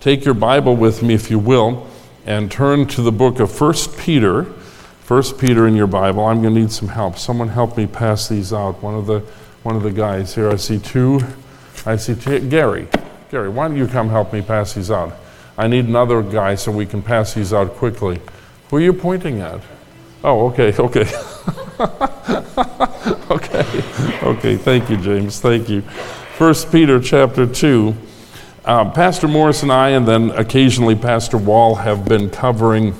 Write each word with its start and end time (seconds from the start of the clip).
Take 0.00 0.24
your 0.24 0.34
Bible 0.34 0.76
with 0.76 1.02
me, 1.02 1.14
if 1.14 1.28
you 1.28 1.40
will, 1.40 1.88
and 2.24 2.52
turn 2.52 2.86
to 2.86 3.02
the 3.02 3.10
book 3.10 3.40
of 3.40 3.60
1 3.60 3.74
Peter. 3.98 4.44
1 4.44 5.22
Peter 5.38 5.66
in 5.66 5.74
your 5.74 5.88
Bible. 5.88 6.24
I'm 6.24 6.40
going 6.40 6.54
to 6.54 6.60
need 6.60 6.70
some 6.70 6.88
help. 6.88 7.18
Someone 7.18 7.48
help 7.48 7.76
me 7.76 7.86
pass 7.86 8.28
these 8.28 8.52
out. 8.52 8.80
One 8.80 8.94
of 8.94 9.06
the, 9.06 9.20
one 9.64 9.74
of 9.74 9.82
the 9.82 9.90
guys 9.90 10.36
here. 10.36 10.50
I 10.50 10.56
see 10.56 10.78
two. 10.78 11.20
I 11.84 11.96
see. 11.96 12.14
Gary. 12.14 12.86
Gary, 13.30 13.48
why 13.48 13.66
don't 13.66 13.76
you 13.76 13.88
come 13.88 14.08
help 14.08 14.32
me 14.32 14.40
pass 14.40 14.74
these 14.74 14.90
out? 14.90 15.14
I 15.56 15.66
need 15.66 15.86
another 15.86 16.22
guy 16.22 16.54
so 16.54 16.70
we 16.70 16.86
can 16.86 17.02
pass 17.02 17.34
these 17.34 17.52
out 17.52 17.74
quickly. 17.74 18.20
Who 18.70 18.76
are 18.76 18.80
you 18.80 18.92
pointing 18.92 19.40
at? 19.40 19.60
Oh, 20.22 20.46
okay, 20.50 20.72
okay. 20.78 21.10
okay, 23.30 23.82
okay. 24.22 24.56
Thank 24.56 24.90
you, 24.90 24.96
James. 24.96 25.40
Thank 25.40 25.68
you. 25.68 25.80
1 25.80 26.54
Peter 26.70 27.00
chapter 27.00 27.46
2. 27.46 27.96
Um, 28.64 28.92
Pastor 28.92 29.28
Morris 29.28 29.62
and 29.62 29.72
I, 29.72 29.90
and 29.90 30.06
then 30.06 30.30
occasionally 30.32 30.96
Pastor 30.96 31.38
Wall, 31.38 31.76
have 31.76 32.04
been 32.04 32.28
covering 32.28 32.94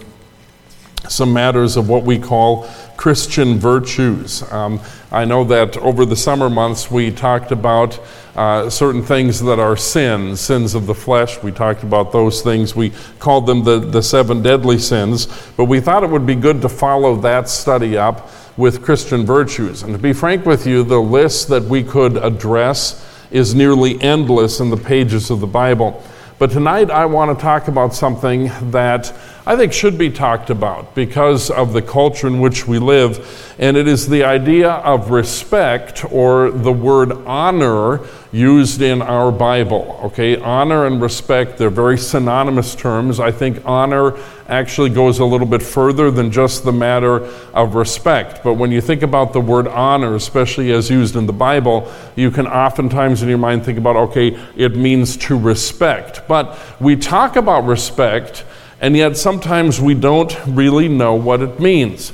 some 1.09 1.33
matters 1.33 1.77
of 1.77 1.89
what 1.89 2.05
we 2.05 2.19
call 2.19 2.69
Christian 2.97 3.59
virtues. 3.59 4.43
Um, 4.53 4.81
I 5.11 5.25
know 5.25 5.45
that 5.45 5.77
over 5.79 6.05
the 6.05 6.17
summer 6.17 6.49
months 6.49 6.91
we 6.91 7.11
talked 7.11 7.51
about 7.51 7.99
uh, 8.37 8.71
certain 8.71 9.03
things 9.03 9.41
that 9.41 9.59
are 9.59 9.77
sins, 9.77 10.41
sins 10.41 10.75
of 10.75 10.87
the 10.87 10.95
flesh. 10.95 11.43
We 11.43 11.51
talked 11.51 11.83
about 11.83 12.13
those 12.13 12.41
things. 12.41 12.77
We 12.77 12.93
called 13.19 13.47
them 13.47 13.65
the, 13.65 13.79
the 13.81 14.03
seven 14.03 14.43
deadly 14.43 14.79
sins. 14.79 15.27
But 15.57 15.65
we 15.65 15.81
thought 15.81 16.05
it 16.05 16.11
would 16.11 16.27
be 16.27 16.37
good 16.37 16.63
to 16.63 16.69
follow 16.69 17.17
that 17.17 17.49
study 17.49 17.99
up 17.99 18.31
with 18.57 18.83
Christian 18.83 19.27
virtues. 19.27 19.83
And 19.83 19.93
to 19.93 19.99
be 19.99 20.13
frank 20.13 20.47
with 20.47 20.67
you, 20.67 20.85
the 20.85 21.01
list 21.01 21.49
that 21.49 21.65
we 21.65 21.83
could 21.83 22.17
address 22.17 23.05
is 23.31 23.55
nearly 23.55 24.01
endless 24.01 24.61
in 24.61 24.71
the 24.71 24.77
pages 24.77 25.31
of 25.31 25.41
the 25.41 25.47
Bible. 25.47 26.03
But 26.39 26.51
tonight 26.51 26.91
I 26.91 27.07
want 27.07 27.37
to 27.37 27.43
talk 27.43 27.69
about 27.69 27.95
something 27.95 28.51
that 28.71 29.13
I 29.49 29.57
think 29.57 29.73
should 29.73 29.97
be 29.97 30.11
talked 30.11 30.51
about 30.51 30.95
because 30.95 31.51
of 31.51 31.73
the 31.73 31.81
culture 31.81 32.27
in 32.27 32.39
which 32.39 32.69
we 32.69 32.79
live, 32.79 33.55
and 33.59 33.79
it 33.79 33.89
is 33.89 34.07
the 34.07 34.23
idea 34.23 34.73
of 34.73 35.11
respect 35.11 36.05
or 36.13 36.51
the 36.51 36.71
word 36.71 37.13
honor 37.13 38.01
used 38.31 38.83
in 38.83 39.01
our 39.01 39.33
Bible. 39.33 40.01
Okay, 40.05 40.37
honor 40.37 40.85
and 40.85 41.01
respect, 41.01 41.57
they're 41.57 41.71
very 41.71 41.97
synonymous 41.97 42.75
terms. 42.75 43.21
I 43.21 43.31
think 43.31 43.63
honor 43.65 44.19
actually 44.49 44.91
goes 44.91 45.19
a 45.19 45.25
little 45.25 45.47
bit 45.47 45.63
further 45.63 46.11
than 46.11 46.31
just 46.31 46.65
the 46.65 46.73
matter 46.73 47.25
of 47.55 47.75
respect. 47.75 48.45
But 48.45 48.55
when 48.55 48.71
you 48.71 48.83
think 48.83 49.01
about 49.01 49.33
the 49.33 49.41
word 49.41 49.67
honor, 49.67 50.15
especially 50.15 50.73
as 50.73 50.91
used 50.91 51.17
in 51.17 51.25
the 51.25 51.33
Bible, 51.33 51.91
you 52.17 52.31
can 52.31 52.47
oftentimes 52.47 53.23
in 53.23 53.31
your 53.31 53.39
mind 53.39 53.65
think 53.65 53.79
about, 53.79 53.97
okay, 53.97 54.39
it 54.57 54.77
means 54.77 55.17
to 55.17 55.39
respect. 55.39 56.29
But 56.29 56.59
we 56.79 56.97
talk 56.97 57.37
about 57.37 57.65
respect, 57.65 58.45
and 58.81 58.97
yet 58.97 59.17
sometimes 59.17 59.81
we 59.81 59.95
don't 59.95 60.37
really 60.47 60.89
know 60.89 61.15
what 61.15 61.41
it 61.43 61.59
means, 61.59 62.13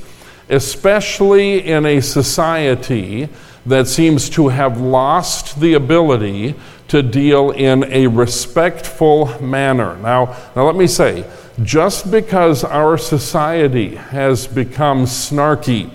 especially 0.49 1.65
in 1.65 1.85
a 1.85 2.01
society 2.01 3.29
that 3.65 3.87
seems 3.87 4.29
to 4.29 4.47
have 4.49 4.79
lost 4.79 5.59
the 5.59 5.73
ability 5.73 6.55
to 6.87 7.01
deal 7.01 7.51
in 7.51 7.83
a 7.85 8.07
respectful 8.07 9.41
manner. 9.41 9.95
Now, 9.97 10.35
now 10.55 10.65
let 10.65 10.75
me 10.75 10.87
say, 10.87 11.25
just 11.63 12.11
because 12.11 12.63
our 12.63 12.97
society 12.97 13.95
has 13.95 14.45
become 14.45 15.05
snarky, 15.05 15.91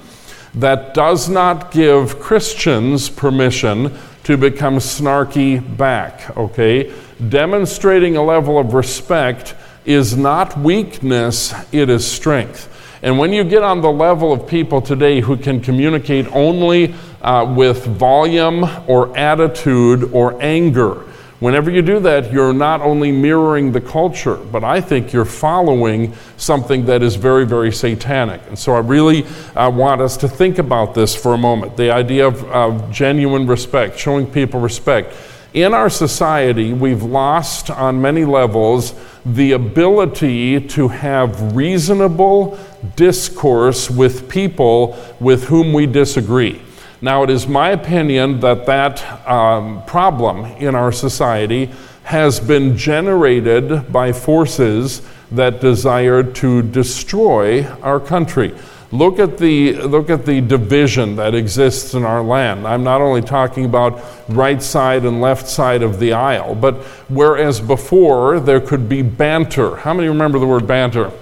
that 0.55 0.95
does 0.95 1.29
not 1.29 1.71
give 1.71 2.19
Christians 2.19 3.09
permission 3.09 3.97
to 4.25 4.37
become 4.37 4.77
snarky 4.77 5.61
back, 5.77 6.37
okay? 6.37 6.93
Demonstrating 7.29 8.17
a 8.17 8.23
level 8.23 8.59
of 8.59 8.75
respect 8.75 9.55
is 9.85 10.17
not 10.17 10.59
weakness, 10.59 11.55
it 11.73 11.89
is 11.89 12.07
strength. 12.07 12.69
And 13.03 13.19
when 13.19 13.33
you 13.33 13.45
get 13.45 13.63
on 13.63 13.81
the 13.81 13.91
level 13.91 14.33
of 14.33 14.47
people 14.47 14.83
today 14.83 15.21
who 15.21 15.37
can 15.37 15.61
communicate 15.61 16.27
only 16.33 16.95
uh, 17.23 17.53
with 17.57 17.87
volume 17.87 18.69
or 18.87 19.17
attitude 19.17 20.13
or 20.13 20.41
anger, 20.43 21.07
whenever 21.39 21.71
you 21.71 21.81
do 21.81 21.99
that, 22.01 22.31
you're 22.31 22.53
not 22.53 22.83
only 22.83 23.11
mirroring 23.11 23.73
the 23.73 23.81
culture, 23.81 24.37
but 24.37 24.65
I 24.65 24.83
think 24.83 25.15
you're 25.15 25.25
following 25.25 26.15
something 26.37 26.85
that 26.87 27.03
is 27.03 27.17
very, 27.17 27.47
very 27.47 27.73
satanic. 27.73 28.43
And 28.49 28.59
so 28.59 28.75
I 28.75 28.81
really 28.81 29.25
uh, 29.57 29.71
want 29.71 30.03
us 30.03 30.19
to 30.19 30.29
think 30.29 30.59
about 30.59 30.95
this 30.95 31.17
for 31.17 31.33
a 31.33 31.39
moment 31.39 31.79
the 31.79 31.91
idea 31.91 32.27
of, 32.27 32.45
of 32.51 32.91
genuine 32.93 33.47
respect, 33.47 33.99
showing 33.99 34.27
people 34.31 34.61
respect. 34.61 35.15
In 35.55 35.75
our 35.75 35.91
society, 35.91 36.75
we've 36.75 37.03
lost 37.03 37.71
on 37.71 38.01
many 38.01 38.25
levels 38.25 38.95
the 39.25 39.53
ability 39.53 40.61
to 40.69 40.89
have 40.89 41.55
reasonable 41.55 42.59
discourse 42.97 43.91
with 43.91 44.29
people 44.29 44.99
with 45.21 45.45
whom 45.45 45.73
we 45.73 45.87
disagree. 45.87 46.61
Now, 47.03 47.23
it 47.23 47.31
is 47.31 47.47
my 47.47 47.71
opinion 47.71 48.41
that 48.41 48.67
that 48.67 49.29
um, 49.29 49.83
problem 49.85 50.45
in 50.59 50.75
our 50.75 50.93
society 50.93 51.71
has 52.05 52.41
been 52.41 52.77
generated 52.77 53.93
by 53.93 54.13
forces 54.13 55.03
that 55.31 55.61
desire 55.61 56.23
to 56.23 56.63
destroy 56.63 57.65
our 57.83 58.01
country. 58.01 58.55
Look 58.93 59.21
at, 59.21 59.39
the, 59.39 59.75
look 59.75 60.11
at 60.11 60.27
the 60.27 60.41
division 60.41 61.15
that 61.17 61.33
exists 61.33 61.95
in 61.95 62.05
our 62.05 62.23
land. 62.23 62.67
I'm 62.67 62.83
not 62.83 63.01
only 63.01 63.23
talking 63.23 63.65
about 63.65 64.03
right 64.29 64.61
side 64.61 65.05
and 65.05 65.21
left 65.21 65.47
side 65.47 65.83
of 65.83 66.01
the 66.01 66.13
aisle, 66.13 66.57
but 66.57 66.75
whereas 67.09 67.61
before 67.61 68.41
there 68.41 68.61
could 68.61 68.89
be 68.89 69.03
banter. 69.03 69.77
How 69.77 69.95
many 69.95 70.09
remember 70.09 70.41
the 70.41 70.47
word 70.47 70.67
banter? 70.67 71.13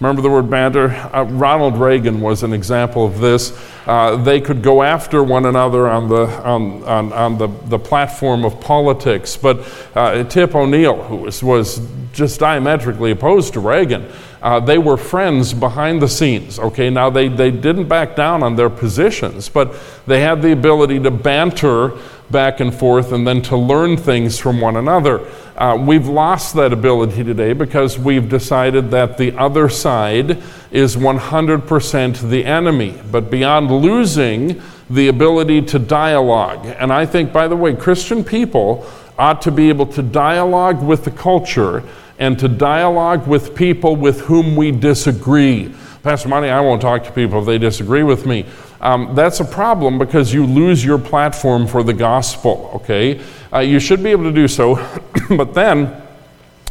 Remember 0.00 0.20
the 0.20 0.28
word 0.28 0.50
banter? 0.50 0.90
Uh, 0.90 1.24
Ronald 1.24 1.78
Reagan 1.78 2.20
was 2.20 2.42
an 2.42 2.52
example 2.52 3.06
of 3.06 3.20
this. 3.20 3.58
Uh, 3.86 4.16
they 4.16 4.38
could 4.38 4.60
go 4.60 4.82
after 4.82 5.22
one 5.22 5.46
another 5.46 5.88
on 5.88 6.08
the, 6.10 6.26
on, 6.42 6.82
on, 6.84 7.12
on 7.14 7.38
the, 7.38 7.46
the 7.46 7.78
platform 7.78 8.44
of 8.44 8.60
politics. 8.60 9.34
But 9.34 9.66
uh, 9.94 10.24
Tip 10.24 10.54
O'Neill, 10.54 11.02
who 11.04 11.16
was, 11.16 11.42
was 11.42 11.80
just 12.12 12.38
diametrically 12.38 13.12
opposed 13.12 13.54
to 13.54 13.60
Reagan, 13.60 14.10
uh, 14.44 14.60
they 14.60 14.76
were 14.76 14.98
friends 14.98 15.54
behind 15.54 16.02
the 16.02 16.08
scenes. 16.08 16.58
Okay, 16.58 16.90
now 16.90 17.08
they, 17.08 17.28
they 17.28 17.50
didn't 17.50 17.88
back 17.88 18.14
down 18.14 18.42
on 18.42 18.56
their 18.56 18.68
positions, 18.68 19.48
but 19.48 19.74
they 20.06 20.20
had 20.20 20.42
the 20.42 20.52
ability 20.52 21.00
to 21.00 21.10
banter 21.10 21.96
back 22.30 22.60
and 22.60 22.74
forth 22.74 23.12
and 23.12 23.26
then 23.26 23.40
to 23.40 23.56
learn 23.56 23.96
things 23.96 24.38
from 24.38 24.60
one 24.60 24.76
another. 24.76 25.26
Uh, 25.56 25.78
we've 25.80 26.08
lost 26.08 26.54
that 26.56 26.74
ability 26.74 27.24
today 27.24 27.54
because 27.54 27.98
we've 27.98 28.28
decided 28.28 28.90
that 28.90 29.16
the 29.16 29.34
other 29.38 29.66
side 29.70 30.42
is 30.70 30.94
100% 30.94 32.28
the 32.28 32.44
enemy. 32.44 33.00
But 33.10 33.30
beyond 33.30 33.70
losing 33.70 34.60
the 34.90 35.08
ability 35.08 35.62
to 35.62 35.78
dialogue, 35.78 36.66
and 36.66 36.92
I 36.92 37.06
think, 37.06 37.32
by 37.32 37.48
the 37.48 37.56
way, 37.56 37.74
Christian 37.74 38.22
people 38.22 38.86
ought 39.18 39.40
to 39.40 39.50
be 39.50 39.70
able 39.70 39.86
to 39.86 40.02
dialogue 40.02 40.82
with 40.82 41.04
the 41.04 41.10
culture 41.10 41.82
and 42.18 42.38
to 42.38 42.48
dialogue 42.48 43.26
with 43.26 43.54
people 43.54 43.96
with 43.96 44.20
whom 44.22 44.56
we 44.56 44.70
disagree. 44.70 45.74
Pastor 46.02 46.28
Monty, 46.28 46.48
I 46.48 46.60
won't 46.60 46.82
talk 46.82 47.04
to 47.04 47.12
people 47.12 47.40
if 47.40 47.46
they 47.46 47.58
disagree 47.58 48.02
with 48.02 48.26
me. 48.26 48.46
Um, 48.80 49.14
that's 49.14 49.40
a 49.40 49.44
problem 49.44 49.98
because 49.98 50.32
you 50.34 50.44
lose 50.44 50.84
your 50.84 50.98
platform 50.98 51.66
for 51.66 51.82
the 51.82 51.94
gospel, 51.94 52.70
okay? 52.74 53.20
Uh, 53.52 53.60
you 53.60 53.80
should 53.80 54.02
be 54.02 54.10
able 54.10 54.24
to 54.24 54.32
do 54.32 54.46
so, 54.46 54.74
but 55.36 55.54
then 55.54 56.02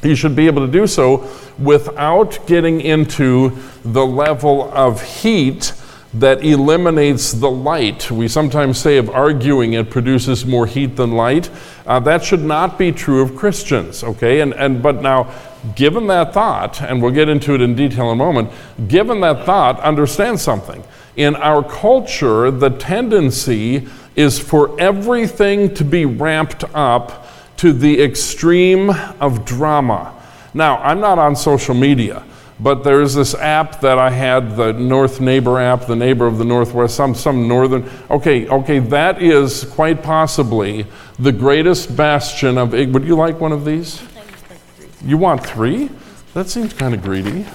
you 0.03 0.15
should 0.15 0.35
be 0.35 0.45
able 0.45 0.65
to 0.65 0.71
do 0.71 0.85
so 0.85 1.27
without 1.57 2.45
getting 2.45 2.81
into 2.81 3.57
the 3.83 4.05
level 4.05 4.71
of 4.73 5.01
heat 5.01 5.73
that 6.13 6.43
eliminates 6.43 7.31
the 7.31 7.49
light. 7.49 8.11
We 8.11 8.27
sometimes 8.27 8.77
say 8.77 8.97
of 8.97 9.09
arguing 9.09 9.73
it 9.73 9.89
produces 9.89 10.45
more 10.45 10.67
heat 10.67 10.95
than 10.95 11.13
light. 11.13 11.49
Uh, 11.87 11.99
that 12.01 12.23
should 12.23 12.43
not 12.43 12.77
be 12.77 12.91
true 12.91 13.21
of 13.21 13.35
Christians, 13.35 14.03
okay? 14.03 14.41
And, 14.41 14.53
and, 14.53 14.81
but 14.83 15.01
now, 15.01 15.33
given 15.75 16.07
that 16.07 16.33
thought, 16.33 16.81
and 16.81 17.01
we'll 17.01 17.11
get 17.11 17.29
into 17.29 17.55
it 17.55 17.61
in 17.61 17.75
detail 17.75 18.11
in 18.11 18.13
a 18.13 18.15
moment, 18.15 18.51
given 18.87 19.21
that 19.21 19.45
thought, 19.45 19.79
understand 19.79 20.39
something. 20.39 20.83
In 21.15 21.35
our 21.35 21.63
culture, 21.63 22.51
the 22.51 22.69
tendency 22.69 23.87
is 24.15 24.39
for 24.39 24.79
everything 24.79 25.73
to 25.75 25.83
be 25.83 26.05
ramped 26.05 26.63
up 26.75 27.27
to 27.57 27.73
the 27.73 28.01
extreme 28.01 28.91
of 29.19 29.45
drama. 29.45 30.13
Now, 30.53 30.77
I'm 30.77 30.99
not 30.99 31.17
on 31.17 31.35
social 31.35 31.73
media, 31.73 32.23
but 32.59 32.83
there's 32.83 33.13
this 33.13 33.33
app 33.35 33.81
that 33.81 33.97
I 33.97 34.09
had, 34.09 34.55
the 34.55 34.73
North 34.73 35.19
Neighbor 35.19 35.59
app, 35.59 35.87
the 35.87 35.95
neighbor 35.95 36.27
of 36.27 36.37
the 36.37 36.45
Northwest, 36.45 36.95
some, 36.95 37.15
some 37.15 37.47
northern. 37.47 37.89
Okay, 38.09 38.47
okay, 38.47 38.79
that 38.79 39.21
is 39.21 39.63
quite 39.65 40.03
possibly 40.03 40.85
the 41.19 41.31
greatest 41.31 41.95
bastion 41.95 42.57
of. 42.57 42.71
Would 42.71 43.03
you 43.05 43.15
like 43.15 43.39
one 43.39 43.51
of 43.51 43.65
these? 43.65 44.01
You 45.03 45.17
want 45.17 45.45
three? 45.45 45.89
That 46.33 46.47
seems 46.49 46.73
kind 46.73 46.93
of 46.93 47.01
greedy. 47.01 47.45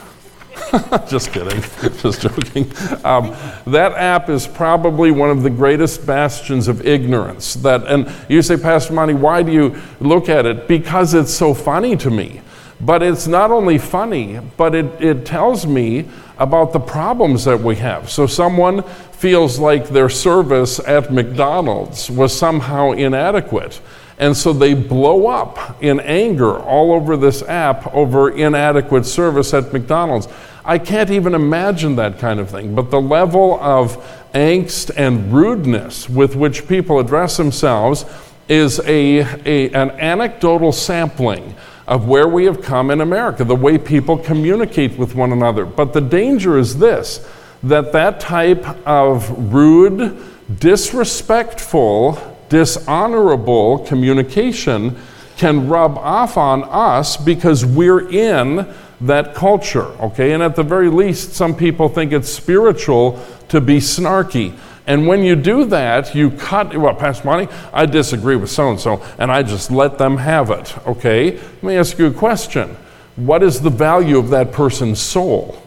Just 1.09 1.33
kidding. 1.33 1.63
Just 1.99 2.21
joking. 2.21 2.71
Um, 3.05 3.35
that 3.67 3.93
app 3.93 4.29
is 4.29 4.47
probably 4.47 5.11
one 5.11 5.31
of 5.31 5.43
the 5.43 5.51
greatest 5.51 6.07
bastions 6.07 6.69
of 6.69 6.87
ignorance. 6.87 7.55
That, 7.55 7.87
and 7.87 8.13
you 8.29 8.43
say, 8.43 8.57
Pastor 8.57 8.93
Monty, 8.93 9.15
why 9.15 9.43
do 9.43 9.53
you 9.53 9.81
look 10.01 10.29
at 10.29 10.47
it? 10.47 10.69
Because 10.69 11.15
it's 11.15 11.33
so 11.33 11.55
funny 11.55 11.97
to 11.97 12.11
me. 12.11 12.43
But 12.81 13.03
it's 13.03 13.27
not 13.27 13.51
only 13.51 13.79
funny, 13.79 14.39
but 14.57 14.75
it, 14.75 14.87
it 15.01 15.27
tells 15.27 15.67
me 15.67 16.09
about 16.39 16.73
the 16.73 16.79
problems 16.79 17.45
that 17.45 17.61
we 17.61 17.77
have. 17.77 18.09
So 18.09 18.27
someone 18.27 18.83
feels 19.13 19.59
like 19.59 19.89
their 19.89 20.09
service 20.09 20.79
at 20.81 21.13
McDonald's 21.13 22.09
was 22.09 22.37
somehow 22.37 22.93
inadequate. 22.93 23.81
And 24.19 24.37
so 24.37 24.53
they 24.53 24.75
blow 24.75 25.27
up 25.27 25.83
in 25.83 26.01
anger 26.01 26.59
all 26.59 26.93
over 26.93 27.17
this 27.17 27.43
app 27.43 27.93
over 27.95 28.31
inadequate 28.31 29.07
service 29.07 29.53
at 29.55 29.73
McDonald's. 29.73 30.29
I 30.65 30.79
can't 30.79 31.11
even 31.11 31.35
imagine 31.35 31.97
that 31.97 32.19
kind 32.19 32.39
of 32.39 32.51
thing. 32.51 32.75
But 32.75 32.91
the 32.91 33.01
level 33.01 33.59
of 33.61 33.97
angst 34.35 34.91
and 34.97 35.33
rudeness 35.33 36.09
with 36.09 36.37
which 36.37 36.69
people 36.69 37.01
address 37.01 37.37
themselves 37.37 38.05
is 38.49 38.79
a, 38.81 39.19
a, 39.45 39.71
an 39.71 39.91
anecdotal 39.93 40.73
sampling 40.73 41.55
of 41.89 42.07
where 42.07 42.29
we 42.29 42.45
have 42.45 42.61
come 42.61 42.91
in 42.91 43.01
America, 43.01 43.43
the 43.45 43.57
way 43.57 43.79
people 43.79 44.19
communicate 44.19 44.99
with 44.99 45.15
one 45.15 45.33
another. 45.33 45.65
But 45.65 45.95
the 45.95 46.03
danger 46.03 46.59
is 46.59 46.79
this 46.79 47.27
that 47.65 47.93
that 47.93 48.21
type 48.21 48.65
of 48.87 49.53
rude, 49.53 50.17
disrespectful, 50.61 52.37
dishonorable 52.49 53.81
communication 53.81 54.97
can 55.37 55.67
rub 55.67 55.99
off 55.99 56.37
on 56.37 56.63
us 56.65 57.17
because 57.17 57.65
we're 57.67 58.09
in 58.11 58.73
that 59.01 59.35
culture, 59.35 59.87
okay? 60.01 60.33
And 60.35 60.43
at 60.43 60.55
the 60.55 60.63
very 60.63 60.91
least, 60.91 61.33
some 61.33 61.57
people 61.57 61.89
think 61.89 62.13
it's 62.13 62.29
spiritual 62.29 63.25
to 63.49 63.61
be 63.61 63.79
snarky. 63.79 64.57
And 64.89 65.07
when 65.07 65.23
you 65.23 65.37
do 65.37 65.67
that, 65.67 66.15
you 66.15 66.31
cut, 66.31 66.75
well, 66.75 66.95
Pastor 66.95 67.27
Monty, 67.27 67.53
I 67.75 67.85
disagree 67.85 68.37
with 68.37 68.49
so 68.49 68.71
and 68.71 68.81
so, 68.81 69.05
and 69.19 69.31
I 69.31 69.43
just 69.43 69.71
let 69.71 69.99
them 69.99 70.17
have 70.17 70.51
it, 70.51 70.75
okay? 70.89 71.33
Let 71.33 71.63
me 71.63 71.77
ask 71.77 71.99
you 71.99 72.07
a 72.07 72.11
question. 72.11 72.75
What 73.17 73.43
is 73.43 73.61
the 73.61 73.69
value 73.69 74.17
of 74.17 74.31
that 74.31 74.51
person's 74.51 74.99
soul? 74.99 75.63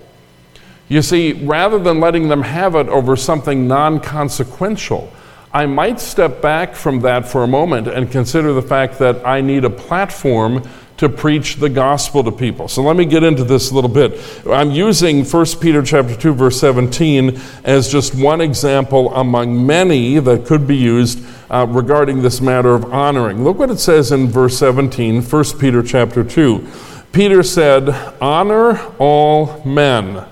You 0.89 1.03
see, 1.03 1.33
rather 1.33 1.77
than 1.77 1.99
letting 1.99 2.29
them 2.29 2.41
have 2.41 2.73
it 2.73 2.89
over 2.89 3.15
something 3.15 3.67
non 3.67 3.99
consequential, 3.99 5.13
I 5.53 5.67
might 5.67 5.99
step 5.99 6.41
back 6.41 6.73
from 6.73 7.01
that 7.01 7.27
for 7.27 7.43
a 7.43 7.47
moment 7.47 7.87
and 7.87 8.09
consider 8.09 8.53
the 8.53 8.61
fact 8.63 8.97
that 8.99 9.23
I 9.23 9.39
need 9.41 9.65
a 9.65 9.69
platform 9.69 10.67
to 11.01 11.09
preach 11.09 11.55
the 11.55 11.67
gospel 11.67 12.23
to 12.23 12.31
people. 12.31 12.67
So 12.67 12.83
let 12.83 12.95
me 12.95 13.05
get 13.05 13.23
into 13.23 13.43
this 13.43 13.71
a 13.71 13.73
little 13.73 13.89
bit. 13.89 14.21
I'm 14.45 14.69
using 14.69 15.25
1 15.25 15.45
Peter 15.59 15.81
chapter 15.81 16.15
2 16.15 16.31
verse 16.35 16.59
17 16.59 17.41
as 17.63 17.91
just 17.91 18.13
one 18.13 18.39
example 18.39 19.11
among 19.15 19.65
many 19.65 20.19
that 20.19 20.45
could 20.45 20.67
be 20.67 20.77
used 20.77 21.25
uh, 21.49 21.65
regarding 21.67 22.21
this 22.21 22.39
matter 22.39 22.75
of 22.75 22.93
honoring. 22.93 23.43
Look 23.43 23.57
what 23.57 23.71
it 23.71 23.79
says 23.79 24.11
in 24.11 24.27
verse 24.27 24.59
17, 24.59 25.23
1 25.23 25.43
Peter 25.59 25.81
chapter 25.81 26.23
2. 26.23 26.67
Peter 27.11 27.41
said, 27.41 27.89
"Honor 28.21 28.79
all 28.99 29.63
men. 29.65 30.23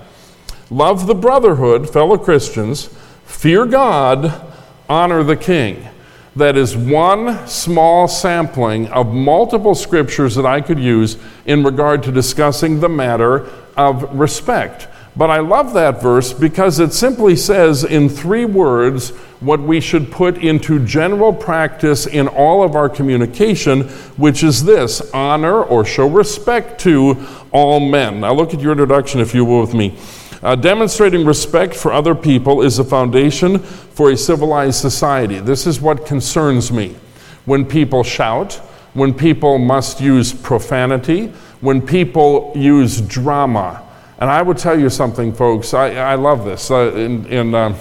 Love 0.70 1.08
the 1.08 1.16
brotherhood, 1.16 1.90
fellow 1.90 2.16
Christians, 2.16 2.90
fear 3.24 3.66
God, 3.66 4.40
honor 4.88 5.24
the 5.24 5.36
king." 5.36 5.89
That 6.36 6.56
is 6.56 6.76
one 6.76 7.46
small 7.46 8.06
sampling 8.06 8.88
of 8.88 9.12
multiple 9.12 9.74
scriptures 9.74 10.34
that 10.36 10.46
I 10.46 10.60
could 10.60 10.78
use 10.78 11.16
in 11.46 11.64
regard 11.64 12.02
to 12.04 12.12
discussing 12.12 12.80
the 12.80 12.88
matter 12.88 13.48
of 13.76 14.18
respect. 14.18 14.88
But 15.16 15.28
I 15.28 15.40
love 15.40 15.74
that 15.74 16.00
verse 16.00 16.32
because 16.32 16.78
it 16.78 16.92
simply 16.92 17.34
says 17.34 17.82
in 17.82 18.08
three 18.08 18.44
words 18.44 19.10
what 19.40 19.60
we 19.60 19.80
should 19.80 20.12
put 20.12 20.38
into 20.38 20.84
general 20.86 21.32
practice 21.32 22.06
in 22.06 22.28
all 22.28 22.62
of 22.62 22.76
our 22.76 22.88
communication, 22.88 23.88
which 24.16 24.44
is 24.44 24.64
this 24.64 25.10
honor 25.12 25.62
or 25.62 25.84
show 25.84 26.06
respect 26.06 26.80
to 26.82 27.26
all 27.50 27.80
men. 27.80 28.20
Now, 28.20 28.34
look 28.34 28.54
at 28.54 28.60
your 28.60 28.72
introduction, 28.72 29.20
if 29.20 29.34
you 29.34 29.44
will, 29.44 29.62
with 29.62 29.74
me. 29.74 29.98
Uh, 30.42 30.54
demonstrating 30.54 31.26
respect 31.26 31.74
for 31.74 31.92
other 31.92 32.14
people 32.14 32.62
is 32.62 32.78
a 32.78 32.84
foundation 32.84 33.58
for 33.58 34.10
a 34.10 34.16
civilized 34.16 34.80
society. 34.80 35.38
This 35.38 35.66
is 35.66 35.80
what 35.80 36.06
concerns 36.06 36.72
me. 36.72 36.96
When 37.44 37.66
people 37.66 38.02
shout, 38.02 38.54
when 38.94 39.12
people 39.12 39.58
must 39.58 40.00
use 40.00 40.32
profanity, 40.32 41.26
when 41.60 41.82
people 41.82 42.52
use 42.56 43.02
drama. 43.02 43.86
And 44.18 44.30
I 44.30 44.40
would 44.40 44.56
tell 44.56 44.78
you 44.78 44.88
something, 44.88 45.32
folks, 45.32 45.74
I, 45.74 45.94
I 45.96 46.14
love 46.14 46.44
this. 46.46 46.70
Uh, 46.70 46.92
in, 46.94 47.26
in, 47.26 47.54
uh, 47.54 47.76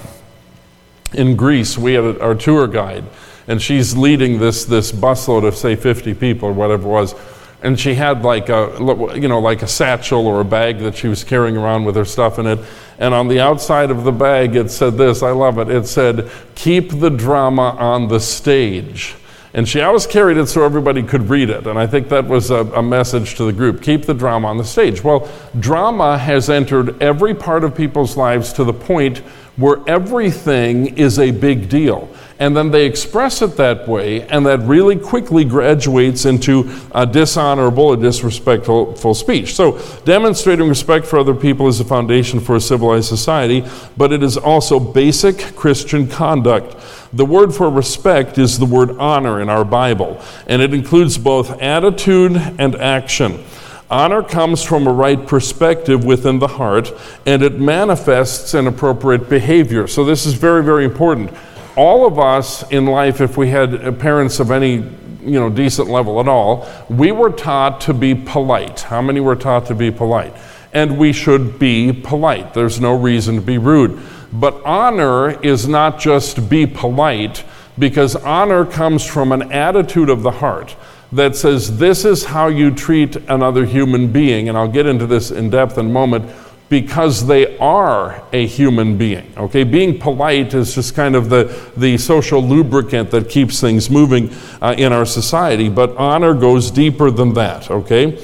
in 1.14 1.38
Greece, 1.38 1.78
we 1.78 1.94
had 1.94 2.20
our 2.20 2.36
tour 2.36 2.68
guide, 2.68 3.06
and 3.48 3.62
she's 3.62 3.96
leading 3.96 4.38
this, 4.38 4.66
this 4.66 4.92
busload 4.92 5.48
of, 5.48 5.56
say, 5.56 5.76
50 5.78 6.14
people 6.14 6.50
or 6.50 6.54
whatever 6.54 6.84
it 6.84 6.92
was 6.92 7.16
and 7.62 7.80
she 7.80 7.94
had 7.94 8.24
like 8.24 8.50
a 8.50 8.76
you 9.16 9.28
know 9.28 9.40
like 9.40 9.62
a 9.62 9.68
satchel 9.68 10.26
or 10.28 10.42
a 10.42 10.46
bag 10.46 10.80
that 10.80 10.96
she 10.96 11.08
was 11.08 11.24
carrying 11.24 11.58
around 11.58 11.86
with 11.86 11.96
her 11.96 12.06
stuff 12.06 12.40
in 12.40 12.48
it 12.48 12.60
and 12.98 13.14
on 13.14 13.28
the 13.28 13.40
outside 13.40 13.92
of 13.92 14.04
the 14.04 14.12
bag 14.12 14.56
it 14.56 14.70
said 14.70 14.98
this 14.98 15.22
i 15.24 15.32
love 15.32 15.58
it 15.60 15.70
it 15.70 15.86
said 15.86 16.30
keep 16.56 16.90
the 17.00 17.10
drama 17.10 17.76
on 17.80 18.08
the 18.08 18.20
stage 18.20 19.16
and 19.54 19.68
she 19.68 19.82
always 19.82 20.06
carried 20.06 20.38
it 20.38 20.46
so 20.48 20.64
everybody 20.64 21.02
could 21.02 21.28
read 21.28 21.50
it. 21.50 21.66
And 21.66 21.80
I 21.80 21.88
think 21.88 22.10
that 22.10 22.28
was 22.28 22.52
a, 22.52 22.66
a, 22.74 22.84
message 22.84 23.36
to 23.36 23.46
the 23.46 23.54
group 23.54 23.82
keep 23.82 24.06
the 24.06 24.14
drama 24.14 24.48
on 24.48 24.58
the 24.58 24.64
stage. 24.64 25.04
Well, 25.04 25.28
drama 25.60 26.18
has 26.18 26.50
entered 26.50 27.02
every 27.02 27.34
part 27.34 27.64
of 27.64 27.76
people's 27.76 28.16
lives 28.16 28.54
to 28.54 28.64
the 28.64 28.74
point 28.74 29.20
where 29.58 29.80
everything 29.88 30.98
is 30.98 31.18
a 31.18 31.32
big 31.32 31.68
deal 31.68 32.10
and 32.40 32.56
then 32.56 32.72
they 32.72 32.86
express 32.86 33.42
it 33.42 33.58
that 33.58 33.86
way, 33.86 34.22
and 34.30 34.46
that 34.46 34.60
really 34.60 34.96
quickly 34.96 35.44
graduates 35.44 36.26
into 36.26 36.72
a 36.96 37.06
dishonorable 37.06 37.84
or 37.84 37.98
disrespectful 37.98 39.14
speech. 39.14 39.54
So, 39.54 39.78
demonstrating 40.06 40.70
respect 40.70 41.06
for 41.06 41.20
other 41.20 41.36
people 41.36 41.68
is 41.68 41.82
a 41.82 41.86
foundation 41.86 42.40
for 42.40 42.56
a 42.56 42.62
civilized 42.62 43.10
society, 43.10 43.66
but 43.98 44.14
it 44.14 44.24
is 44.24 44.38
also 44.38 44.80
basic 44.80 45.54
Christian 45.58 46.08
conduct. 46.08 46.78
The 47.12 47.26
word 47.26 47.54
for 47.54 47.70
respect 47.70 48.38
is 48.38 48.58
the 48.58 48.66
word 48.66 48.92
honor 48.98 49.42
in 49.42 49.50
our 49.50 49.66
Bible, 49.66 50.22
and 50.48 50.62
it 50.62 50.74
includes 50.74 51.18
both 51.18 51.62
attitude 51.62 52.38
and 52.58 52.74
action. 52.76 53.44
Honor 53.92 54.24
comes 54.24 54.64
from 54.64 54.88
a 54.88 54.94
right 54.94 55.28
perspective 55.28 56.06
within 56.06 56.40
the 56.40 56.48
heart, 56.48 56.94
and 57.26 57.42
it 57.42 57.60
manifests 57.60 58.54
in 58.54 58.66
appropriate 58.66 59.28
behavior. 59.28 59.88
So, 59.88 60.06
this 60.06 60.26
is 60.26 60.36
very, 60.36 60.64
very 60.64 60.86
important 60.86 61.32
all 61.80 62.06
of 62.06 62.20
us 62.20 62.70
in 62.72 62.86
life, 62.86 63.22
if 63.22 63.38
we 63.38 63.48
had 63.48 63.98
parents 64.02 64.42
of 64.42 64.52
any 64.52 64.74
you 65.22 65.40
know 65.40 65.50
decent 65.50 65.88
level 65.88 66.20
at 66.20 66.28
all, 66.28 66.68
we 66.90 67.14
were 67.14 67.30
taught 67.30 67.80
to 67.80 67.94
be 67.94 68.14
polite. 68.14 68.82
How 68.82 69.02
many 69.02 69.22
were 69.22 69.38
taught 69.38 69.66
to 69.68 69.76
be 69.76 69.90
polite? 69.90 70.36
And 70.74 70.98
we 70.98 71.14
should 71.14 71.58
be 71.58 71.94
polite. 71.94 72.54
There's 72.54 72.82
no 72.82 72.98
reason 72.98 73.36
to 73.36 73.42
be 73.42 73.58
rude. 73.58 73.98
But 74.34 74.62
honor 74.66 75.42
is 75.42 75.70
not 75.70 76.00
just 76.00 76.50
be 76.50 76.68
polite, 76.68 77.46
because 77.80 78.14
honor 78.18 78.66
comes 78.66 79.06
from 79.06 79.32
an 79.32 79.50
attitude 79.50 80.10
of 80.10 80.22
the 80.22 80.32
heart 80.32 80.76
that 81.14 81.38
says, 81.38 81.78
This 81.78 82.04
is 82.04 82.26
how 82.26 82.48
you 82.48 82.76
treat 82.76 83.16
another 83.16 83.66
human 83.66 84.12
being. 84.12 84.50
And 84.50 84.58
I'll 84.58 84.68
get 84.68 84.86
into 84.86 85.08
this 85.08 85.32
in 85.32 85.50
depth 85.50 85.78
in 85.78 85.86
a 85.86 85.90
moment 85.90 86.30
because 86.70 87.26
they 87.26 87.58
are 87.58 88.24
a 88.32 88.46
human 88.46 88.98
being. 88.98 89.34
Okay, 89.36 89.64
being 89.64 90.00
polite 90.00 90.54
is 90.54 90.76
just 90.76 90.96
kind 90.96 91.16
of 91.16 91.30
the, 91.30 91.72
the 91.76 91.98
social 91.98 92.42
lubricant 92.42 93.10
that 93.12 93.28
keeps 93.28 93.60
things 93.60 93.90
moving 93.90 94.30
uh, 94.62 94.76
in 94.78 94.94
our 94.94 95.06
society, 95.06 95.68
but 95.68 95.96
honor 95.98 96.34
goes 96.36 96.70
deeper 96.70 97.10
than 97.10 97.34
that. 97.34 97.70
Okay. 97.72 98.24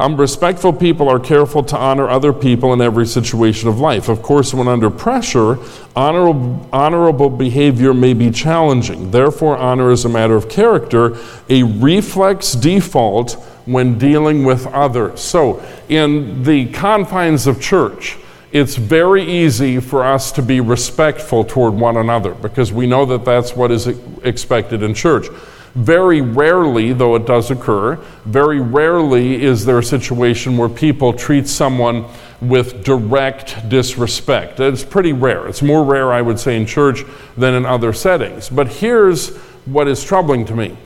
Um, 0.00 0.16
respectful 0.16 0.72
people 0.72 1.08
are 1.08 1.18
careful 1.18 1.64
to 1.64 1.76
honor 1.76 2.08
other 2.08 2.32
people 2.32 2.72
in 2.72 2.80
every 2.80 3.04
situation 3.04 3.68
of 3.68 3.80
life. 3.80 4.08
Of 4.08 4.22
course, 4.22 4.54
when 4.54 4.68
under 4.68 4.90
pressure, 4.90 5.58
honorable, 5.96 6.68
honorable 6.72 7.28
behavior 7.28 7.92
may 7.92 8.14
be 8.14 8.30
challenging. 8.30 9.10
Therefore, 9.10 9.56
honor 9.56 9.90
is 9.90 10.04
a 10.04 10.08
matter 10.08 10.36
of 10.36 10.48
character, 10.48 11.16
a 11.48 11.64
reflex 11.64 12.52
default 12.52 13.44
when 13.68 13.98
dealing 13.98 14.44
with 14.44 14.66
others. 14.68 15.20
So, 15.20 15.62
in 15.88 16.42
the 16.42 16.66
confines 16.72 17.46
of 17.46 17.60
church, 17.60 18.16
it's 18.50 18.76
very 18.76 19.22
easy 19.22 19.78
for 19.78 20.02
us 20.02 20.32
to 20.32 20.42
be 20.42 20.60
respectful 20.60 21.44
toward 21.44 21.74
one 21.74 21.98
another 21.98 22.32
because 22.32 22.72
we 22.72 22.86
know 22.86 23.04
that 23.04 23.24
that's 23.26 23.54
what 23.54 23.70
is 23.70 23.86
expected 24.24 24.82
in 24.82 24.94
church. 24.94 25.28
Very 25.74 26.22
rarely, 26.22 26.94
though 26.94 27.14
it 27.14 27.26
does 27.26 27.50
occur, 27.50 27.96
very 28.24 28.58
rarely 28.58 29.44
is 29.44 29.66
there 29.66 29.78
a 29.78 29.84
situation 29.84 30.56
where 30.56 30.70
people 30.70 31.12
treat 31.12 31.46
someone 31.46 32.06
with 32.40 32.82
direct 32.84 33.68
disrespect. 33.68 34.60
It's 34.60 34.82
pretty 34.82 35.12
rare. 35.12 35.46
It's 35.46 35.60
more 35.60 35.84
rare, 35.84 36.10
I 36.10 36.22
would 36.22 36.40
say, 36.40 36.56
in 36.56 36.64
church 36.64 37.04
than 37.36 37.52
in 37.52 37.66
other 37.66 37.92
settings. 37.92 38.48
But 38.48 38.68
here's 38.68 39.36
what 39.66 39.88
is 39.88 40.02
troubling 40.02 40.46
to 40.46 40.56
me 40.56 40.76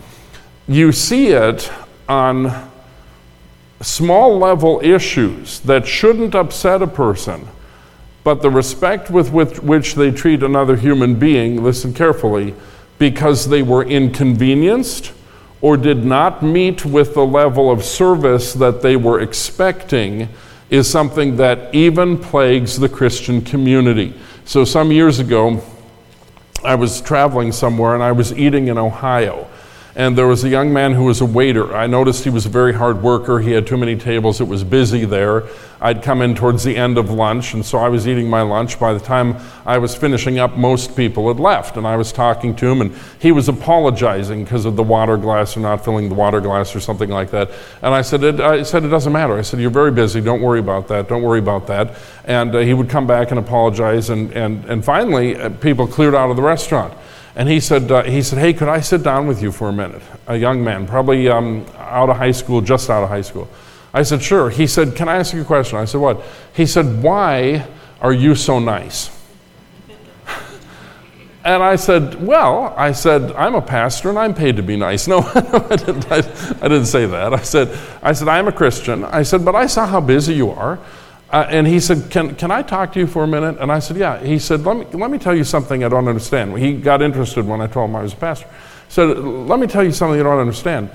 you 0.67 0.91
see 0.91 1.29
it 1.29 1.71
on 2.09 2.72
small 3.83 4.39
level 4.39 4.81
issues 4.83 5.61
that 5.61 5.87
shouldn't 5.87 6.35
upset 6.35 6.83
a 6.83 6.87
person, 6.87 7.49
but 8.25 8.43
the 8.43 8.51
respect 8.51 9.11
with 9.11 9.33
which 9.33 9.95
they 9.95 10.11
treat 10.11 10.43
another 10.43 10.77
human 10.77 11.17
being, 11.17 11.63
listen 11.63 11.93
carefully, 11.93 12.55
because 12.99 13.49
they 13.49 13.63
were 13.63 13.85
inconvenienced 13.85 15.13
or 15.61 15.77
did 15.77 16.05
not 16.05 16.43
meet 16.43 16.85
with 16.85 17.15
the 17.15 17.25
level 17.25 17.71
of 17.71 17.85
service 17.85 18.53
that 18.53 18.83
they 18.83 18.97
were 18.97 19.21
expecting 19.21 20.29
is 20.71 20.89
something 20.89 21.37
that 21.37 21.73
even 21.75 22.17
plagues 22.17 22.79
the 22.79 22.89
Christian 22.89 23.43
community. 23.43 24.15
So, 24.45 24.65
some 24.65 24.91
years 24.91 25.19
ago, 25.19 25.63
I 26.65 26.75
was 26.75 27.01
traveling 27.01 27.53
somewhere 27.53 27.95
and 27.95 28.03
I 28.03 28.13
was 28.13 28.33
eating 28.33 28.69
in 28.69 28.79
Ohio 28.79 29.49
and 29.95 30.17
there 30.17 30.27
was 30.27 30.43
a 30.45 30.49
young 30.49 30.73
man 30.73 30.93
who 30.93 31.05
was 31.05 31.21
a 31.21 31.27
waiter. 31.27 31.75
I 31.77 31.87
noticed 31.87 32.25
he 32.25 32.31
was 32.31 32.47
a 32.47 32.49
very 32.49 32.73
hard 32.73 33.03
worker. 33.03 33.41
He 33.41 33.53
had 33.53 33.67
too 33.67 33.77
many 33.77 33.97
tables, 33.97 34.41
it 34.41 34.49
was 34.49 34.65
busy 34.65 35.05
there. 35.05 35.45
I'd 35.83 36.01
come 36.01 36.23
in 36.23 36.37
towards 36.37 36.63
the 36.63 36.77
end 36.77 36.97
of 36.97 37.11
lunch, 37.11 37.55
and 37.55 37.67
so 37.67 37.79
I 37.79 37.89
was 37.89 38.07
eating 38.07 38.31
my 38.31 38.43
lunch. 38.43 38.79
By 38.79 38.95
the 38.95 39.01
time 39.01 39.37
I 39.67 39.79
was 39.79 39.97
finishing 39.97 40.39
up, 40.39 40.57
most 40.57 40.97
people 40.97 41.27
had 41.27 41.41
left, 41.41 41.77
and 41.77 41.89
I 41.89 41.97
was 41.97 42.13
talking 42.13 42.55
to 42.57 42.71
him, 42.71 42.81
and 42.81 42.95
he 43.19 43.33
was 43.33 43.49
apologizing 43.49 44.45
because 44.45 44.65
of 44.65 44.77
the 44.77 44.83
water 44.83 45.17
glass 45.17 45.57
or 45.57 45.61
not 45.61 45.85
filling 45.85 46.09
the 46.09 46.15
water 46.15 46.41
glass 46.41 46.77
or 46.77 46.79
something 46.79 47.11
like 47.11 47.33
that. 47.33 47.51
And 47.83 47.93
I 47.93 48.03
said, 48.03 48.23
it, 48.23 48.41
I 48.41 48.63
said, 48.63 48.85
it 48.85 48.91
doesn't 48.91 49.13
matter. 49.13 49.37
I 49.37 49.43
said, 49.43 49.59
you're 49.59 49.71
very 49.71 49.91
busy. 49.91 50.21
Don't 50.21 50.41
worry 50.41 50.61
about 50.61 50.87
that. 50.87 51.09
Don't 51.09 51.23
worry 51.23 51.41
about 51.41 51.67
that. 51.67 51.97
And 52.27 52.55
uh, 52.55 52.61
he 52.61 52.75
would 52.75 52.89
come 52.89 53.09
back 53.09 53.31
and 53.31 53.41
apologize, 53.41 54.09
and, 54.09 54.33
and, 54.35 54.65
and 54.67 54.85
finally, 54.85 55.37
uh, 55.37 55.51
people 55.51 55.89
cleared 55.89 56.15
out 56.15 56.31
of 56.31 56.37
the 56.37 56.43
restaurant. 56.43 56.95
And 57.35 57.49
he 57.49 57.61
said, 57.61 57.91
uh, 57.91 58.03
he 58.03 58.23
said, 58.23 58.39
hey, 58.39 58.53
could 58.53 58.69
I 58.69 58.81
sit 58.81 59.03
down 59.03 59.27
with 59.27 59.43
you 59.43 59.53
for 59.53 59.69
a 59.69 59.73
minute? 59.73 60.03
A 60.27 60.37
young 60.37 60.63
man, 60.63 60.87
probably 60.87 61.29
um, 61.29 61.65
out 61.79 62.11
of 62.11 62.17
high 62.17 62.33
school, 62.33 62.61
just 62.61 62.91
out 62.91 63.03
of 63.03 63.09
high 63.09 63.23
school. 63.23 63.49
I 63.95 64.03
said, 64.03 64.23
sure. 64.23 64.51
He 64.51 64.67
said, 64.67 64.95
can 64.97 65.09
I 65.09 65.17
ask 65.17 65.33
you 65.33 65.43
a 65.43 65.45
question? 65.45 65.79
I 65.79 65.87
said, 65.87 66.01
what? 66.01 66.23
He 66.55 66.67
said, 66.67 67.03
why 67.03 67.67
are 68.01 68.13
you 68.13 68.35
so 68.35 68.59
nice? 68.59 69.11
and 71.45 71.63
I 71.63 71.77
said, 71.77 72.23
well, 72.23 72.75
I 72.77 72.93
said, 72.93 73.33
I'm 73.33 73.55
a 73.55 73.63
pastor 73.63 74.11
and 74.11 74.19
I'm 74.19 74.35
paid 74.35 74.57
to 74.57 74.63
be 74.63 74.77
nice. 74.77 75.09
No, 75.13 75.21
I, 75.21 75.77
didn't, 75.77 76.13
I, 76.13 76.19
I 76.19 76.69
didn't 76.69 76.87
say 76.87 77.07
that. 77.07 77.33
I 77.33 77.43
said, 77.43 77.79
I 78.03 78.13
said, 78.13 78.29
I'm 78.29 78.49
a 78.49 78.53
Christian. 78.53 79.05
I 79.05 79.23
said, 79.23 79.43
but 79.45 79.55
I 79.55 79.67
saw 79.67 79.87
how 79.87 80.01
busy 80.01 80.35
you 80.35 80.51
are. 80.51 80.79
Uh, 81.33 81.47
and 81.49 81.67
he 81.67 81.81
said, 81.81 82.11
can, 82.11 82.35
can 82.35 82.51
I 82.51 82.61
talk 82.61 82.93
to 82.93 83.01
you 83.01 83.07
for 83.07 83.25
a 83.25 83.27
minute? 83.27 83.57
And 83.59 83.73
I 83.73 83.79
said, 83.79 83.97
Yeah. 83.97 84.23
He 84.23 84.39
said, 84.39 84.65
let 84.65 84.77
me, 84.77 84.85
let 84.93 85.11
me 85.11 85.19
tell 85.19 85.35
you 85.35 85.45
something 85.45 85.83
I 85.83 85.89
don't 85.89 86.07
understand. 86.07 86.57
He 86.59 86.75
got 86.75 87.01
interested 87.01 87.47
when 87.47 87.63
I 87.63 87.67
told 87.67 87.89
him 87.89 87.97
I 87.97 88.03
was 88.03 88.13
a 88.13 88.17
pastor. 88.17 88.47
He 88.47 88.93
said, 88.93 89.19
Let 89.19 89.59
me 89.59 89.67
tell 89.67 89.83
you 89.83 89.93
something 89.93 90.19
you 90.19 90.25
don't 90.25 90.39
understand. 90.39 90.91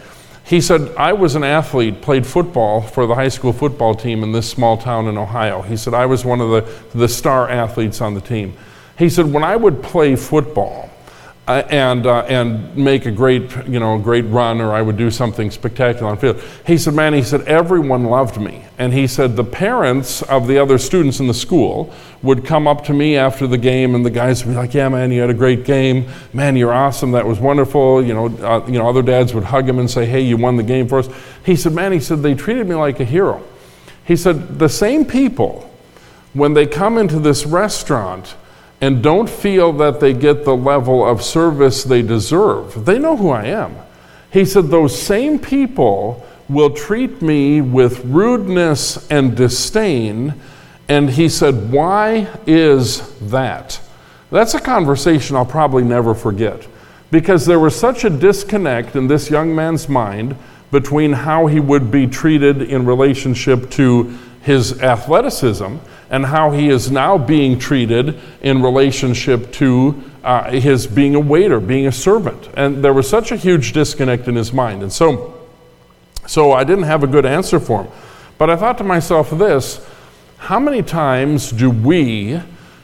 He 0.45 0.61
said, 0.61 0.95
I 0.95 1.11
was 1.11 1.35
an 1.35 1.43
athlete, 1.43 2.01
played 2.01 2.25
football 2.25 2.81
for 2.81 3.05
the 3.05 3.15
high 3.15 3.27
school 3.27 3.51
football 3.51 3.95
team 3.95 4.23
in 4.23 4.31
this 4.31 4.49
small 4.49 4.77
town 4.77 5.07
in 5.07 5.17
Ohio. 5.17 5.61
He 5.61 5.75
said, 5.75 5.93
I 5.93 6.05
was 6.05 6.23
one 6.23 6.39
of 6.39 6.51
the, 6.51 6.97
the 6.97 7.09
star 7.09 7.49
athletes 7.49 7.99
on 7.99 8.13
the 8.13 8.21
team. 8.21 8.55
He 8.97 9.09
said, 9.09 9.25
When 9.25 9.43
I 9.43 9.55
would 9.55 9.81
play 9.81 10.15
football, 10.15 10.86
and, 11.47 12.05
uh, 12.05 12.19
and 12.23 12.75
make 12.75 13.05
a 13.05 13.11
great, 13.11 13.49
you 13.67 13.79
know, 13.79 13.97
great 13.97 14.25
run 14.25 14.59
or 14.59 14.73
I 14.73 14.81
would 14.81 14.97
do 14.97 15.09
something 15.09 15.49
spectacular 15.49 16.09
on 16.09 16.17
field. 16.17 16.41
He 16.65 16.77
said, 16.77 16.93
man, 16.93 17.13
he 17.13 17.23
said, 17.23 17.41
everyone 17.43 18.03
loved 18.05 18.39
me. 18.39 18.65
And 18.77 18.93
he 18.93 19.07
said, 19.07 19.35
the 19.35 19.45
parents 19.45 20.21
of 20.23 20.47
the 20.47 20.59
other 20.59 20.77
students 20.77 21.19
in 21.19 21.27
the 21.27 21.33
school 21.33 21.93
would 22.21 22.45
come 22.45 22.67
up 22.67 22.83
to 22.85 22.93
me 22.93 23.15
after 23.15 23.47
the 23.47 23.57
game 23.57 23.95
and 23.95 24.05
the 24.05 24.09
guys 24.09 24.45
would 24.45 24.51
be 24.51 24.57
like, 24.57 24.73
yeah, 24.73 24.89
man, 24.89 25.11
you 25.11 25.21
had 25.21 25.29
a 25.29 25.33
great 25.33 25.63
game. 25.63 26.09
Man, 26.33 26.57
you're 26.57 26.73
awesome. 26.73 27.11
That 27.11 27.25
was 27.25 27.39
wonderful. 27.39 28.03
You 28.03 28.13
know, 28.13 28.25
uh, 28.25 28.65
you 28.67 28.77
know, 28.77 28.89
other 28.89 29.01
dads 29.01 29.33
would 29.33 29.45
hug 29.45 29.69
him 29.69 29.79
and 29.79 29.89
say, 29.89 30.05
hey, 30.05 30.21
you 30.21 30.35
won 30.35 30.57
the 30.57 30.63
game 30.63 30.87
for 30.87 30.99
us. 30.99 31.09
He 31.45 31.55
said, 31.55 31.73
man, 31.73 31.93
he 31.93 31.99
said, 32.01 32.21
they 32.21 32.35
treated 32.35 32.67
me 32.67 32.75
like 32.75 32.99
a 32.99 33.05
hero. 33.05 33.41
He 34.03 34.15
said, 34.15 34.59
the 34.59 34.69
same 34.69 35.05
people, 35.05 35.73
when 36.33 36.53
they 36.53 36.65
come 36.67 36.97
into 36.97 37.19
this 37.19 37.45
restaurant, 37.45 38.35
and 38.79 39.01
don't 39.01 39.29
feel 39.29 39.73
that 39.73 39.99
they 39.99 40.13
get 40.13 40.45
the 40.45 40.55
level 40.55 41.05
of 41.05 41.23
service 41.23 41.83
they 41.83 42.01
deserve. 42.01 42.85
They 42.85 42.99
know 42.99 43.17
who 43.17 43.29
I 43.29 43.45
am. 43.45 43.75
He 44.31 44.45
said, 44.45 44.67
Those 44.67 44.99
same 44.99 45.39
people 45.39 46.25
will 46.47 46.69
treat 46.69 47.21
me 47.21 47.61
with 47.61 48.05
rudeness 48.05 49.09
and 49.09 49.35
disdain. 49.35 50.35
And 50.87 51.09
he 51.09 51.27
said, 51.27 51.71
Why 51.71 52.27
is 52.45 53.17
that? 53.29 53.81
That's 54.29 54.53
a 54.53 54.59
conversation 54.59 55.35
I'll 55.35 55.45
probably 55.45 55.83
never 55.83 56.13
forget 56.13 56.67
because 57.11 57.45
there 57.45 57.59
was 57.59 57.75
such 57.75 58.03
a 58.03 58.09
disconnect 58.09 58.95
in 58.95 59.07
this 59.07 59.29
young 59.29 59.55
man's 59.55 59.87
mind 59.87 60.35
between 60.71 61.13
how 61.13 61.45
he 61.45 61.59
would 61.59 61.89
be 61.89 62.05
treated 62.05 62.61
in 62.61 62.85
relationship 62.85 63.69
to 63.71 64.17
his 64.41 64.81
athleticism 64.81 65.77
and 66.09 66.25
how 66.25 66.51
he 66.51 66.69
is 66.69 66.89
now 66.89 67.17
being 67.17 67.59
treated 67.59 68.19
in 68.41 68.61
relationship 68.61 69.51
to 69.53 70.03
uh, 70.23 70.51
his 70.51 70.87
being 70.87 71.15
a 71.15 71.19
waiter, 71.19 71.59
being 71.59 71.87
a 71.87 71.91
servant. 71.91 72.49
And 72.55 72.83
there 72.83 72.93
was 72.93 73.09
such 73.09 73.31
a 73.31 73.35
huge 73.35 73.73
disconnect 73.73 74.27
in 74.27 74.35
his 74.35 74.53
mind. 74.53 74.81
And 74.81 74.91
so, 74.91 75.37
so 76.25 76.51
I 76.51 76.63
didn't 76.63 76.83
have 76.85 77.03
a 77.03 77.07
good 77.07 77.25
answer 77.25 77.59
for 77.59 77.83
him. 77.83 77.91
But 78.37 78.49
I 78.49 78.55
thought 78.55 78.77
to 78.79 78.83
myself 78.83 79.29
this 79.31 79.85
how 80.37 80.59
many 80.59 80.83
times 80.83 81.51
do 81.51 81.69
we 81.69 82.39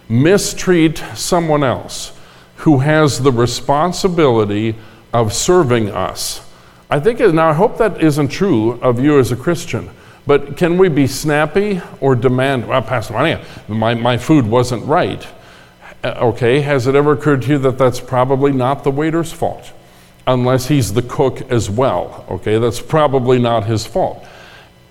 mistreat 0.09 0.97
someone 1.15 1.63
else 1.63 2.17
who 2.57 2.79
has 2.79 3.21
the 3.21 3.31
responsibility 3.31 4.75
of 5.13 5.33
serving 5.33 5.89
us? 5.89 6.49
I 6.89 6.99
think, 6.99 7.19
now 7.19 7.49
I 7.49 7.53
hope 7.53 7.77
that 7.77 8.01
isn't 8.01 8.29
true 8.29 8.79
of 8.81 8.99
you 8.99 9.19
as 9.19 9.31
a 9.31 9.35
Christian. 9.35 9.89
But 10.25 10.55
can 10.55 10.77
we 10.77 10.89
be 10.89 11.07
snappy 11.07 11.81
or 11.99 12.15
demand, 12.15 12.67
well, 12.67 12.81
Pastor 12.81 13.13
my, 13.67 13.93
my 13.93 14.17
food 14.17 14.47
wasn't 14.47 14.85
right? 14.85 15.27
Uh, 16.03 16.15
okay, 16.21 16.61
has 16.61 16.87
it 16.87 16.95
ever 16.95 17.11
occurred 17.11 17.41
to 17.43 17.49
you 17.49 17.57
that 17.59 17.77
that's 17.77 17.99
probably 17.99 18.51
not 18.51 18.83
the 18.83 18.91
waiter's 18.91 19.33
fault? 19.33 19.71
Unless 20.25 20.67
he's 20.67 20.93
the 20.93 21.01
cook 21.01 21.41
as 21.51 21.69
well. 21.69 22.25
Okay, 22.29 22.57
that's 22.57 22.81
probably 22.81 23.39
not 23.39 23.65
his 23.65 23.85
fault. 23.85 24.25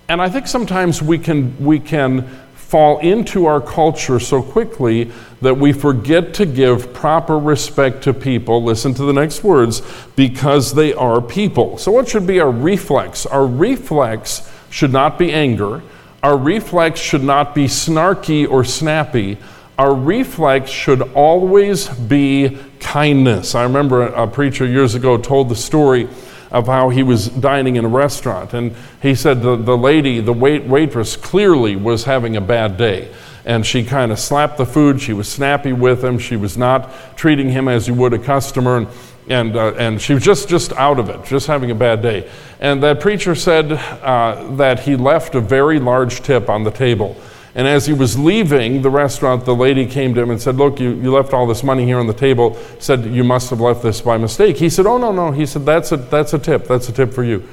And 0.08 0.20
I 0.20 0.28
think 0.28 0.46
sometimes 0.46 1.00
we 1.00 1.18
can, 1.18 1.56
we 1.64 1.80
can 1.80 2.28
fall 2.54 2.98
into 2.98 3.46
our 3.46 3.60
culture 3.60 4.18
so 4.18 4.42
quickly 4.42 5.10
that 5.40 5.54
we 5.54 5.72
forget 5.72 6.34
to 6.34 6.46
give 6.46 6.92
proper 6.92 7.38
respect 7.38 8.02
to 8.04 8.14
people. 8.14 8.62
Listen 8.62 8.92
to 8.94 9.04
the 9.04 9.12
next 9.12 9.42
words 9.44 9.82
because 10.16 10.74
they 10.74 10.92
are 10.94 11.20
people. 11.20 11.78
So, 11.78 11.92
what 11.92 12.08
should 12.08 12.26
be 12.26 12.40
our 12.40 12.50
reflex? 12.50 13.26
Our 13.26 13.46
reflex 13.46 14.51
should 14.72 14.92
not 14.92 15.18
be 15.18 15.30
anger. 15.30 15.82
Our 16.22 16.36
reflex 16.36 16.98
should 16.98 17.22
not 17.22 17.54
be 17.54 17.66
snarky 17.66 18.48
or 18.48 18.64
snappy. 18.64 19.36
Our 19.78 19.94
reflex 19.94 20.70
should 20.70 21.02
always 21.14 21.88
be 21.88 22.58
kindness. 22.80 23.54
I 23.54 23.64
remember 23.64 24.06
a 24.06 24.26
preacher 24.26 24.66
years 24.66 24.94
ago 24.94 25.18
told 25.18 25.48
the 25.48 25.56
story 25.56 26.08
of 26.50 26.66
how 26.66 26.88
he 26.88 27.02
was 27.02 27.28
dining 27.28 27.76
in 27.76 27.84
a 27.84 27.88
restaurant, 27.88 28.52
and 28.54 28.74
he 29.00 29.14
said 29.14 29.42
the, 29.42 29.56
the 29.56 29.76
lady, 29.76 30.20
the 30.20 30.32
wait, 30.32 30.64
waitress, 30.64 31.16
clearly 31.16 31.76
was 31.76 32.04
having 32.04 32.36
a 32.36 32.40
bad 32.40 32.76
day 32.76 33.10
and 33.44 33.66
she 33.66 33.84
kind 33.84 34.12
of 34.12 34.18
slapped 34.18 34.56
the 34.56 34.66
food. 34.66 35.00
She 35.00 35.12
was 35.12 35.28
snappy 35.28 35.72
with 35.72 36.04
him. 36.04 36.18
She 36.18 36.36
was 36.36 36.56
not 36.56 36.90
treating 37.16 37.48
him 37.50 37.68
as 37.68 37.88
you 37.88 37.94
would 37.94 38.12
a 38.12 38.18
customer. 38.18 38.76
And 38.76 38.88
and, 39.28 39.56
uh, 39.56 39.74
and 39.74 40.00
she 40.00 40.14
was 40.14 40.22
just, 40.22 40.48
just 40.48 40.72
out 40.72 40.98
of 40.98 41.08
it, 41.08 41.24
just 41.24 41.46
having 41.46 41.70
a 41.70 41.74
bad 41.74 42.02
day. 42.02 42.28
And 42.60 42.82
that 42.82 43.00
preacher 43.00 43.34
said 43.34 43.72
uh, 43.72 44.56
that 44.56 44.80
he 44.80 44.96
left 44.96 45.34
a 45.34 45.40
very 45.40 45.78
large 45.78 46.22
tip 46.22 46.48
on 46.48 46.64
the 46.64 46.70
table. 46.70 47.16
And 47.54 47.68
as 47.68 47.86
he 47.86 47.92
was 47.92 48.18
leaving 48.18 48.80
the 48.80 48.90
restaurant, 48.90 49.44
the 49.44 49.54
lady 49.54 49.86
came 49.86 50.14
to 50.14 50.22
him 50.22 50.30
and 50.30 50.40
said, 50.40 50.56
Look, 50.56 50.80
you, 50.80 50.90
you 50.90 51.12
left 51.12 51.34
all 51.34 51.46
this 51.46 51.62
money 51.62 51.84
here 51.84 51.98
on 51.98 52.06
the 52.06 52.14
table. 52.14 52.56
Said, 52.78 53.04
You 53.04 53.24
must 53.24 53.50
have 53.50 53.60
left 53.60 53.82
this 53.82 54.00
by 54.00 54.16
mistake. 54.16 54.56
He 54.56 54.70
said, 54.70 54.86
Oh, 54.86 54.96
no, 54.96 55.12
no. 55.12 55.32
He 55.32 55.44
said, 55.44 55.66
That's 55.66 55.92
a, 55.92 55.98
that's 55.98 56.32
a 56.32 56.38
tip. 56.38 56.66
That's 56.66 56.88
a 56.88 56.92
tip 56.92 57.12
for 57.12 57.22
you. 57.22 57.46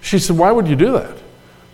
She 0.00 0.18
said, 0.18 0.36
Why 0.36 0.50
would 0.50 0.66
you 0.66 0.74
do 0.74 0.92
that? 0.92 1.16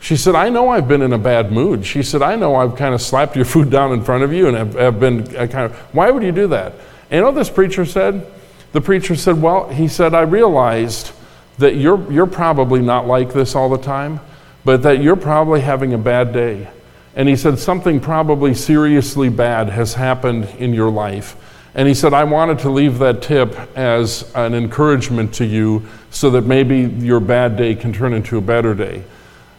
She 0.01 0.17
said, 0.17 0.35
I 0.35 0.49
know 0.49 0.69
I've 0.69 0.89
been 0.89 1.03
in 1.03 1.13
a 1.13 1.19
bad 1.19 1.53
mood. 1.53 1.85
She 1.87 2.03
said, 2.03 2.23
I 2.23 2.37
know 2.37 2.55
I've 2.55 2.77
kind 2.77 2.95
of 2.95 3.01
slapped 3.01 3.37
your 3.37 3.45
food 3.47 3.71
down 3.71 3.93
in 3.93 4.03
front 4.03 4.25
of 4.25 4.33
you 4.33 4.49
and 4.49 4.57
have, 4.57 4.75
have 4.75 5.01
been 5.01 5.23
uh, 5.37 5.47
kind 5.47 5.67
of, 5.67 5.77
why 5.93 6.11
would 6.11 6.23
you 6.23 6.33
do 6.33 6.49
that? 6.49 6.73
And 7.11 7.19
you 7.19 7.21
know 7.21 7.33
this 7.33 7.51
preacher 7.51 7.85
said? 7.85 8.27
The 8.73 8.81
preacher 8.81 9.17
said, 9.17 9.41
Well, 9.41 9.69
he 9.69 9.89
said, 9.89 10.15
I 10.15 10.23
realized 10.23 11.13
that 11.59 11.77
you're, 11.77 12.11
you're 12.11 12.27
probably 12.27 12.81
not 12.81 13.07
like 13.07 13.33
this 13.33 13.55
all 13.55 13.69
the 13.69 13.79
time, 13.79 14.21
but 14.65 14.83
that 14.83 15.03
you're 15.03 15.17
probably 15.17 15.61
having 15.61 15.93
a 15.93 15.99
bad 15.99 16.33
day. 16.33 16.69
And 17.17 17.29
he 17.29 17.37
said, 17.37 17.59
Something 17.59 18.01
probably 18.01 18.55
seriously 18.55 19.29
bad 19.29 19.69
has 19.71 19.95
happened 19.95 20.49
in 20.59 20.73
your 20.73 20.91
life. 20.91 21.37
And 21.75 21.87
he 21.87 21.95
said, 21.95 22.13
I 22.13 22.25
wanted 22.25 22.59
to 22.61 22.71
leave 22.71 22.99
that 22.99 23.23
tip 23.23 23.57
as 23.77 24.31
an 24.35 24.55
encouragement 24.55 25.35
to 25.35 25.45
you 25.45 25.87
so 26.11 26.31
that 26.31 26.43
maybe 26.43 26.81
your 27.05 27.21
bad 27.21 27.57
day 27.57 27.75
can 27.77 27.93
turn 27.93 28.13
into 28.13 28.39
a 28.39 28.41
better 28.41 28.75
day. 28.75 29.05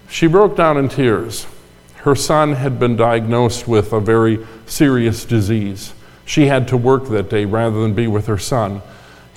She 0.10 0.28
broke 0.28 0.58
down 0.58 0.78
in 0.78 0.90
tears. 0.90 1.48
Her 1.98 2.16
son 2.16 2.54
had 2.54 2.80
been 2.80 2.98
diagnosed 2.98 3.68
with 3.68 3.94
a 3.94 4.00
very 4.00 4.46
serious 4.66 5.24
disease. 5.24 5.94
She 6.26 6.48
had 6.48 6.68
to 6.70 6.78
work 6.78 7.08
that 7.10 7.30
day 7.30 7.46
rather 7.46 7.82
than 7.82 7.94
be 7.94 8.08
with 8.08 8.26
her 8.28 8.38
son. 8.38 8.82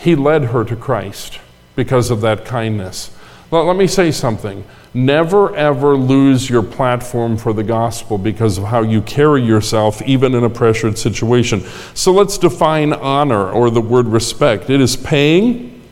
He 0.04 0.14
led 0.14 0.44
her 0.46 0.64
to 0.64 0.76
Christ 0.76 1.40
because 1.76 2.10
of 2.10 2.20
that 2.20 2.44
kindness. 2.44 3.10
Let 3.50 3.76
me 3.76 3.86
say 3.86 4.10
something. 4.10 4.64
Never 4.92 5.54
ever 5.56 5.96
lose 5.96 6.50
your 6.50 6.62
platform 6.62 7.36
for 7.36 7.52
the 7.52 7.62
gospel 7.62 8.18
because 8.18 8.58
of 8.58 8.64
how 8.64 8.82
you 8.82 9.00
carry 9.02 9.42
yourself, 9.42 10.02
even 10.02 10.34
in 10.34 10.44
a 10.44 10.50
pressured 10.50 10.98
situation. 10.98 11.62
So 11.94 12.12
let's 12.12 12.36
define 12.36 12.92
honor 12.92 13.50
or 13.50 13.70
the 13.70 13.80
word 13.80 14.06
respect 14.06 14.70
it 14.70 14.80
is 14.80 14.94
paying 14.96 15.82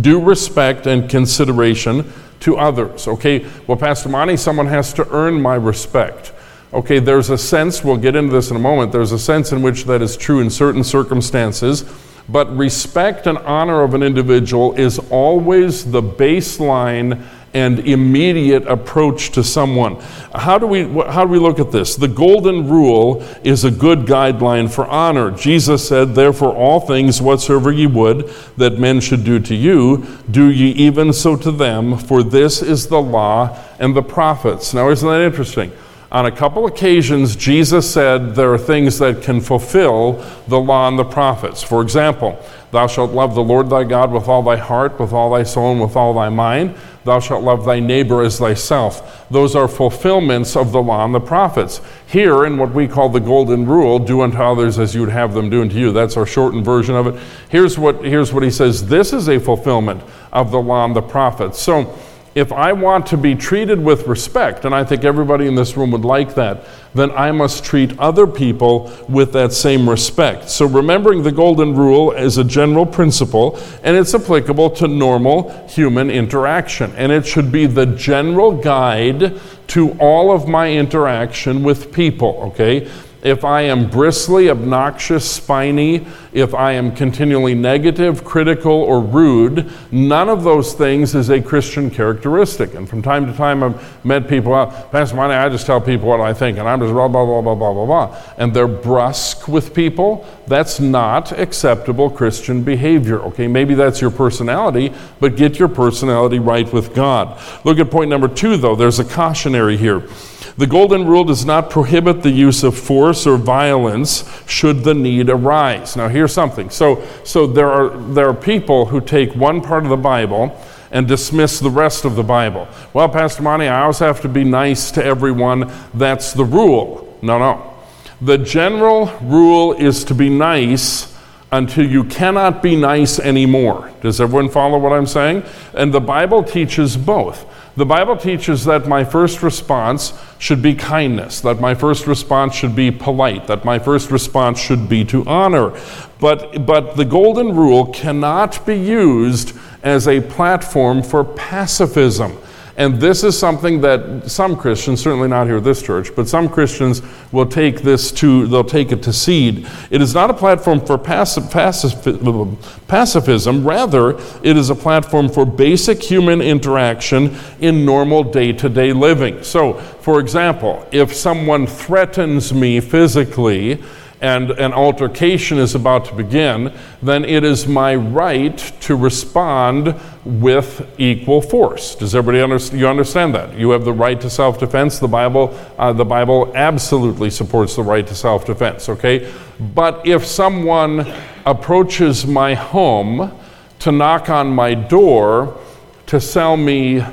due 0.00 0.20
respect 0.20 0.86
and 0.86 1.10
consideration 1.10 2.10
to 2.40 2.56
others. 2.56 3.08
Okay, 3.08 3.46
well, 3.66 3.76
Pastor 3.76 4.08
Monty, 4.08 4.36
someone 4.36 4.66
has 4.66 4.92
to 4.94 5.08
earn 5.10 5.40
my 5.40 5.54
respect. 5.54 6.32
Okay, 6.72 6.98
there's 6.98 7.28
a 7.28 7.36
sense, 7.36 7.84
we'll 7.84 7.98
get 7.98 8.16
into 8.16 8.32
this 8.32 8.50
in 8.50 8.56
a 8.56 8.60
moment, 8.60 8.92
there's 8.92 9.12
a 9.12 9.18
sense 9.18 9.52
in 9.52 9.62
which 9.62 9.84
that 9.84 10.00
is 10.00 10.16
true 10.16 10.40
in 10.40 10.48
certain 10.48 10.82
circumstances, 10.82 11.84
but 12.32 12.56
respect 12.56 13.26
and 13.26 13.38
honor 13.38 13.82
of 13.82 13.94
an 13.94 14.02
individual 14.02 14.72
is 14.74 14.98
always 15.10 15.90
the 15.90 16.02
baseline 16.02 17.22
and 17.54 17.80
immediate 17.80 18.66
approach 18.66 19.30
to 19.32 19.44
someone. 19.44 19.96
How 20.34 20.56
do 20.58 20.66
we 20.66 20.84
how 20.84 21.26
do 21.26 21.30
we 21.30 21.38
look 21.38 21.60
at 21.60 21.70
this? 21.70 21.96
The 21.96 22.08
golden 22.08 22.68
rule 22.68 23.22
is 23.44 23.64
a 23.64 23.70
good 23.70 24.00
guideline 24.00 24.70
for 24.70 24.86
honor. 24.86 25.30
Jesus 25.30 25.86
said, 25.86 26.14
"Therefore 26.14 26.54
all 26.54 26.80
things 26.80 27.20
whatsoever 27.20 27.70
ye 27.70 27.86
would 27.86 28.30
that 28.56 28.78
men 28.78 29.00
should 29.00 29.24
do 29.24 29.38
to 29.40 29.54
you, 29.54 30.06
do 30.30 30.50
ye 30.50 30.70
even 30.70 31.12
so 31.12 31.36
to 31.36 31.50
them, 31.50 31.98
for 31.98 32.22
this 32.22 32.62
is 32.62 32.86
the 32.86 33.02
law 33.02 33.50
and 33.78 33.94
the 33.94 34.02
prophets." 34.02 34.72
Now 34.72 34.88
isn't 34.88 35.06
that 35.06 35.20
interesting? 35.20 35.72
On 36.12 36.26
a 36.26 36.30
couple 36.30 36.66
occasions, 36.66 37.34
Jesus 37.34 37.90
said 37.90 38.34
there 38.34 38.52
are 38.52 38.58
things 38.58 38.98
that 38.98 39.22
can 39.22 39.40
fulfill 39.40 40.22
the 40.46 40.60
law 40.60 40.86
and 40.86 40.98
the 40.98 41.04
prophets. 41.04 41.62
For 41.62 41.80
example, 41.80 42.38
thou 42.70 42.86
shalt 42.86 43.12
love 43.12 43.34
the 43.34 43.42
Lord 43.42 43.70
thy 43.70 43.84
God 43.84 44.12
with 44.12 44.28
all 44.28 44.42
thy 44.42 44.56
heart, 44.56 45.00
with 45.00 45.14
all 45.14 45.32
thy 45.32 45.42
soul, 45.42 45.72
and 45.72 45.80
with 45.80 45.96
all 45.96 46.12
thy 46.12 46.28
mind. 46.28 46.76
Thou 47.04 47.18
shalt 47.18 47.42
love 47.42 47.64
thy 47.64 47.80
neighbor 47.80 48.22
as 48.22 48.38
thyself. 48.38 49.26
Those 49.30 49.56
are 49.56 49.66
fulfillments 49.66 50.54
of 50.54 50.70
the 50.70 50.82
law 50.82 51.02
and 51.02 51.14
the 51.14 51.20
prophets. 51.20 51.80
Here, 52.06 52.44
in 52.44 52.58
what 52.58 52.74
we 52.74 52.86
call 52.86 53.08
the 53.08 53.18
golden 53.18 53.64
rule, 53.64 53.98
do 53.98 54.20
unto 54.20 54.36
others 54.36 54.78
as 54.78 54.94
you 54.94 55.00
would 55.00 55.08
have 55.08 55.32
them 55.32 55.48
do 55.48 55.62
unto 55.62 55.76
you. 55.76 55.92
That's 55.92 56.18
our 56.18 56.26
shortened 56.26 56.66
version 56.66 56.94
of 56.94 57.06
it. 57.06 57.22
Here's 57.48 57.78
what, 57.78 58.04
here's 58.04 58.34
what 58.34 58.42
he 58.42 58.50
says 58.50 58.86
this 58.86 59.14
is 59.14 59.30
a 59.30 59.40
fulfillment 59.40 60.02
of 60.30 60.50
the 60.50 60.60
law 60.60 60.84
and 60.84 60.94
the 60.94 61.00
prophets. 61.00 61.58
So, 61.58 61.98
if 62.34 62.50
I 62.50 62.72
want 62.72 63.06
to 63.08 63.16
be 63.16 63.34
treated 63.34 63.82
with 63.82 64.06
respect, 64.06 64.64
and 64.64 64.74
I 64.74 64.84
think 64.84 65.04
everybody 65.04 65.46
in 65.46 65.54
this 65.54 65.76
room 65.76 65.90
would 65.90 66.04
like 66.04 66.34
that, 66.34 66.64
then 66.94 67.10
I 67.10 67.30
must 67.30 67.64
treat 67.64 67.98
other 67.98 68.26
people 68.26 68.90
with 69.08 69.32
that 69.32 69.52
same 69.52 69.88
respect. 69.88 70.48
So, 70.48 70.66
remembering 70.66 71.22
the 71.22 71.32
golden 71.32 71.74
rule 71.74 72.12
is 72.12 72.38
a 72.38 72.44
general 72.44 72.86
principle, 72.86 73.58
and 73.82 73.96
it's 73.96 74.14
applicable 74.14 74.70
to 74.70 74.88
normal 74.88 75.66
human 75.68 76.10
interaction. 76.10 76.92
And 76.96 77.12
it 77.12 77.26
should 77.26 77.52
be 77.52 77.66
the 77.66 77.86
general 77.86 78.52
guide 78.52 79.38
to 79.68 79.92
all 79.98 80.32
of 80.32 80.48
my 80.48 80.72
interaction 80.72 81.62
with 81.62 81.92
people, 81.92 82.52
okay? 82.52 82.90
If 83.22 83.44
I 83.44 83.62
am 83.62 83.88
bristly, 83.88 84.50
obnoxious, 84.50 85.30
spiny, 85.30 86.04
if 86.32 86.54
I 86.54 86.72
am 86.72 86.94
continually 86.94 87.54
negative, 87.54 88.24
critical, 88.24 88.72
or 88.72 89.00
rude, 89.00 89.70
none 89.92 90.28
of 90.28 90.42
those 90.42 90.74
things 90.74 91.14
is 91.14 91.30
a 91.30 91.40
Christian 91.40 91.88
characteristic. 91.88 92.74
And 92.74 92.88
from 92.88 93.00
time 93.00 93.26
to 93.26 93.32
time, 93.32 93.62
I've 93.62 94.04
met 94.04 94.28
people, 94.28 94.50
well, 94.50 94.66
Pastor 94.90 95.14
Monty, 95.14 95.34
I 95.34 95.48
just 95.48 95.66
tell 95.66 95.80
people 95.80 96.08
what 96.08 96.20
I 96.20 96.34
think, 96.34 96.58
and 96.58 96.68
I'm 96.68 96.80
just 96.80 96.92
blah, 96.92 97.06
blah, 97.06 97.24
blah, 97.24 97.40
blah, 97.40 97.54
blah, 97.54 97.72
blah, 97.72 97.86
blah. 97.86 98.18
And 98.38 98.52
they're 98.52 98.66
brusque 98.66 99.46
with 99.46 99.72
people. 99.72 100.26
That's 100.48 100.80
not 100.80 101.30
acceptable 101.30 102.10
Christian 102.10 102.64
behavior, 102.64 103.20
okay? 103.20 103.46
Maybe 103.46 103.74
that's 103.74 104.00
your 104.00 104.10
personality, 104.10 104.92
but 105.20 105.36
get 105.36 105.60
your 105.60 105.68
personality 105.68 106.40
right 106.40 106.70
with 106.72 106.92
God. 106.92 107.40
Look 107.64 107.78
at 107.78 107.88
point 107.88 108.10
number 108.10 108.26
two, 108.26 108.56
though. 108.56 108.74
There's 108.74 108.98
a 108.98 109.04
cautionary 109.04 109.76
here. 109.76 110.08
The 110.56 110.66
Golden 110.66 111.06
Rule 111.06 111.24
does 111.24 111.46
not 111.46 111.70
prohibit 111.70 112.22
the 112.22 112.30
use 112.30 112.62
of 112.62 112.76
force 112.76 113.26
or 113.26 113.36
violence 113.36 114.24
should 114.46 114.84
the 114.84 114.94
need 114.94 115.30
arise. 115.30 115.96
Now, 115.96 116.08
here's 116.08 116.32
something. 116.32 116.68
So, 116.68 117.06
so 117.24 117.46
there, 117.46 117.70
are, 117.70 117.88
there 118.12 118.28
are 118.28 118.34
people 118.34 118.86
who 118.86 119.00
take 119.00 119.34
one 119.34 119.62
part 119.62 119.84
of 119.84 119.90
the 119.90 119.96
Bible 119.96 120.58
and 120.90 121.08
dismiss 121.08 121.58
the 121.58 121.70
rest 121.70 122.04
of 122.04 122.16
the 122.16 122.22
Bible. 122.22 122.68
Well, 122.92 123.08
Pastor 123.08 123.42
Monty, 123.42 123.66
I 123.66 123.80
always 123.80 123.98
have 124.00 124.20
to 124.20 124.28
be 124.28 124.44
nice 124.44 124.90
to 124.92 125.02
everyone. 125.02 125.72
That's 125.94 126.34
the 126.34 126.44
rule. 126.44 127.16
No, 127.22 127.38
no. 127.38 127.74
The 128.20 128.36
general 128.36 129.06
rule 129.22 129.72
is 129.72 130.04
to 130.04 130.14
be 130.14 130.28
nice 130.28 131.12
until 131.50 131.86
you 131.86 132.04
cannot 132.04 132.62
be 132.62 132.76
nice 132.76 133.18
anymore. 133.18 133.90
Does 134.00 134.20
everyone 134.20 134.50
follow 134.50 134.78
what 134.78 134.92
I'm 134.92 135.06
saying? 135.06 135.44
And 135.74 135.92
the 135.92 136.00
Bible 136.00 136.42
teaches 136.42 136.96
both. 136.96 137.46
The 137.74 137.86
Bible 137.86 138.18
teaches 138.18 138.66
that 138.66 138.86
my 138.86 139.02
first 139.02 139.42
response 139.42 140.12
should 140.38 140.60
be 140.60 140.74
kindness, 140.74 141.40
that 141.40 141.58
my 141.58 141.74
first 141.74 142.06
response 142.06 142.54
should 142.54 142.76
be 142.76 142.90
polite, 142.90 143.46
that 143.46 143.64
my 143.64 143.78
first 143.78 144.10
response 144.10 144.58
should 144.58 144.90
be 144.90 145.06
to 145.06 145.24
honor. 145.26 145.72
But, 146.20 146.66
but 146.66 146.96
the 146.96 147.06
golden 147.06 147.56
rule 147.56 147.86
cannot 147.86 148.66
be 148.66 148.76
used 148.78 149.56
as 149.82 150.06
a 150.06 150.20
platform 150.20 151.02
for 151.02 151.24
pacifism. 151.24 152.36
And 152.76 153.00
this 153.00 153.22
is 153.22 153.38
something 153.38 153.82
that 153.82 154.30
some 154.30 154.56
Christians, 154.56 155.02
certainly 155.02 155.28
not 155.28 155.46
here 155.46 155.58
at 155.58 155.64
this 155.64 155.82
church, 155.82 156.14
but 156.16 156.26
some 156.26 156.48
Christians 156.48 157.02
will 157.30 157.46
take 157.46 157.82
this 157.82 158.10
to, 158.12 158.46
they'll 158.46 158.64
take 158.64 158.92
it 158.92 159.02
to 159.02 159.12
seed. 159.12 159.66
It 159.90 160.00
is 160.00 160.14
not 160.14 160.30
a 160.30 160.34
platform 160.34 160.80
for 160.80 160.96
pacif- 160.96 161.50
pacif- 161.50 162.56
pacifism, 162.88 163.66
rather, 163.66 164.18
it 164.42 164.56
is 164.56 164.70
a 164.70 164.74
platform 164.74 165.28
for 165.28 165.44
basic 165.44 166.02
human 166.02 166.40
interaction 166.40 167.36
in 167.60 167.84
normal 167.84 168.24
day 168.24 168.52
to 168.52 168.68
day 168.68 168.92
living. 168.92 169.42
So, 169.42 169.74
for 169.74 170.18
example, 170.18 170.86
if 170.92 171.14
someone 171.14 171.66
threatens 171.66 172.54
me 172.54 172.80
physically, 172.80 173.82
and 174.22 174.52
an 174.52 174.72
altercation 174.72 175.58
is 175.58 175.74
about 175.74 176.04
to 176.06 176.14
begin, 176.14 176.72
then 177.02 177.24
it 177.24 177.42
is 177.42 177.66
my 177.66 177.96
right 177.96 178.56
to 178.80 178.94
respond 178.94 179.94
with 180.24 180.88
equal 180.96 181.42
force. 181.42 181.96
Does 181.96 182.14
everybody 182.14 182.40
understand? 182.40 182.80
You 182.80 182.86
understand 182.86 183.34
that? 183.34 183.58
You 183.58 183.70
have 183.70 183.84
the 183.84 183.92
right 183.92 184.20
to 184.20 184.30
self-defense. 184.30 185.00
The 185.00 185.08
Bible, 185.08 185.58
uh, 185.76 185.92
the 185.92 186.04
Bible 186.04 186.52
absolutely 186.54 187.30
supports 187.30 187.74
the 187.74 187.82
right 187.82 188.06
to 188.06 188.14
self-defense. 188.14 188.88
Okay, 188.90 189.32
but 189.74 190.06
if 190.06 190.24
someone 190.24 191.12
approaches 191.44 192.24
my 192.24 192.54
home 192.54 193.36
to 193.80 193.90
knock 193.90 194.30
on 194.30 194.48
my 194.48 194.74
door 194.74 195.58
to 196.06 196.20
sell 196.20 196.56
me 196.56 197.04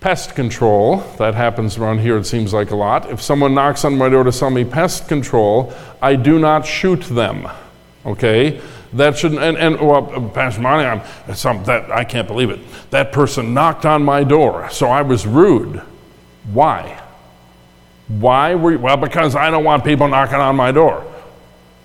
pest 0.00 0.34
control. 0.34 0.98
That 1.18 1.34
happens 1.34 1.76
around 1.76 2.00
here, 2.00 2.16
it 2.16 2.24
seems 2.24 2.52
like 2.52 2.70
a 2.70 2.76
lot. 2.76 3.10
If 3.10 3.22
someone 3.22 3.54
knocks 3.54 3.84
on 3.84 3.96
my 3.96 4.08
door 4.08 4.24
to 4.24 4.32
sell 4.32 4.50
me 4.50 4.64
pest 4.64 5.08
control, 5.08 5.72
I 6.02 6.16
do 6.16 6.38
not 6.38 6.66
shoot 6.66 7.02
them. 7.02 7.48
Okay? 8.04 8.60
That 8.94 9.16
shouldn't, 9.16 9.40
and, 9.40 9.56
and 9.56 9.80
well, 9.80 10.30
Pastor 10.34 10.62
Monty, 10.62 10.84
I'm 10.84 11.34
some 11.36 11.62
that 11.64 11.92
I 11.92 12.02
can't 12.02 12.26
believe 12.26 12.50
it. 12.50 12.58
That 12.90 13.12
person 13.12 13.54
knocked 13.54 13.86
on 13.86 14.02
my 14.02 14.24
door, 14.24 14.68
so 14.70 14.88
I 14.88 15.02
was 15.02 15.26
rude. 15.26 15.80
Why? 16.52 17.00
Why 18.08 18.56
were 18.56 18.72
you, 18.72 18.78
well 18.80 18.96
because 18.96 19.36
I 19.36 19.50
don't 19.50 19.62
want 19.62 19.84
people 19.84 20.08
knocking 20.08 20.36
on 20.36 20.56
my 20.56 20.72
door. 20.72 21.06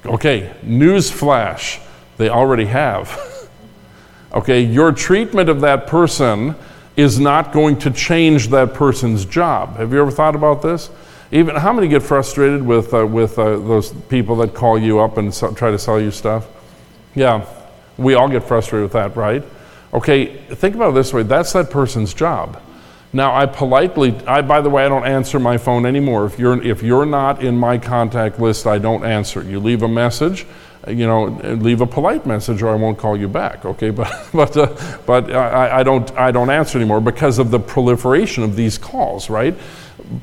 Okay, 0.05 0.55
news 0.63 1.11
flash, 1.11 1.79
they 2.17 2.29
already 2.29 2.65
have. 2.65 3.49
okay, 4.33 4.61
your 4.61 4.91
treatment 4.91 5.49
of 5.49 5.61
that 5.61 5.85
person 5.85 6.55
is 6.95 7.19
not 7.19 7.51
going 7.51 7.77
to 7.79 7.91
change 7.91 8.49
that 8.49 8.73
person's 8.73 9.25
job. 9.25 9.77
Have 9.77 9.91
you 9.91 10.01
ever 10.01 10.11
thought 10.11 10.35
about 10.35 10.61
this? 10.61 10.89
Even 11.31 11.55
how 11.55 11.73
many 11.73 11.87
get 11.87 12.03
frustrated 12.03 12.61
with 12.61 12.93
uh, 12.93 13.05
with 13.05 13.37
uh, 13.37 13.57
those 13.57 13.91
people 14.09 14.35
that 14.37 14.53
call 14.53 14.77
you 14.77 14.99
up 14.99 15.17
and 15.17 15.33
so, 15.33 15.53
try 15.53 15.71
to 15.71 15.79
sell 15.79 15.99
you 15.99 16.11
stuff? 16.11 16.47
Yeah, 17.15 17.45
we 17.97 18.13
all 18.13 18.29
get 18.29 18.43
frustrated 18.43 18.83
with 18.83 18.93
that, 18.93 19.15
right? 19.15 19.43
Okay, 19.93 20.37
think 20.37 20.75
about 20.75 20.89
it 20.89 20.95
this 20.95 21.13
way: 21.13 21.23
that's 21.23 21.51
that 21.53 21.69
person's 21.69 22.13
job. 22.13 22.61
Now, 23.11 23.33
I 23.33 23.45
politely, 23.45 24.13
I 24.27 24.41
by 24.41 24.61
the 24.61 24.69
way, 24.69 24.85
I 24.85 24.89
don't 24.89 25.05
answer 25.05 25.39
my 25.39 25.57
phone 25.57 25.85
anymore. 25.85 26.25
If 26.25 26.37
you're 26.37 26.61
if 26.61 26.83
you're 26.83 27.05
not 27.05 27.43
in 27.43 27.57
my 27.57 27.77
contact 27.77 28.39
list, 28.39 28.67
I 28.67 28.77
don't 28.77 29.03
answer. 29.03 29.41
You 29.41 29.59
leave 29.59 29.83
a 29.83 29.87
message 29.87 30.45
you 30.87 31.07
know, 31.07 31.25
leave 31.59 31.81
a 31.81 31.87
polite 31.87 32.25
message 32.25 32.61
or 32.61 32.69
I 32.69 32.75
won't 32.75 32.97
call 32.97 33.17
you 33.17 33.27
back. 33.27 33.65
Okay, 33.65 33.89
but 33.91 34.11
but 34.33 34.55
uh, 34.57 34.75
but 35.05 35.31
I, 35.31 35.79
I 35.79 35.83
don't 35.83 36.11
I 36.17 36.31
don't 36.31 36.49
answer 36.49 36.77
anymore 36.77 37.01
because 37.01 37.39
of 37.39 37.51
the 37.51 37.59
proliferation 37.59 38.43
of 38.43 38.55
these 38.55 38.77
calls, 38.77 39.29
right? 39.29 39.55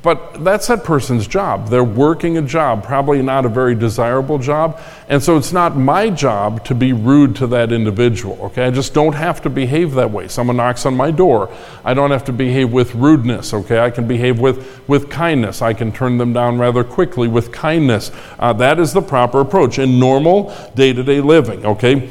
But 0.02 0.44
that's 0.44 0.68
that 0.68 0.84
person's 0.84 1.26
job. 1.26 1.68
They're 1.68 1.82
working 1.82 2.38
a 2.38 2.42
job, 2.42 2.84
probably 2.84 3.20
not 3.20 3.44
a 3.44 3.48
very 3.48 3.74
desirable 3.74 4.38
job. 4.38 4.80
And 5.08 5.22
so 5.22 5.36
it's 5.36 5.52
not 5.52 5.76
my 5.76 6.08
job 6.08 6.64
to 6.66 6.74
be 6.74 6.92
rude 6.92 7.34
to 7.36 7.46
that 7.48 7.72
individual, 7.72 8.38
okay? 8.42 8.64
I 8.64 8.70
just 8.70 8.94
don't 8.94 9.14
have 9.14 9.42
to 9.42 9.50
behave 9.50 9.94
that 9.94 10.10
way. 10.10 10.28
Someone 10.28 10.56
knocks 10.56 10.86
on 10.86 10.96
my 10.96 11.10
door, 11.10 11.52
I 11.84 11.94
don't 11.94 12.12
have 12.12 12.24
to 12.26 12.32
behave 12.32 12.72
with 12.72 12.94
rudeness, 12.94 13.52
okay? 13.52 13.80
I 13.80 13.90
can 13.90 14.06
behave 14.06 14.38
with, 14.38 14.88
with 14.88 15.10
kindness. 15.10 15.62
I 15.62 15.74
can 15.74 15.90
turn 15.90 16.18
them 16.18 16.32
down 16.32 16.58
rather 16.58 16.84
quickly 16.84 17.26
with 17.26 17.50
kindness. 17.52 18.12
Uh, 18.38 18.52
that 18.54 18.78
is 18.78 18.92
the 18.92 19.02
proper 19.02 19.40
approach 19.40 19.78
in 19.78 19.98
normal 19.98 20.54
day 20.74 20.92
to 20.92 21.02
day 21.02 21.20
living, 21.20 21.66
okay? 21.66 22.08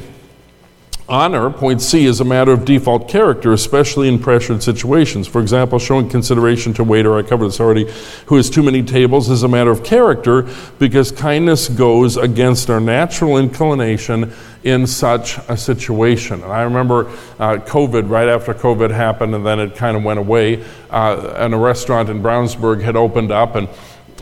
Honor, 1.12 1.50
point 1.50 1.82
C, 1.82 2.06
is 2.06 2.22
a 2.22 2.24
matter 2.24 2.52
of 2.52 2.64
default 2.64 3.06
character, 3.06 3.52
especially 3.52 4.08
in 4.08 4.18
pressured 4.18 4.62
situations. 4.62 5.28
For 5.28 5.42
example, 5.42 5.78
showing 5.78 6.08
consideration 6.08 6.72
to 6.72 6.84
waiter, 6.84 7.18
I 7.18 7.22
covered 7.22 7.48
this 7.48 7.60
already, 7.60 7.84
who 8.24 8.36
has 8.36 8.48
too 8.48 8.62
many 8.62 8.82
tables 8.82 9.28
is 9.28 9.42
a 9.42 9.48
matter 9.48 9.70
of 9.70 9.84
character 9.84 10.48
because 10.78 11.12
kindness 11.12 11.68
goes 11.68 12.16
against 12.16 12.70
our 12.70 12.80
natural 12.80 13.36
inclination 13.36 14.32
in 14.64 14.86
such 14.86 15.36
a 15.50 15.56
situation. 15.56 16.42
And 16.42 16.50
I 16.50 16.62
remember 16.62 17.10
uh, 17.38 17.58
COVID, 17.58 18.08
right 18.08 18.28
after 18.28 18.54
COVID 18.54 18.90
happened, 18.90 19.34
and 19.34 19.44
then 19.44 19.60
it 19.60 19.76
kind 19.76 19.98
of 19.98 20.04
went 20.04 20.18
away, 20.18 20.64
uh, 20.88 21.34
and 21.36 21.52
a 21.52 21.58
restaurant 21.58 22.08
in 22.08 22.22
Brownsburg 22.22 22.80
had 22.80 22.96
opened 22.96 23.32
up, 23.32 23.54
and 23.54 23.68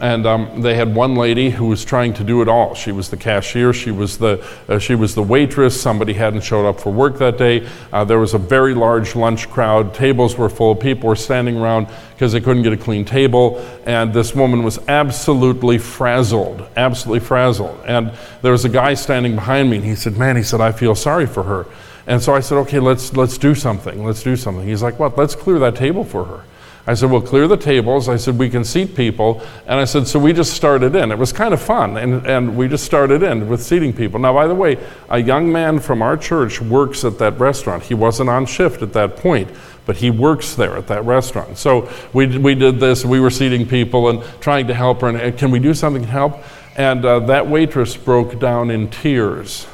and 0.01 0.27
um, 0.27 0.63
they 0.63 0.75
had 0.75 0.95
one 0.95 1.15
lady 1.15 1.51
who 1.51 1.67
was 1.67 1.85
trying 1.85 2.15
to 2.15 2.25
do 2.25 2.41
it 2.41 2.49
all. 2.49 2.75
She 2.75 2.91
was 2.91 3.11
the 3.11 3.19
cashier, 3.19 3.73
she 3.75 3.91
was 3.91 4.17
the, 4.17 4.45
uh, 4.67 4.79
she 4.79 4.95
was 4.95 5.15
the 5.15 5.23
waitress, 5.23 5.81
somebody 5.81 6.15
hadn't 6.15 6.41
showed 6.41 6.67
up 6.67 6.81
for 6.81 6.91
work 6.91 7.19
that 7.19 7.37
day. 7.37 7.69
Uh, 7.93 8.05
there 8.05 8.19
was 8.19 8.33
a 8.33 8.39
very 8.39 8.75
large 8.75 9.15
lunch 9.15 9.51
crowd, 9.51 9.93
tables 9.93 10.39
were 10.39 10.49
full, 10.49 10.75
people 10.75 11.09
were 11.09 11.17
standing 11.17 11.59
around 11.59 11.87
because 12.13 12.33
they 12.33 12.41
couldn't 12.41 12.63
get 12.63 12.73
a 12.73 12.79
clean 12.79 13.05
table, 13.05 13.59
and 13.85 14.13
this 14.15 14.35
woman 14.35 14.63
was 14.63 14.79
absolutely 14.89 15.77
frazzled, 15.77 16.67
absolutely 16.77 17.21
frazzled. 17.21 17.79
And 17.87 18.13
there 18.41 18.53
was 18.53 18.65
a 18.65 18.71
guy 18.71 18.95
standing 18.95 19.35
behind 19.35 19.71
me, 19.71 19.77
and 19.77 19.85
he 19.85 19.95
said, 19.95 20.17
Man, 20.17 20.37
he 20.37 20.43
said, 20.43 20.61
I 20.61 20.73
feel 20.73 20.95
sorry 20.95 21.27
for 21.27 21.43
her. 21.43 21.67
And 22.07 22.23
so 22.23 22.35
I 22.35 22.41
said, 22.41 22.57
Okay, 22.59 22.79
let's, 22.79 23.15
let's 23.15 23.37
do 23.37 23.55
something, 23.55 24.03
let's 24.05 24.23
do 24.23 24.37
something. 24.37 24.67
He's 24.67 24.83
like, 24.83 24.99
What? 24.99 25.19
Let's 25.19 25.35
clear 25.35 25.59
that 25.59 25.77
table 25.77 26.05
for 26.05 26.25
her. 26.25 26.45
I 26.87 26.95
said, 26.95 27.11
We'll 27.11 27.21
clear 27.21 27.47
the 27.47 27.57
tables. 27.57 28.09
I 28.09 28.17
said, 28.17 28.39
We 28.39 28.49
can 28.49 28.65
seat 28.65 28.95
people. 28.95 29.43
And 29.67 29.79
I 29.79 29.85
said, 29.85 30.07
So 30.07 30.19
we 30.19 30.33
just 30.33 30.55
started 30.55 30.95
in. 30.95 31.13
It 31.13 31.19
was 31.19 31.33
kind 31.33 31.53
of 31.53 31.61
fun. 31.61 31.97
And, 31.97 32.27
and 32.27 32.57
we 32.57 32.69
just 32.69 32.85
started 32.85 33.23
in 33.23 33.49
with 33.49 33.63
seating 33.63 33.93
people. 33.93 34.19
Now, 34.19 34.33
by 34.33 34.47
the 34.47 34.55
way, 34.55 34.79
a 35.09 35.19
young 35.19 35.53
man 35.53 35.79
from 35.79 36.03
our 36.03 36.17
church 36.17 36.61
works 36.61 37.05
at 37.05 37.19
that 37.19 37.39
restaurant. 37.39 37.83
He 37.83 37.95
wasn't 37.95 38.31
on 38.31 38.47
shift 38.47 38.83
at 38.83 38.93
that 38.95 39.17
point, 39.17 39.51
but 39.87 39.97
he 39.97 40.11
works 40.11 40.55
there 40.55 40.77
at 40.77 40.87
that 40.89 41.05
restaurant. 41.05 41.59
So 41.59 41.91
we, 42.13 42.39
we 42.39 42.55
did 42.55 42.81
this. 42.81 43.05
We 43.05 43.21
were 43.21 43.31
seating 43.31 43.67
people 43.67 44.09
and 44.09 44.23
trying 44.41 44.67
to 44.69 44.75
help 44.75 45.03
her. 45.03 45.09
And 45.09 45.39
can 45.39 45.51
we 45.51 45.59
do 45.59 45.75
something 45.75 46.03
to 46.03 46.09
help? 46.09 46.43
And 46.77 47.05
uh, 47.05 47.21
that 47.21 47.47
waitress 47.47 47.97
broke 47.97 48.39
down 48.39 48.71
in 48.71 48.89
tears. 48.89 49.67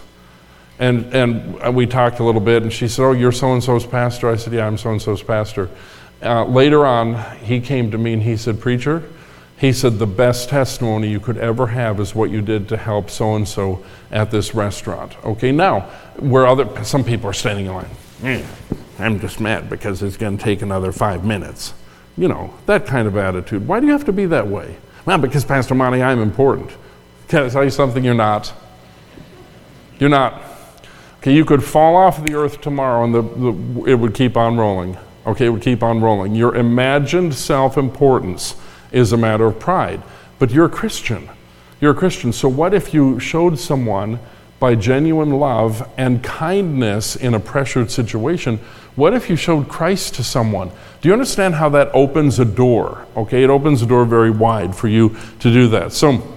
And, 0.78 1.14
and 1.14 1.74
we 1.74 1.86
talked 1.86 2.18
a 2.18 2.24
little 2.24 2.40
bit, 2.40 2.62
and 2.62 2.72
she 2.72 2.86
said, 2.88 3.04
Oh, 3.04 3.12
you're 3.12 3.32
so 3.32 3.52
and 3.52 3.64
so's 3.64 3.86
pastor? 3.86 4.28
I 4.28 4.36
said, 4.36 4.52
Yeah, 4.52 4.66
I'm 4.66 4.76
so 4.76 4.90
and 4.90 5.00
so's 5.00 5.22
pastor. 5.22 5.70
Uh, 6.22 6.44
later 6.44 6.86
on, 6.86 7.14
he 7.36 7.60
came 7.60 7.90
to 7.90 7.98
me 7.98 8.14
and 8.14 8.22
he 8.22 8.36
said, 8.36 8.60
Preacher, 8.60 9.02
he 9.58 9.72
said, 9.72 9.98
the 9.98 10.06
best 10.06 10.48
testimony 10.48 11.08
you 11.08 11.20
could 11.20 11.38
ever 11.38 11.66
have 11.68 11.98
is 11.98 12.14
what 12.14 12.30
you 12.30 12.42
did 12.42 12.68
to 12.68 12.76
help 12.76 13.08
so 13.08 13.36
and 13.36 13.48
so 13.48 13.84
at 14.10 14.30
this 14.30 14.54
restaurant. 14.54 15.16
Okay, 15.24 15.50
now, 15.50 15.80
where 16.18 16.46
other, 16.46 16.84
some 16.84 17.02
people 17.02 17.30
are 17.30 17.34
standing 17.34 17.66
in 17.66 17.72
line, 17.72 17.90
mm, 18.20 18.44
I'm 18.98 19.18
just 19.18 19.40
mad 19.40 19.70
because 19.70 20.02
it's 20.02 20.16
going 20.16 20.36
to 20.36 20.44
take 20.44 20.62
another 20.62 20.92
five 20.92 21.24
minutes. 21.24 21.72
You 22.18 22.28
know, 22.28 22.54
that 22.66 22.86
kind 22.86 23.06
of 23.08 23.16
attitude. 23.16 23.66
Why 23.66 23.80
do 23.80 23.86
you 23.86 23.92
have 23.92 24.04
to 24.06 24.12
be 24.12 24.26
that 24.26 24.46
way? 24.46 24.76
Well, 25.04 25.18
because 25.18 25.44
Pastor 25.44 25.74
Monty, 25.74 26.02
I'm 26.02 26.20
important. 26.20 26.70
Can 27.28 27.44
I 27.44 27.48
tell 27.48 27.64
you 27.64 27.70
something? 27.70 28.04
You're 28.04 28.14
not. 28.14 28.52
You're 29.98 30.10
not. 30.10 30.42
Okay, 31.18 31.34
you 31.34 31.44
could 31.44 31.62
fall 31.62 31.96
off 31.96 32.24
the 32.24 32.34
earth 32.34 32.60
tomorrow 32.60 33.04
and 33.04 33.14
the, 33.14 33.22
the, 33.22 33.90
it 33.90 33.94
would 33.94 34.14
keep 34.14 34.36
on 34.36 34.56
rolling. 34.56 34.96
Okay, 35.26 35.48
we 35.48 35.58
keep 35.58 35.82
on 35.82 36.00
rolling. 36.00 36.34
Your 36.36 36.54
imagined 36.54 37.34
self 37.34 37.76
importance 37.76 38.54
is 38.92 39.12
a 39.12 39.16
matter 39.16 39.46
of 39.46 39.58
pride, 39.58 40.02
but 40.38 40.52
you're 40.52 40.66
a 40.66 40.70
Christian. 40.70 41.28
You're 41.80 41.90
a 41.90 41.96
Christian. 41.96 42.32
So, 42.32 42.48
what 42.48 42.72
if 42.72 42.94
you 42.94 43.18
showed 43.18 43.58
someone 43.58 44.20
by 44.60 44.74
genuine 44.74 45.32
love 45.32 45.88
and 45.98 46.22
kindness 46.22 47.16
in 47.16 47.34
a 47.34 47.40
pressured 47.40 47.90
situation? 47.90 48.58
What 48.94 49.12
if 49.14 49.28
you 49.28 49.36
showed 49.36 49.68
Christ 49.68 50.14
to 50.14 50.24
someone? 50.24 50.70
Do 51.00 51.08
you 51.08 51.12
understand 51.12 51.56
how 51.56 51.68
that 51.70 51.90
opens 51.92 52.38
a 52.38 52.44
door? 52.44 53.06
Okay, 53.16 53.42
it 53.42 53.50
opens 53.50 53.82
a 53.82 53.86
door 53.86 54.04
very 54.04 54.30
wide 54.30 54.74
for 54.74 54.88
you 54.88 55.16
to 55.40 55.52
do 55.52 55.68
that. 55.68 55.92
So, 55.92 56.35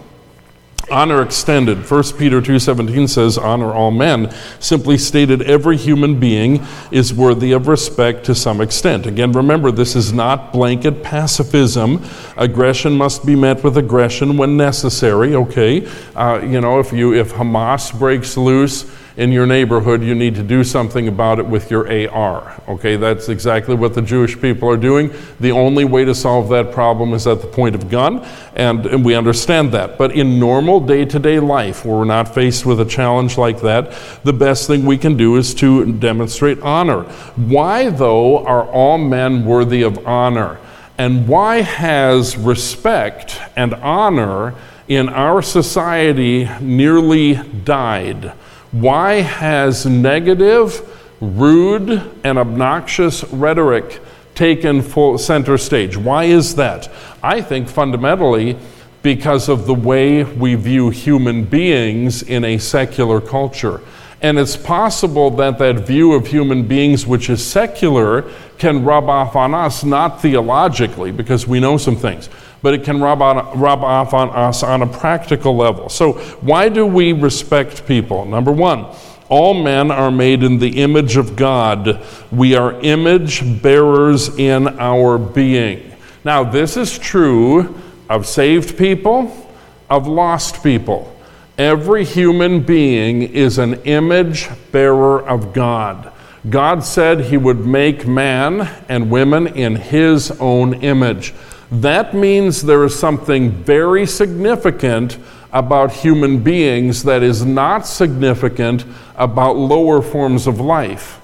honor 0.91 1.21
extended. 1.21 1.77
1 1.89 2.03
peter 2.17 2.41
2.17 2.41 3.09
says 3.09 3.37
honor 3.37 3.73
all 3.73 3.91
men. 3.91 4.33
Simply 4.59 4.97
stated 4.97 5.41
every 5.43 5.77
human 5.77 6.19
being 6.19 6.65
is 6.91 7.13
worthy 7.13 7.51
of 7.51 7.67
respect 7.67 8.25
to 8.25 8.35
some 8.35 8.61
extent. 8.61 9.05
Again 9.05 9.31
remember 9.31 9.71
this 9.71 9.95
is 9.95 10.13
not 10.13 10.51
blanket 10.51 11.03
pacifism. 11.03 12.03
Aggression 12.37 12.97
must 12.97 13.25
be 13.25 13.35
met 13.35 13.63
with 13.63 13.77
aggression 13.77 14.37
when 14.37 14.57
necessary 14.57 15.35
okay? 15.35 15.87
Uh, 16.15 16.41
you 16.43 16.61
know 16.61 16.79
if 16.79 16.91
you 16.91 17.13
if 17.13 17.33
hamas 17.33 17.97
breaks 17.97 18.37
loose 18.37 18.85
in 19.19 19.33
your 19.33 19.45
neighborhood, 19.45 20.01
you 20.01 20.15
need 20.15 20.33
to 20.33 20.43
do 20.43 20.63
something 20.63 21.09
about 21.09 21.39
it 21.39 21.45
with 21.45 21.69
your 21.69 22.09
AR. 22.09 22.63
Okay, 22.69 22.95
that's 22.95 23.27
exactly 23.27 23.75
what 23.75 23.93
the 23.93 24.01
Jewish 24.01 24.39
people 24.39 24.69
are 24.69 24.77
doing. 24.77 25.11
The 25.41 25.51
only 25.51 25.83
way 25.83 26.05
to 26.05 26.15
solve 26.15 26.47
that 26.49 26.71
problem 26.71 27.13
is 27.13 27.27
at 27.27 27.41
the 27.41 27.47
point 27.47 27.75
of 27.75 27.89
gun, 27.89 28.25
and, 28.55 28.85
and 28.85 29.03
we 29.03 29.15
understand 29.15 29.73
that. 29.73 29.97
But 29.97 30.13
in 30.13 30.39
normal 30.39 30.79
day 30.79 31.03
to 31.03 31.19
day 31.19 31.37
life, 31.41 31.83
where 31.83 31.97
we're 31.97 32.05
not 32.05 32.33
faced 32.33 32.65
with 32.65 32.79
a 32.79 32.85
challenge 32.85 33.37
like 33.37 33.59
that, 33.59 33.93
the 34.23 34.31
best 34.31 34.67
thing 34.67 34.85
we 34.85 34.97
can 34.97 35.17
do 35.17 35.35
is 35.35 35.53
to 35.55 35.91
demonstrate 35.91 36.61
honor. 36.61 37.01
Why, 37.35 37.89
though, 37.89 38.45
are 38.45 38.71
all 38.71 38.97
men 38.97 39.43
worthy 39.43 39.81
of 39.81 40.07
honor? 40.07 40.59
And 40.97 41.27
why 41.27 41.59
has 41.59 42.37
respect 42.37 43.37
and 43.57 43.73
honor 43.73 44.55
in 44.87 45.09
our 45.09 45.41
society 45.41 46.49
nearly 46.61 47.35
died? 47.65 48.31
Why 48.71 49.21
has 49.21 49.85
negative, 49.85 50.87
rude, 51.19 51.89
and 52.23 52.37
obnoxious 52.37 53.23
rhetoric 53.25 53.99
taken 54.35 54.81
full 54.81 55.17
center 55.17 55.57
stage? 55.57 55.97
Why 55.97 56.25
is 56.25 56.55
that? 56.55 56.89
I 57.23 57.41
think 57.41 57.67
fundamentally 57.67 58.57
because 59.01 59.49
of 59.49 59.65
the 59.65 59.73
way 59.73 60.23
we 60.23 60.55
view 60.55 60.89
human 60.89 61.45
beings 61.45 62.21
in 62.21 62.43
a 62.43 62.57
secular 62.57 63.19
culture. 63.19 63.81
And 64.21 64.37
it's 64.37 64.57
possible 64.57 65.31
that 65.31 65.57
that 65.59 65.87
view 65.87 66.13
of 66.13 66.27
human 66.27 66.67
beings, 66.67 67.07
which 67.07 67.29
is 67.29 67.45
secular, 67.45 68.29
can 68.57 68.83
rub 68.83 69.09
off 69.09 69.35
on 69.35 69.55
us, 69.55 69.83
not 69.85 70.21
theologically, 70.21 71.11
because 71.11 71.47
we 71.47 71.61
know 71.61 71.77
some 71.77 71.95
things, 71.95 72.27
but 72.61 72.73
it 72.73 72.83
can 72.83 73.01
rub, 73.01 73.21
on, 73.21 73.59
rub 73.59 73.83
off 73.83 74.13
on 74.13 74.29
us 74.29 74.63
on 74.63 74.81
a 74.81 74.87
practical 74.87 75.55
level. 75.55 75.89
So, 75.89 76.13
why 76.41 76.69
do 76.69 76.85
we 76.85 77.13
respect 77.13 77.87
people? 77.87 78.25
Number 78.25 78.51
one, 78.51 78.85
all 79.29 79.53
men 79.53 79.91
are 79.91 80.11
made 80.11 80.43
in 80.43 80.57
the 80.57 80.81
image 80.81 81.15
of 81.15 81.35
God. 81.35 82.03
We 82.31 82.55
are 82.55 82.79
image 82.81 83.61
bearers 83.61 84.37
in 84.37 84.67
our 84.79 85.17
being. 85.17 85.93
Now, 86.25 86.43
this 86.43 86.75
is 86.75 86.97
true 86.97 87.79
of 88.09 88.25
saved 88.25 88.77
people, 88.77 89.49
of 89.89 90.07
lost 90.07 90.63
people. 90.63 91.15
Every 91.57 92.05
human 92.05 92.61
being 92.61 93.21
is 93.21 93.57
an 93.57 93.75
image 93.83 94.49
bearer 94.71 95.21
of 95.27 95.53
God. 95.53 96.11
God 96.49 96.83
said 96.83 97.19
he 97.19 97.37
would 97.37 97.65
make 97.65 98.07
man 98.07 98.61
and 98.87 99.11
women 99.11 99.45
in 99.47 99.75
his 99.75 100.31
own 100.39 100.73
image 100.75 101.33
that 101.71 102.13
means 102.13 102.61
there 102.63 102.83
is 102.83 102.97
something 102.97 103.51
very 103.51 104.05
significant 104.05 105.17
about 105.51 105.91
human 105.91 106.41
beings 106.41 107.03
that 107.03 107.23
is 107.23 107.45
not 107.45 107.85
significant 107.85 108.85
about 109.15 109.55
lower 109.55 110.01
forms 110.01 110.47
of 110.47 110.59
life. 110.59 111.19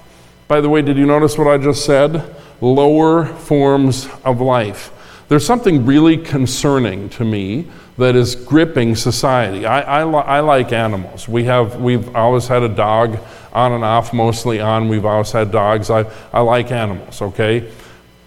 By 0.48 0.60
the 0.60 0.68
way, 0.68 0.82
did 0.82 0.96
you 0.96 1.06
notice 1.06 1.36
what 1.36 1.48
I 1.48 1.58
just 1.58 1.84
said? 1.84 2.36
Lower 2.60 3.26
forms 3.26 4.08
of 4.24 4.40
life. 4.40 4.92
There's 5.28 5.44
something 5.44 5.84
really 5.84 6.16
concerning 6.16 7.08
to 7.10 7.24
me 7.24 7.66
that 7.98 8.14
is 8.14 8.36
gripping 8.36 8.94
society. 8.94 9.66
I, 9.66 9.80
I, 9.80 10.02
I, 10.02 10.40
like 10.40 10.72
animals. 10.72 11.26
We 11.28 11.44
have, 11.44 11.80
we've 11.80 12.14
always 12.14 12.46
had 12.46 12.62
a 12.62 12.68
dog 12.68 13.18
on 13.52 13.72
and 13.72 13.82
off, 13.82 14.12
mostly 14.12 14.60
on. 14.60 14.88
We've 14.88 15.04
always 15.04 15.32
had 15.32 15.50
dogs. 15.50 15.90
I, 15.90 16.04
I 16.32 16.40
like 16.40 16.70
animals, 16.70 17.22
okay? 17.22 17.70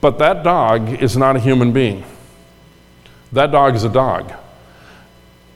But 0.02 0.18
that 0.20 0.44
dog 0.44 1.02
is 1.02 1.18
not 1.18 1.36
a 1.36 1.40
human 1.40 1.72
being. 1.72 2.04
That 3.32 3.52
dog 3.52 3.76
is 3.76 3.84
a 3.84 3.90
dog. 3.90 4.34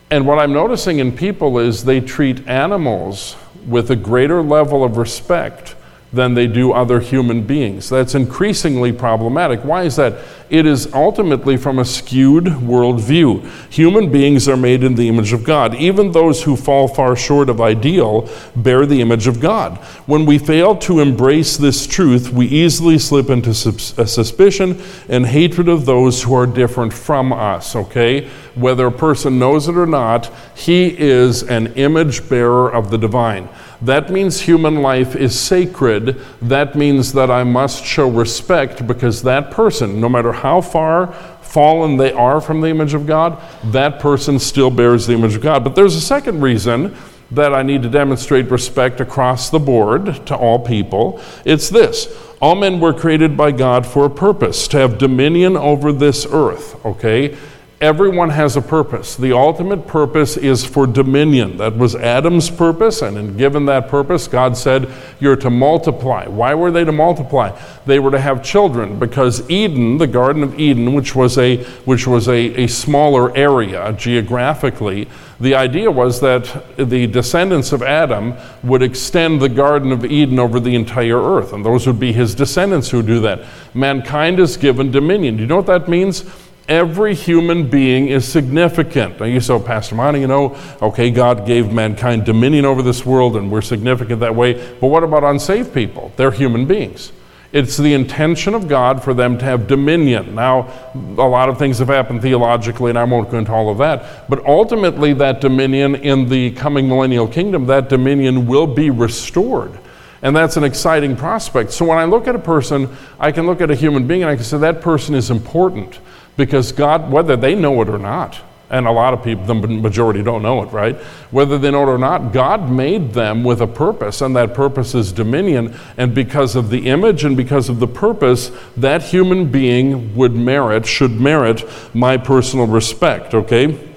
And 0.10 0.27
what 0.27 0.38
I'm 0.38 0.53
noticing 0.53 0.99
in 0.99 1.12
people 1.12 1.58
is 1.58 1.86
they 1.86 1.99
treat 1.99 2.47
animals 2.47 3.36
with 3.65 3.89
a 3.89 3.95
greater 3.95 4.41
level 4.41 4.84
of 4.84 4.97
respect 4.97 5.75
than 6.13 6.36
they 6.36 6.45
do 6.45 6.71
other 6.71 6.99
human 6.99 7.41
beings. 7.43 7.89
That's 7.89 8.13
increasingly 8.13 8.91
problematic. 8.91 9.62
Why 9.65 9.84
is 9.84 9.95
that? 9.95 10.23
It 10.49 10.67
is 10.67 10.93
ultimately 10.93 11.58
from 11.58 11.80
a 11.80 11.86
skewed 11.86 12.43
worldview. 12.43 13.43
Human 13.71 14.12
beings 14.12 14.47
are 14.47 14.56
made 14.56 14.84
in 14.84 14.93
the 14.93 15.10
image 15.10 15.34
of 15.34 15.43
God. 15.43 15.73
Even 15.73 16.12
those 16.12 16.43
who 16.43 16.56
fall 16.56 16.88
far 16.88 17.15
short 17.15 17.49
of 17.49 17.60
ideal 17.60 18.30
bear 18.56 18.86
the 18.86 19.02
image 19.02 19.26
of 19.26 19.39
God. 19.39 19.78
When 20.06 20.28
we 20.28 20.38
fail 20.38 20.76
to 20.78 20.99
embrace 20.99 21.58
this 21.58 21.88
truth, 21.88 22.32
we 22.32 22.45
easily 22.45 22.99
slip 22.99 23.32
into 23.32 23.54
suspicion 23.56 24.80
and 25.10 25.26
hatred 25.26 25.67
of 25.67 25.86
those 25.86 26.21
who 26.21 26.36
are 26.36 26.45
different 26.45 26.93
from 26.93 27.34
us, 27.34 27.76
okay? 27.76 28.30
Whether 28.55 28.87
a 28.87 28.91
person 28.91 29.39
knows 29.39 29.67
it 29.67 29.75
or 29.75 29.87
not, 29.87 30.31
he 30.55 30.95
is 30.97 31.43
an 31.43 31.73
image 31.73 32.29
bearer 32.29 32.71
of 32.71 32.91
the 32.91 32.97
divine. 32.97 33.49
That 33.81 34.09
means 34.09 34.41
human 34.41 34.81
life 34.81 35.15
is 35.15 35.37
sacred. 35.37 36.21
That 36.41 36.75
means 36.75 37.13
that 37.13 37.31
I 37.31 37.43
must 37.43 37.83
show 37.83 38.09
respect 38.09 38.85
because 38.85 39.23
that 39.23 39.51
person, 39.51 39.99
no 39.99 40.07
matter 40.07 40.31
how 40.31 40.61
far 40.61 41.07
fallen 41.41 41.97
they 41.97 42.11
are 42.13 42.39
from 42.41 42.61
the 42.61 42.67
image 42.67 42.93
of 42.93 43.05
God, 43.05 43.41
that 43.65 43.99
person 43.99 44.39
still 44.39 44.71
bears 44.71 45.05
the 45.07 45.13
image 45.13 45.35
of 45.35 45.41
God. 45.41 45.63
But 45.63 45.75
there's 45.75 45.95
a 45.95 46.01
second 46.01 46.41
reason 46.41 46.95
that 47.31 47.53
I 47.53 47.63
need 47.63 47.81
to 47.83 47.89
demonstrate 47.89 48.51
respect 48.51 49.01
across 49.01 49.49
the 49.49 49.59
board 49.59 50.25
to 50.27 50.35
all 50.35 50.59
people. 50.59 51.19
It's 51.45 51.69
this 51.69 52.07
all 52.43 52.55
men 52.55 52.81
were 52.81 52.93
created 52.93 53.37
by 53.37 53.51
God 53.51 53.87
for 53.87 54.05
a 54.05 54.09
purpose, 54.09 54.67
to 54.67 54.77
have 54.77 54.97
dominion 54.97 55.55
over 55.55 55.93
this 55.93 56.27
earth, 56.29 56.83
okay? 56.85 57.37
Everyone 57.84 58.30
has 58.30 58.56
a 58.56 58.62
purpose. 58.62 59.17
The 59.17 59.34
ultimate 59.34 59.88
purpose 59.88 60.38
is 60.38 60.63
for 60.63 60.88
dominion. 60.88 61.58
That 61.58 61.76
was 61.76 61.96
Adam's 61.96 62.50
purpose, 62.50 63.02
and 63.02 63.17
in 63.17 63.36
given 63.36 63.65
that 63.65 63.89
purpose, 63.89 64.26
God 64.26 64.56
said, 64.56 64.89
You're 65.19 65.36
to 65.36 65.50
multiply. 65.50 66.26
Why 66.26 66.54
were 66.54 66.72
they 66.72 66.86
to 66.86 66.93
multiply? 66.93 67.52
They 67.86 68.00
were 68.00 68.12
to 68.12 68.22
have 68.22 68.41
children, 68.41 69.00
because 69.00 69.50
Eden, 69.50 69.98
the 69.98 70.08
Garden 70.08 70.43
of 70.43 70.58
Eden, 70.58 70.93
which 70.93 71.13
was 71.13 71.38
a, 71.38 71.58
which 71.84 72.08
was 72.08 72.30
a, 72.30 72.63
a 72.63 72.67
smaller 72.67 73.36
area 73.36 73.91
geographically, 74.00 75.10
the 75.41 75.56
idea 75.56 75.91
was 75.91 76.22
that 76.22 76.78
the 76.78 77.06
descendants 77.08 77.74
of 77.74 77.84
Adam 77.84 78.34
would 78.63 78.82
extend 78.82 79.41
the 79.41 79.50
Garden 79.50 79.91
of 79.91 80.06
Eden 80.06 80.39
over 80.39 80.62
the 80.62 80.74
entire 80.74 81.22
earth, 81.22 81.52
and 81.52 81.65
those 81.65 81.86
would 81.86 82.00
be 82.00 82.13
his 82.13 82.34
descendants 82.34 82.91
who 82.91 83.04
do 83.04 83.19
that. 83.19 83.43
Mankind 83.74 84.39
is 84.39 84.56
given 84.56 84.89
dominion. 84.89 85.36
Do 85.36 85.41
you 85.41 85.48
know 85.48 85.58
what 85.58 85.65
that 85.65 85.89
means? 85.89 86.24
Every 86.69 87.13
human 87.13 87.69
being 87.69 88.08
is 88.08 88.26
significant. 88.26 89.19
Now, 89.19 89.26
you 89.26 89.41
say, 89.41 89.54
oh, 89.54 89.60
Pastor 89.60 89.95
Monty, 89.95 90.21
you 90.21 90.28
know, 90.28 90.58
okay, 90.82 91.12
God 91.12 91.45
gave 91.45 91.73
mankind 91.73 92.23
dominion 92.23 92.63
over 92.63 92.82
this 92.82 93.06
world 93.06 93.36
and 93.36 93.52
we're 93.52 93.62
significant 93.62 94.21
that 94.21 94.34
way. 94.34 94.54
But 94.80 94.88
what 94.88 95.04
about 95.04 95.26
unsaved 95.26 95.73
people? 95.73 96.13
They're 96.15 96.32
human 96.32 96.65
beings. 96.65 97.12
It's 97.52 97.76
the 97.78 97.93
intention 97.93 98.56
of 98.56 98.67
God 98.67 99.04
for 99.04 99.13
them 99.13 99.38
to 99.38 99.45
have 99.45 99.67
dominion. 99.67 100.36
Now, 100.36 100.69
a 100.95 101.28
lot 101.28 101.49
of 101.49 101.60
things 101.60 101.80
have 101.80 101.89
happened 101.89 102.21
theologically, 102.21 102.89
and 102.89 102.97
I 102.97 103.04
won't 103.04 103.30
go 103.30 103.38
into 103.38 103.52
all 103.52 103.69
of 103.69 103.78
that. 103.80 104.28
But 104.28 104.43
ultimately, 104.45 105.13
that 105.15 105.41
dominion 105.41 105.95
in 105.95 106.30
the 106.30 106.52
coming 106.52 106.88
millennial 106.88 107.28
kingdom, 107.28 107.67
that 107.67 107.89
dominion 107.89 108.47
will 108.47 108.65
be 108.65 108.89
restored. 108.89 109.78
And 110.23 110.36
that's 110.36 110.58
an 110.58 110.63
exciting 110.63 111.15
prospect. 111.15 111.73
So 111.73 111.86
when 111.86 111.97
I 111.97 112.06
look 112.06 112.28
at 112.28 112.36
a 112.36 112.39
person, 112.39 112.89
I 113.19 113.32
can 113.32 113.45
look 113.45 113.62
at 113.62 113.69
a 113.69 113.76
human 113.76 114.08
being 114.08 114.23
and 114.23 114.32
I 114.32 114.36
can 114.36 114.45
say 114.45 114.58
that 114.58 114.82
person 114.82 115.13
is 115.13 115.30
important 115.30 115.99
because 116.38 116.72
God, 116.72 117.12
whether 117.12 117.36
they 117.36 117.56
know 117.56 117.82
it 117.82 117.89
or 117.89 117.98
not, 118.00 118.39
and 118.69 118.88
a 118.88 118.91
lot 118.91 119.13
of 119.13 119.24
people, 119.24 119.46
the 119.46 119.54
majority 119.54 120.24
don't 120.24 120.41
know 120.41 120.63
it, 120.63 120.72
right? 120.72 120.96
Whether 121.30 121.60
they 121.60 121.69
know 121.69 121.84
it 121.84 121.89
or 121.89 122.00
not, 122.00 122.34
God 122.34 122.72
made 122.72 123.13
them 123.13 123.43
with 123.43 123.62
a 123.62 123.67
purpose, 123.67 124.22
and 124.22 124.36
that 124.36 124.56
purpose 124.56 124.96
is 124.96 125.12
dominion. 125.12 125.78
And 125.96 126.15
because 126.15 126.56
of 126.56 126.72
the 126.72 126.88
image 126.88 127.24
and 127.24 127.38
because 127.38 127.69
of 127.69 127.80
the 127.80 127.88
purpose, 127.88 128.52
that 128.78 129.04
human 129.04 129.52
being 129.52 130.15
would 130.15 130.34
merit, 130.34 130.88
should 130.88 131.12
merit 131.12 131.63
my 131.93 132.17
personal 132.17 132.65
respect, 132.65 133.36
okay? 133.36 133.92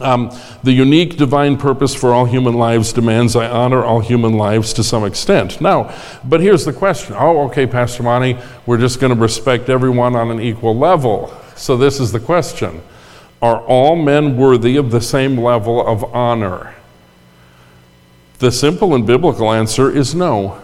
Um, 0.00 0.36
the 0.64 0.72
unique 0.72 1.16
divine 1.16 1.56
purpose 1.56 1.94
for 1.94 2.12
all 2.12 2.24
human 2.24 2.54
lives 2.54 2.92
demands 2.92 3.36
I 3.36 3.48
honor 3.48 3.84
all 3.84 4.00
human 4.00 4.34
lives 4.34 4.72
to 4.74 4.82
some 4.82 5.04
extent. 5.04 5.60
Now, 5.60 5.94
but 6.24 6.40
here's 6.40 6.64
the 6.64 6.72
question. 6.72 7.14
Oh, 7.16 7.42
okay, 7.46 7.66
Pastor 7.66 8.02
Monty, 8.02 8.36
we're 8.66 8.78
just 8.78 9.00
going 9.00 9.14
to 9.14 9.20
respect 9.20 9.68
everyone 9.68 10.16
on 10.16 10.30
an 10.30 10.40
equal 10.40 10.76
level. 10.76 11.32
So 11.54 11.76
this 11.76 12.00
is 12.00 12.10
the 12.10 12.20
question 12.20 12.82
are 13.40 13.60
all 13.66 13.94
men 13.94 14.38
worthy 14.38 14.76
of 14.76 14.90
the 14.90 15.02
same 15.02 15.38
level 15.38 15.86
of 15.86 16.02
honor? 16.14 16.74
The 18.38 18.50
simple 18.50 18.94
and 18.94 19.06
biblical 19.06 19.52
answer 19.52 19.94
is 19.94 20.14
no. 20.14 20.60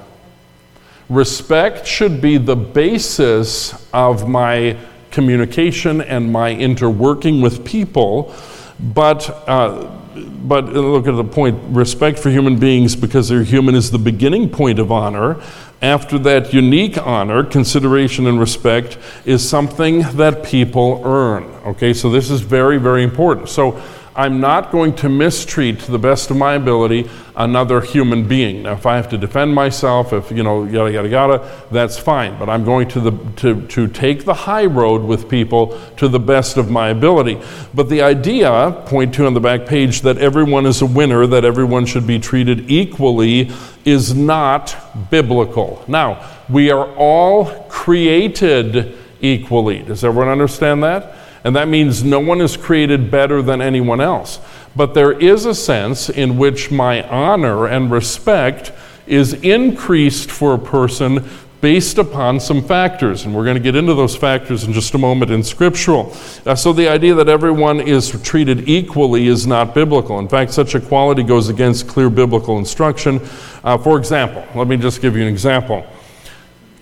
Respect 1.10 1.86
should 1.86 2.20
be 2.22 2.38
the 2.38 2.56
basis 2.56 3.86
of 3.92 4.28
my 4.28 4.78
communication 5.10 6.00
and 6.00 6.32
my 6.32 6.54
interworking 6.54 7.42
with 7.42 7.64
people, 7.64 8.34
but, 8.82 9.28
uh, 9.48 9.90
but 10.14 10.66
look 10.72 11.06
at 11.06 11.16
the 11.16 11.24
point 11.24 11.58
respect 11.68 12.18
for 12.18 12.30
human 12.30 12.58
beings 12.58 12.96
because 12.96 13.28
they're 13.28 13.42
human 13.42 13.74
is 13.74 13.90
the 13.90 13.98
beginning 13.98 14.48
point 14.48 14.78
of 14.78 14.90
honor. 14.90 15.40
After 15.82 16.18
that, 16.20 16.52
unique 16.52 16.98
honor, 16.98 17.42
consideration, 17.42 18.26
and 18.26 18.38
respect 18.38 18.98
is 19.24 19.48
something 19.48 20.02
that 20.16 20.44
people 20.44 21.00
earn. 21.04 21.44
Okay, 21.66 21.94
so 21.94 22.10
this 22.10 22.30
is 22.30 22.42
very, 22.42 22.76
very 22.76 23.02
important. 23.02 23.48
So 23.48 23.80
I'm 24.14 24.40
not 24.40 24.72
going 24.72 24.94
to 24.96 25.08
mistreat, 25.08 25.80
to 25.80 25.92
the 25.92 25.98
best 25.98 26.30
of 26.30 26.36
my 26.36 26.54
ability, 26.54 27.08
another 27.36 27.80
human 27.80 28.26
being. 28.26 28.64
Now, 28.64 28.72
if 28.72 28.84
I 28.84 28.96
have 28.96 29.08
to 29.10 29.18
defend 29.18 29.54
myself, 29.54 30.12
if, 30.12 30.30
you 30.32 30.42
know, 30.42 30.64
yada, 30.64 30.92
yada, 30.92 31.08
yada, 31.08 31.66
that's 31.70 31.96
fine. 31.96 32.38
But 32.38 32.48
I'm 32.48 32.64
going 32.64 32.88
to, 32.88 33.00
the, 33.00 33.12
to, 33.36 33.66
to 33.68 33.86
take 33.86 34.24
the 34.24 34.34
high 34.34 34.66
road 34.66 35.02
with 35.02 35.28
people 35.28 35.80
to 35.96 36.08
the 36.08 36.18
best 36.18 36.56
of 36.56 36.70
my 36.70 36.88
ability. 36.88 37.40
But 37.72 37.88
the 37.88 38.02
idea, 38.02 38.82
point 38.86 39.14
two 39.14 39.26
on 39.26 39.34
the 39.34 39.40
back 39.40 39.66
page, 39.66 40.00
that 40.02 40.18
everyone 40.18 40.66
is 40.66 40.82
a 40.82 40.86
winner, 40.86 41.26
that 41.28 41.44
everyone 41.44 41.86
should 41.86 42.06
be 42.06 42.18
treated 42.18 42.70
equally, 42.70 43.50
is 43.84 44.14
not 44.14 44.76
biblical. 45.10 45.84
Now, 45.86 46.28
we 46.48 46.70
are 46.70 46.92
all 46.96 47.46
created 47.68 48.98
equally. 49.20 49.80
Does 49.80 50.02
everyone 50.02 50.28
understand 50.28 50.82
that? 50.82 51.16
And 51.44 51.56
that 51.56 51.68
means 51.68 52.04
no 52.04 52.20
one 52.20 52.40
is 52.40 52.56
created 52.56 53.10
better 53.10 53.42
than 53.42 53.60
anyone 53.60 54.00
else. 54.00 54.40
But 54.76 54.94
there 54.94 55.12
is 55.12 55.46
a 55.46 55.54
sense 55.54 56.08
in 56.10 56.36
which 56.36 56.70
my 56.70 57.02
honor 57.08 57.66
and 57.66 57.90
respect 57.90 58.72
is 59.06 59.32
increased 59.34 60.30
for 60.30 60.54
a 60.54 60.58
person 60.58 61.24
based 61.60 61.98
upon 61.98 62.40
some 62.40 62.62
factors. 62.62 63.24
And 63.24 63.34
we're 63.34 63.44
going 63.44 63.56
to 63.56 63.62
get 63.62 63.76
into 63.76 63.94
those 63.94 64.16
factors 64.16 64.64
in 64.64 64.72
just 64.72 64.94
a 64.94 64.98
moment 64.98 65.30
in 65.30 65.42
scriptural. 65.42 66.16
Uh, 66.46 66.54
so 66.54 66.72
the 66.72 66.88
idea 66.88 67.14
that 67.14 67.28
everyone 67.28 67.80
is 67.80 68.10
treated 68.22 68.68
equally 68.68 69.26
is 69.26 69.46
not 69.46 69.74
biblical. 69.74 70.18
In 70.18 70.28
fact, 70.28 70.52
such 70.52 70.74
equality 70.74 71.22
goes 71.22 71.48
against 71.48 71.88
clear 71.88 72.08
biblical 72.08 72.58
instruction. 72.58 73.20
Uh, 73.62 73.76
for 73.76 73.98
example, 73.98 74.46
let 74.54 74.68
me 74.68 74.76
just 74.76 75.02
give 75.02 75.16
you 75.16 75.22
an 75.22 75.28
example. 75.28 75.84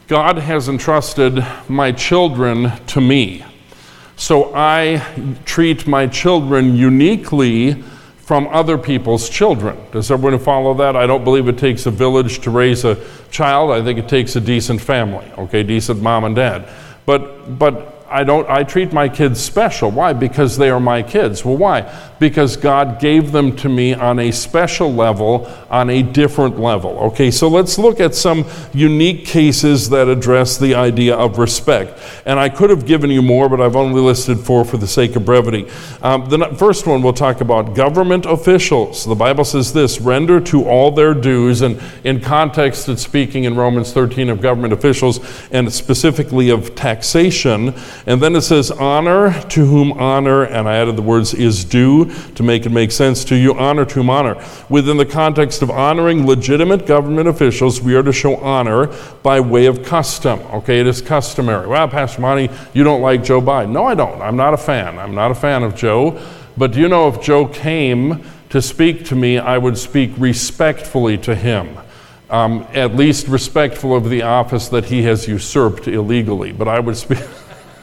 God 0.07 0.39
has 0.39 0.69
entrusted 0.69 1.45
my 1.69 1.93
children 1.93 2.73
to 2.87 3.01
me. 3.01 3.45
So 4.19 4.53
I 4.53 5.01
treat 5.45 5.87
my 5.87 6.09
children 6.09 6.75
uniquely 6.75 7.81
from 8.19 8.49
other 8.49 8.77
people's 8.77 9.29
children. 9.29 9.79
Does 9.93 10.11
everyone 10.11 10.41
follow 10.41 10.75
that? 10.75 10.97
I 10.97 11.07
don't 11.07 11.23
believe 11.23 11.47
it 11.47 11.57
takes 11.57 11.87
a 11.87 11.93
village 11.93 12.41
to 12.41 12.51
raise 12.51 12.85
a 12.85 12.99
child. 13.31 13.71
I 13.71 13.81
think 13.83 13.97
it 13.97 14.09
takes 14.09 14.35
a 14.35 14.41
decent 14.41 14.81
family, 14.81 15.25
okay, 15.39 15.63
decent 15.63 16.03
mom 16.03 16.25
and 16.25 16.35
dad. 16.35 16.69
But, 17.07 17.61
but 17.61 17.98
I 18.11 18.25
don't 18.25 18.49
I 18.49 18.65
treat 18.65 18.93
my 18.93 19.09
kids 19.09 19.41
special. 19.41 19.91
Why? 19.91 20.13
Because 20.13 20.57
they 20.57 20.71
are 20.71 20.81
my 20.81 21.03
kids. 21.03 21.45
Well, 21.45 21.57
why? 21.57 21.93
Because 22.19 22.57
God 22.57 23.01
gave 23.01 23.33
them 23.33 23.55
to 23.57 23.69
me 23.69 23.95
on 23.95 24.19
a 24.19 24.31
special 24.33 24.93
level, 24.93 25.47
on 25.71 25.91
a 25.91 26.03
different 26.03 26.59
level. 26.59 26.99
Okay, 26.99 27.31
so 27.31 27.49
let's 27.49 27.79
look 27.79 28.01
at 28.01 28.15
some 28.15 28.45
unique 28.73 29.25
cases 29.25 29.91
that 29.91 30.09
address 30.09 30.59
the 30.59 30.75
idea 30.75 31.15
of 31.15 31.39
respect. 31.39 31.99
And 32.25 32.41
I 32.41 32.49
could 32.49 32.71
have 32.71 32.87
given 32.87 33.11
you 33.11 33.23
more, 33.23 33.49
but 33.49 33.61
I've 33.61 33.77
only 33.77 34.01
listed 34.01 34.39
four 34.41 34.65
for 34.65 34.79
the 34.79 34.87
sake 34.87 35.15
of 35.15 35.25
brevity. 35.25 35.69
Um, 36.03 36.29
the 36.29 36.55
first 36.59 36.87
one 36.87 37.03
we'll 37.03 37.13
talk 37.13 37.41
about 37.41 37.75
government 37.75 38.27
officials. 38.27 39.05
The 39.05 39.15
Bible 39.15 39.45
says 39.45 39.73
this 39.73 40.01
render 40.01 40.41
to 40.41 40.67
all 40.67 40.91
their 40.91 41.15
dues, 41.15 41.63
and 41.63 41.81
in 42.05 42.21
context, 42.21 42.89
it's 42.89 43.03
speaking 43.03 43.45
in 43.45 43.55
Romans 43.55 43.93
13 43.93 44.29
of 44.31 44.41
government 44.41 44.73
officials 44.73 45.21
and 45.51 45.73
specifically 45.73 46.51
of 46.51 46.75
taxation. 46.75 47.75
And 48.09 48.23
then 48.23 48.35
it 48.37 48.41
says, 48.41 48.71
honor 48.71 49.39
to 49.51 49.67
whom 49.67 49.93
honor, 49.93 50.45
and 50.45 50.67
I 50.67 50.77
added 50.79 50.97
the 50.97 51.03
words 51.03 51.35
is 51.35 51.63
due 51.63 52.11
to 52.37 52.43
make 52.43 52.65
it 52.65 52.71
make 52.71 52.91
sense 52.91 53.23
to 53.27 53.37
you. 53.37 53.53
Honor 53.53 53.85
to 53.85 53.95
whom 53.97 54.09
honor. 54.09 54.43
Within 54.71 54.97
the 54.97 55.05
context 55.05 55.61
of 55.61 55.71
honoring 55.71 56.27
legitimate 56.27 56.87
government 56.87 57.29
officials, 57.29 57.83
we 57.83 57.95
are 57.95 58.03
to 58.03 58.11
show 58.11 58.37
honor 58.37 58.87
by 59.23 59.41
way 59.41 59.67
of 59.67 59.85
custom. 59.85 60.41
Okay, 60.55 60.81
it 60.81 60.87
is 60.87 61.03
customary. 61.03 61.67
Well, 61.67 61.87
Pastor 61.87 62.23
Monty, 62.23 62.49
you 62.73 62.83
don't 62.83 63.03
like 63.03 63.23
Joe 63.23 63.43
Biden. 63.43 63.73
No, 63.73 63.85
I 63.85 63.95
don't. 63.95 64.23
I'm 64.23 64.37
not 64.37 64.55
a 64.55 64.57
fan. 64.57 64.99
I'm 64.99 65.15
not 65.15 65.31
a 65.31 65.35
fan 65.35 65.63
of 65.63 65.77
Joe. 65.77 66.19
But 66.57 66.73
do 66.73 66.81
you 66.81 66.89
know 66.89 67.09
if 67.09 67.21
Joe 67.21 67.47
came 67.47 68.25
to 68.49 68.63
speak 68.63 69.05
to 69.05 69.17
me, 69.17 69.37
I 69.37 69.59
would 69.59 69.77
speak 69.77 70.13
respectfully 70.17 71.19
to 71.19 71.35
him. 71.35 71.77
Um, 72.31 72.67
at 72.73 72.97
least 72.97 73.29
respectful 73.29 73.95
of 73.95 74.09
the 74.09 74.23
office 74.23 74.69
that 74.69 74.87
he 74.87 75.03
has 75.03 75.29
usurped 75.29 75.89
illegally. 75.89 76.53
But 76.53 76.69
I 76.69 76.81
would 76.81 76.97
speak. 76.97 77.19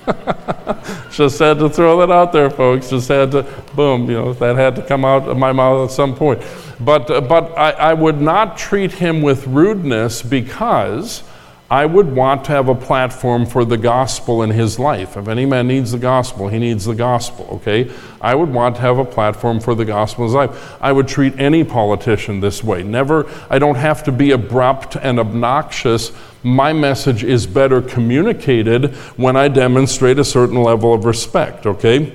Just 1.11 1.39
had 1.39 1.59
to 1.59 1.69
throw 1.69 1.99
that 1.99 2.11
out 2.11 2.31
there, 2.33 2.49
folks. 2.49 2.89
Just 2.89 3.07
had 3.07 3.31
to, 3.31 3.43
boom, 3.75 4.09
you 4.09 4.17
know, 4.17 4.33
that 4.33 4.55
had 4.55 4.75
to 4.75 4.81
come 4.81 5.05
out 5.05 5.27
of 5.27 5.37
my 5.37 5.51
mouth 5.51 5.89
at 5.89 5.95
some 5.95 6.15
point. 6.15 6.41
But, 6.79 7.09
uh, 7.09 7.21
but 7.21 7.57
I, 7.57 7.71
I 7.71 7.93
would 7.93 8.19
not 8.19 8.57
treat 8.57 8.91
him 8.91 9.21
with 9.21 9.47
rudeness 9.47 10.21
because 10.21 11.23
I 11.69 11.87
would 11.87 12.15
want 12.15 12.45
to 12.45 12.51
have 12.51 12.69
a 12.69 12.75
platform 12.75 13.47
for 13.47 13.65
the 13.65 13.77
gospel 13.77 14.43
in 14.43 14.51
his 14.51 14.77
life. 14.77 15.17
If 15.17 15.27
any 15.27 15.47
man 15.47 15.67
needs 15.67 15.91
the 15.91 15.97
gospel, 15.97 16.47
he 16.47 16.59
needs 16.59 16.85
the 16.85 16.93
gospel, 16.93 17.47
okay? 17.53 17.91
I 18.21 18.35
would 18.35 18.53
want 18.53 18.75
to 18.75 18.81
have 18.83 18.99
a 18.99 19.05
platform 19.05 19.59
for 19.59 19.73
the 19.73 19.83
gospel 19.83 20.25
in 20.25 20.27
his 20.27 20.35
life. 20.35 20.77
I 20.79 20.91
would 20.91 21.07
treat 21.07 21.33
any 21.39 21.63
politician 21.63 22.39
this 22.39 22.63
way. 22.63 22.83
Never, 22.83 23.27
I 23.49 23.57
don't 23.57 23.75
have 23.75 24.03
to 24.03 24.11
be 24.11 24.29
abrupt 24.29 24.95
and 24.95 25.19
obnoxious. 25.19 26.11
My 26.43 26.71
message 26.71 27.23
is 27.23 27.47
better 27.47 27.81
communicated 27.81 28.93
when 29.17 29.35
I 29.35 29.47
demonstrate 29.47 30.19
a 30.19 30.25
certain 30.25 30.61
level 30.61 30.93
of 30.93 31.05
respect, 31.05 31.65
okay? 31.65 32.13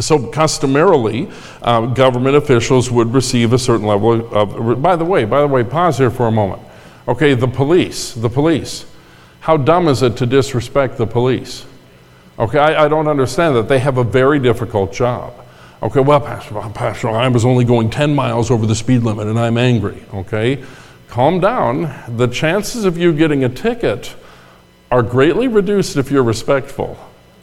So, 0.00 0.26
customarily, 0.26 1.30
uh, 1.60 1.86
government 1.86 2.34
officials 2.34 2.90
would 2.90 3.14
receive 3.14 3.52
a 3.52 3.58
certain 3.58 3.86
level 3.86 4.34
of. 4.34 4.82
By 4.82 4.96
the 4.96 5.04
way, 5.04 5.26
by 5.26 5.42
the 5.42 5.46
way, 5.46 5.62
pause 5.62 5.98
here 5.98 6.10
for 6.10 6.26
a 6.26 6.32
moment. 6.32 6.62
Okay, 7.08 7.34
the 7.34 7.48
police, 7.48 8.12
the 8.14 8.30
police. 8.30 8.86
How 9.40 9.56
dumb 9.56 9.88
is 9.88 10.02
it 10.02 10.16
to 10.18 10.26
disrespect 10.26 10.98
the 10.98 11.06
police? 11.06 11.66
Okay, 12.38 12.58
I, 12.58 12.84
I 12.84 12.88
don't 12.88 13.08
understand 13.08 13.56
that. 13.56 13.68
They 13.68 13.80
have 13.80 13.98
a 13.98 14.04
very 14.04 14.38
difficult 14.38 14.92
job. 14.92 15.34
Okay, 15.82 15.98
well, 15.98 16.20
Pastor, 16.20 16.54
Pastor, 16.74 17.08
I 17.08 17.26
was 17.26 17.44
only 17.44 17.64
going 17.64 17.90
10 17.90 18.14
miles 18.14 18.52
over 18.52 18.66
the 18.66 18.74
speed 18.74 19.02
limit 19.02 19.26
and 19.26 19.38
I'm 19.38 19.58
angry. 19.58 20.04
Okay, 20.14 20.62
calm 21.08 21.40
down. 21.40 21.92
The 22.16 22.28
chances 22.28 22.84
of 22.84 22.96
you 22.96 23.12
getting 23.12 23.42
a 23.42 23.48
ticket 23.48 24.14
are 24.92 25.02
greatly 25.02 25.48
reduced 25.48 25.96
if 25.96 26.10
you're 26.10 26.22
respectful. 26.22 26.96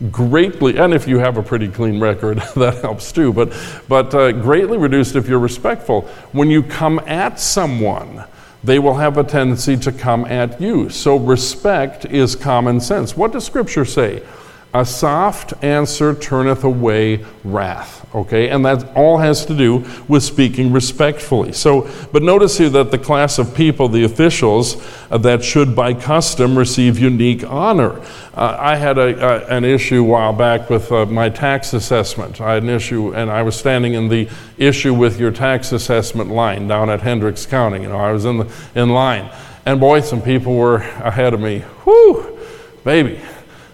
Greatly, 0.10 0.78
and 0.78 0.94
if 0.94 1.06
you 1.06 1.20
have 1.20 1.36
a 1.36 1.44
pretty 1.44 1.68
clean 1.68 2.00
record, 2.00 2.38
that 2.56 2.76
helps 2.82 3.12
too, 3.12 3.34
but, 3.34 3.54
but 3.90 4.16
uh, 4.16 4.32
greatly 4.32 4.78
reduced 4.78 5.18
if 5.18 5.28
you're 5.28 5.40
respectful. 5.40 6.04
When 6.32 6.50
you 6.50 6.64
come 6.64 7.00
at 7.00 7.42
someone, 7.42 8.24
they 8.64 8.80
will 8.80 8.96
have 8.96 9.18
a 9.18 9.24
tendency 9.24 9.78
to 9.78 9.92
come 9.92 10.26
at 10.26 10.60
you. 10.60 10.90
So 10.90 11.16
respect 11.16 12.06
is 12.06 12.36
common 12.36 12.80
sense. 12.80 13.16
What 13.16 13.32
does 13.32 13.46
Scripture 13.46 13.86
say? 13.86 14.24
A 14.72 14.86
soft 14.86 15.54
answer 15.64 16.14
turneth 16.14 16.64
away 16.64 17.26
wrath. 17.44 18.08
Okay, 18.14 18.50
and 18.50 18.64
that 18.66 18.96
all 18.96 19.18
has 19.18 19.46
to 19.46 19.56
do 19.56 19.84
with 20.08 20.24
speaking 20.24 20.72
respectfully. 20.72 21.54
So, 21.54 21.90
but 22.12 22.22
notice 22.22 22.58
here 22.58 22.70
that 22.70 22.90
the 22.90 22.98
class 22.98 23.40
of 23.40 23.56
people, 23.56 23.88
the 23.88 24.04
officials, 24.04 24.78
uh, 25.10 25.18
that 25.20 25.44
should 25.44 25.76
by 25.76 25.96
custom 25.96 26.56
receive 26.58 27.00
unique 27.00 27.44
honor. 27.44 28.00
Uh, 28.34 28.58
I 28.60 28.76
had 28.76 29.00
a, 29.00 29.52
an 29.52 29.64
issue 29.64 30.02
a 30.02 30.08
while 30.08 30.34
back 30.34 30.70
with 30.70 30.92
uh, 30.92 31.06
my 31.08 31.30
tax 31.30 31.74
assessment. 31.74 32.40
I 32.40 32.56
had 32.56 32.64
an 32.64 32.70
issue, 32.70 33.14
and 33.14 33.32
I 33.32 33.42
was 33.42 33.56
standing 33.56 33.94
in 33.94 34.08
the 34.08 34.28
issue 34.58 34.94
with 34.94 35.20
your 35.20 35.32
tax 35.32 35.72
assessment 35.72 36.30
line 36.30 36.68
down 36.68 36.92
at 36.92 37.02
Hendricks 37.02 37.46
County. 37.48 37.82
You 37.84 37.90
know, 37.90 37.98
I 37.98 38.12
was 38.12 38.26
in 38.26 38.38
the 38.38 38.52
in 38.76 38.90
line, 38.90 39.32
and 39.66 39.80
boy, 39.80 40.02
some 40.02 40.22
people 40.22 40.56
were 40.56 40.78
ahead 40.78 41.34
of 41.34 41.40
me. 41.40 41.64
Whoo, 41.86 42.40
baby 42.84 43.20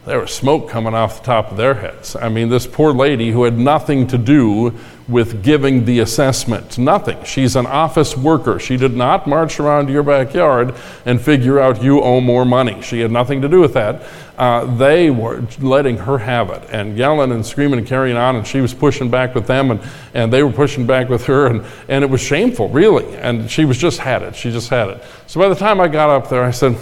there 0.06 0.20
was 0.20 0.34
smoke 0.34 0.70
coming 0.70 0.94
off 0.94 1.20
the 1.20 1.26
top 1.26 1.50
of 1.50 1.58
their 1.58 1.74
heads. 1.74 2.16
I 2.16 2.30
mean, 2.30 2.50
this 2.50 2.68
poor 2.68 2.94
lady 2.94 3.32
who 3.32 3.44
had 3.44 3.58
nothing 3.58 4.06
to 4.08 4.18
do 4.20 4.78
with 5.08 5.44
giving 5.44 5.86
the 5.86 6.00
assessment, 6.00 6.78
nothing. 6.78 7.24
She's 7.24 7.56
an 7.56 7.66
office 7.66 8.16
worker. 8.16 8.60
She 8.60 8.78
did 8.78 8.96
not 8.96 9.28
march 9.28 9.60
around 9.60 9.90
your 9.90 10.04
backyard 10.04 10.76
and 11.06 11.20
figure 11.20 11.60
out 11.60 11.84
you 11.84 12.02
owe 12.02 12.22
more 12.22 12.46
money. 12.46 12.82
She 12.82 13.00
had 13.00 13.12
nothing 13.12 13.42
to 13.42 13.50
do 13.50 13.60
with 13.60 13.74
that. 13.74 14.04
Uh, 14.38 14.66
they 14.78 15.10
were 15.10 15.44
letting 15.60 15.98
her 15.98 16.18
have 16.18 16.50
it 16.50 16.68
and 16.72 16.98
yelling 16.98 17.32
and 17.32 17.46
screaming 17.46 17.80
and 17.80 17.88
carrying 17.88 18.18
on, 18.18 18.36
and 18.36 18.46
she 18.46 18.62
was 18.62 18.74
pushing 18.74 19.10
back 19.10 19.34
with 19.34 19.48
them, 19.48 19.72
and, 19.72 19.80
and 20.14 20.34
they 20.34 20.44
were 20.44 20.52
pushing 20.52 20.86
back 20.86 21.10
with 21.10 21.26
her, 21.26 21.48
and, 21.48 21.66
and 21.88 22.04
it 22.04 22.10
was 22.10 22.22
shameful, 22.22 22.70
really. 22.70 23.16
And 23.18 23.50
she 23.50 23.66
was 23.66 23.78
just 23.78 24.00
had 24.00 24.22
it. 24.24 24.36
She 24.36 24.52
just 24.52 24.70
had 24.70 24.90
it. 24.90 25.04
So 25.26 25.40
by 25.40 25.50
the 25.50 25.56
time 25.56 25.80
I 25.80 25.88
got 25.88 26.10
up 26.10 26.30
there, 26.30 26.44
I 26.44 26.52
said, 26.52 26.78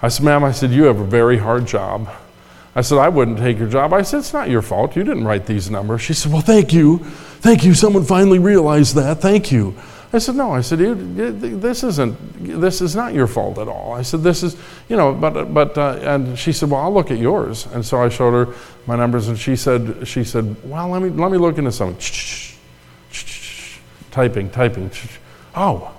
I 0.00 0.08
said, 0.08 0.24
ma'am, 0.24 0.44
I 0.44 0.52
said, 0.52 0.70
you 0.70 0.84
have 0.84 1.00
a 1.00 1.06
very 1.06 1.38
hard 1.38 1.66
job. 1.66 2.08
I 2.76 2.82
said, 2.82 2.98
I 2.98 3.08
wouldn't 3.08 3.38
take 3.38 3.58
your 3.58 3.68
job. 3.68 3.94
I 3.94 4.02
said, 4.02 4.18
It's 4.18 4.34
not 4.34 4.50
your 4.50 4.60
fault. 4.60 4.96
You 4.96 5.02
didn't 5.02 5.24
write 5.24 5.46
these 5.46 5.70
numbers. 5.70 6.02
She 6.02 6.12
said, 6.12 6.30
Well, 6.30 6.42
thank 6.42 6.74
you. 6.74 6.98
Thank 7.40 7.64
you. 7.64 7.72
Someone 7.72 8.04
finally 8.04 8.38
realized 8.38 8.94
that. 8.96 9.22
Thank 9.22 9.50
you. 9.50 9.74
I 10.12 10.18
said, 10.18 10.36
No. 10.36 10.52
I 10.52 10.60
said, 10.60 10.78
This 10.78 11.82
isn't, 11.82 12.60
this 12.60 12.82
is 12.82 12.94
not 12.94 13.14
your 13.14 13.26
fault 13.26 13.56
at 13.56 13.66
all. 13.66 13.94
I 13.94 14.02
said, 14.02 14.22
This 14.22 14.42
is, 14.42 14.58
you 14.90 14.96
know, 14.96 15.14
but, 15.14 15.54
but, 15.54 15.78
uh, 15.78 15.98
and 16.02 16.38
she 16.38 16.52
said, 16.52 16.70
Well, 16.70 16.82
I'll 16.82 16.92
look 16.92 17.10
at 17.10 17.16
yours. 17.16 17.66
And 17.68 17.84
so 17.84 18.02
I 18.02 18.10
showed 18.10 18.32
her 18.32 18.54
my 18.86 18.94
numbers 18.94 19.28
and 19.28 19.38
she 19.38 19.56
said, 19.56 20.06
she 20.06 20.22
said, 20.22 20.54
Well, 20.62 20.90
let 20.90 21.00
me, 21.00 21.08
let 21.08 21.32
me 21.32 21.38
look 21.38 21.56
into 21.56 21.72
something. 21.72 21.98
Typing, 24.10 24.50
typing. 24.50 24.90
Oh. 25.54 25.94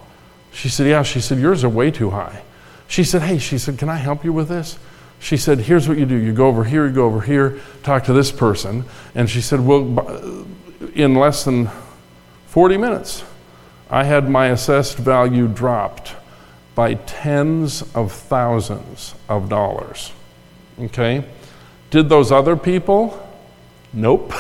She 0.52 0.70
said, 0.70 0.86
Yeah. 0.86 1.02
She 1.02 1.22
said, 1.22 1.40
Yours 1.40 1.63
are 1.63 1.70
way 1.70 1.90
too 1.90 2.12
high. 2.12 2.44
She 2.88 3.04
said, 3.04 3.24
Hey, 3.24 3.40
she 3.40 3.58
said, 3.58 3.80
Can 3.80 3.90
I 3.90 3.96
help 3.96 4.24
you 4.24 4.32
with 4.32 4.48
this? 4.48 4.78
She 5.20 5.38
said, 5.38 5.60
Here's 5.60 5.88
what 5.88 5.98
you 5.98 6.06
do. 6.06 6.16
You 6.16 6.34
go 6.34 6.48
over 6.48 6.64
here, 6.64 6.88
you 6.88 6.94
go 6.94 7.06
over 7.06 7.22
here, 7.22 7.60
talk 7.84 8.04
to 8.06 8.14
this 8.14 8.32
person. 8.32 8.86
And 9.16 9.30
she 9.30 9.42
said, 9.42 9.60
Well, 9.60 10.46
in 10.94 11.16
less 11.16 11.44
than 11.44 11.70
40 12.48 12.78
minutes, 12.78 13.24
I 13.90 14.04
had 14.04 14.30
my 14.30 14.48
assessed 14.48 14.98
value 14.98 15.48
dropped 15.48 16.16
by 16.76 16.94
tens 16.94 17.84
of 17.96 18.12
thousands 18.12 19.16
of 19.28 19.50
dollars. 19.50 20.12
Okay? 20.80 21.26
Did 21.90 22.10
those 22.10 22.32
other 22.32 22.56
people? 22.56 23.28
Nope. 23.94 24.34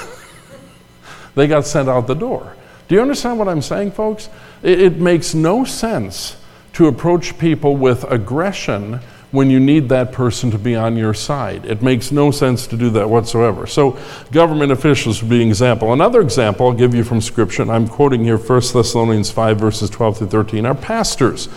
they 1.35 1.47
got 1.47 1.65
sent 1.65 1.89
out 1.89 2.07
the 2.07 2.13
door. 2.13 2.55
Do 2.87 2.95
you 2.95 3.01
understand 3.01 3.39
what 3.39 3.47
I'm 3.47 3.61
saying, 3.61 3.91
folks? 3.91 4.29
It, 4.61 4.79
it 4.79 4.97
makes 4.97 5.33
no 5.33 5.63
sense 5.63 6.37
to 6.73 6.87
approach 6.87 7.37
people 7.39 7.75
with 7.75 8.03
aggression 8.03 8.99
when 9.31 9.49
you 9.49 9.59
need 9.59 9.89
that 9.89 10.11
person 10.11 10.49
to 10.51 10.57
be 10.57 10.75
on 10.75 10.95
your 10.95 11.13
side. 11.13 11.65
It 11.65 11.81
makes 11.81 12.11
no 12.11 12.31
sense 12.31 12.65
to 12.67 12.77
do 12.77 12.89
that 12.91 13.09
whatsoever. 13.09 13.67
So, 13.67 13.99
government 14.31 14.71
officials 14.71 15.21
would 15.21 15.29
be 15.29 15.41
an 15.41 15.49
example. 15.49 15.91
Another 15.91 16.21
example 16.21 16.67
I'll 16.67 16.73
give 16.73 16.95
you 16.95 17.03
from 17.03 17.19
Scripture, 17.19 17.61
and 17.61 17.71
I'm 17.71 17.87
quoting 17.87 18.23
here 18.23 18.37
1 18.37 18.61
Thessalonians 18.73 19.29
5, 19.29 19.59
verses 19.59 19.89
12 19.89 20.19
through 20.19 20.27
13, 20.27 20.65
are 20.65 20.75
pastors. 20.75 21.49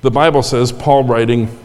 The 0.00 0.10
Bible 0.10 0.42
says, 0.42 0.72
Paul 0.72 1.04
writing, 1.04 1.58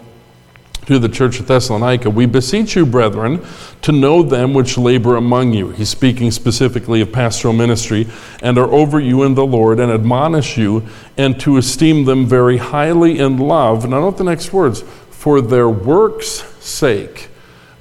to 0.88 1.00
the 1.00 1.10
church 1.10 1.40
of 1.42 1.48
Thessalonica, 1.48 2.10
we 2.10 2.26
beseech 2.26 2.78
you, 2.78 2.86
brethren, 2.86 3.46
to 3.82 3.92
know 3.92 4.24
them 4.24 4.54
which 4.54 4.78
labor 4.78 5.18
among 5.18 5.52
you. 5.52 5.70
He's 5.72 5.90
speaking 5.90 6.32
specifically 6.32 7.02
of 7.02 7.12
pastoral 7.12 7.54
ministry, 7.54 8.08
and 8.42 8.58
are 8.58 8.72
over 8.72 8.98
you 8.98 9.24
in 9.24 9.36
the 9.36 9.46
Lord, 9.46 9.82
and 9.82 9.92
admonish 9.92 10.58
you, 10.58 10.88
and 11.18 11.38
to 11.42 11.58
esteem 11.58 12.06
them 12.06 12.26
very 12.26 12.56
highly 12.56 13.20
in 13.20 13.38
love. 13.38 13.88
Now, 13.88 14.00
note 14.00 14.18
the 14.18 14.24
next 14.24 14.54
words 14.54 14.84
for 15.28 15.42
their 15.42 15.68
work's 15.68 16.46
sake, 16.64 17.28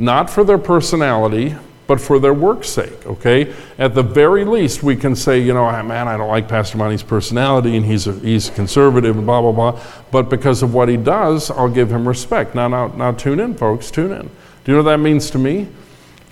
not 0.00 0.28
for 0.28 0.42
their 0.42 0.58
personality, 0.58 1.54
but 1.86 2.00
for 2.00 2.18
their 2.18 2.34
work's 2.34 2.68
sake, 2.68 3.06
okay? 3.06 3.54
At 3.78 3.94
the 3.94 4.02
very 4.02 4.44
least, 4.44 4.82
we 4.82 4.96
can 4.96 5.14
say, 5.14 5.38
you 5.38 5.54
know, 5.54 5.64
ah, 5.64 5.80
man, 5.84 6.08
I 6.08 6.16
don't 6.16 6.26
like 6.26 6.48
Pastor 6.48 6.76
Monty's 6.76 7.04
personality 7.04 7.76
and 7.76 7.86
he's, 7.86 8.08
a, 8.08 8.14
he's 8.14 8.50
conservative 8.50 9.16
and 9.16 9.24
blah, 9.24 9.40
blah, 9.40 9.52
blah. 9.52 9.80
But 10.10 10.28
because 10.28 10.64
of 10.64 10.74
what 10.74 10.88
he 10.88 10.96
does, 10.96 11.48
I'll 11.52 11.68
give 11.68 11.88
him 11.88 12.08
respect. 12.08 12.56
Now, 12.56 12.66
now, 12.66 12.88
now, 12.88 13.12
tune 13.12 13.38
in, 13.38 13.54
folks, 13.54 13.92
tune 13.92 14.10
in. 14.10 14.22
Do 14.22 14.72
you 14.72 14.72
know 14.72 14.82
what 14.82 14.90
that 14.90 14.98
means 14.98 15.30
to 15.30 15.38
me? 15.38 15.68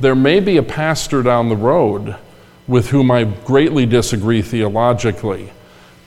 There 0.00 0.16
may 0.16 0.40
be 0.40 0.56
a 0.56 0.64
pastor 0.64 1.22
down 1.22 1.48
the 1.48 1.56
road 1.56 2.16
with 2.66 2.88
whom 2.88 3.12
I 3.12 3.22
greatly 3.22 3.86
disagree 3.86 4.42
theologically, 4.42 5.52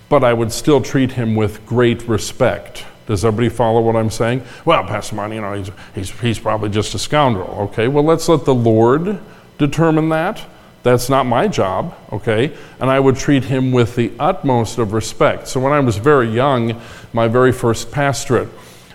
but 0.09 0.25
I 0.25 0.33
would 0.33 0.51
still 0.51 0.81
treat 0.81 1.13
him 1.13 1.33
with 1.33 1.65
great 1.65 2.05
respect 2.09 2.83
does 3.07 3.25
everybody 3.25 3.49
follow 3.49 3.81
what 3.81 3.95
I'm 3.95 4.11
saying? 4.11 4.43
Well, 4.65 4.83
Pastor 4.83 5.15
Monty, 5.15 5.35
you 5.35 5.41
know, 5.41 5.53
he's, 5.53 5.71
he's, 5.95 6.19
he's 6.19 6.39
probably 6.39 6.69
just 6.69 6.93
a 6.93 6.99
scoundrel. 6.99 7.69
Okay, 7.69 7.87
well, 7.87 8.03
let's 8.03 8.27
let 8.29 8.45
the 8.45 8.53
Lord 8.53 9.19
determine 9.57 10.09
that. 10.09 10.45
That's 10.83 11.09
not 11.09 11.25
my 11.25 11.47
job, 11.47 11.97
okay? 12.13 12.55
And 12.79 12.89
I 12.89 12.99
would 12.99 13.15
treat 13.15 13.45
him 13.45 13.71
with 13.71 13.95
the 13.95 14.11
utmost 14.19 14.77
of 14.77 14.93
respect. 14.93 15.47
So 15.47 15.59
when 15.59 15.73
I 15.73 15.79
was 15.79 15.97
very 15.97 16.29
young, 16.29 16.79
my 17.13 17.27
very 17.27 17.51
first 17.51 17.91
pastorate, 17.91 18.49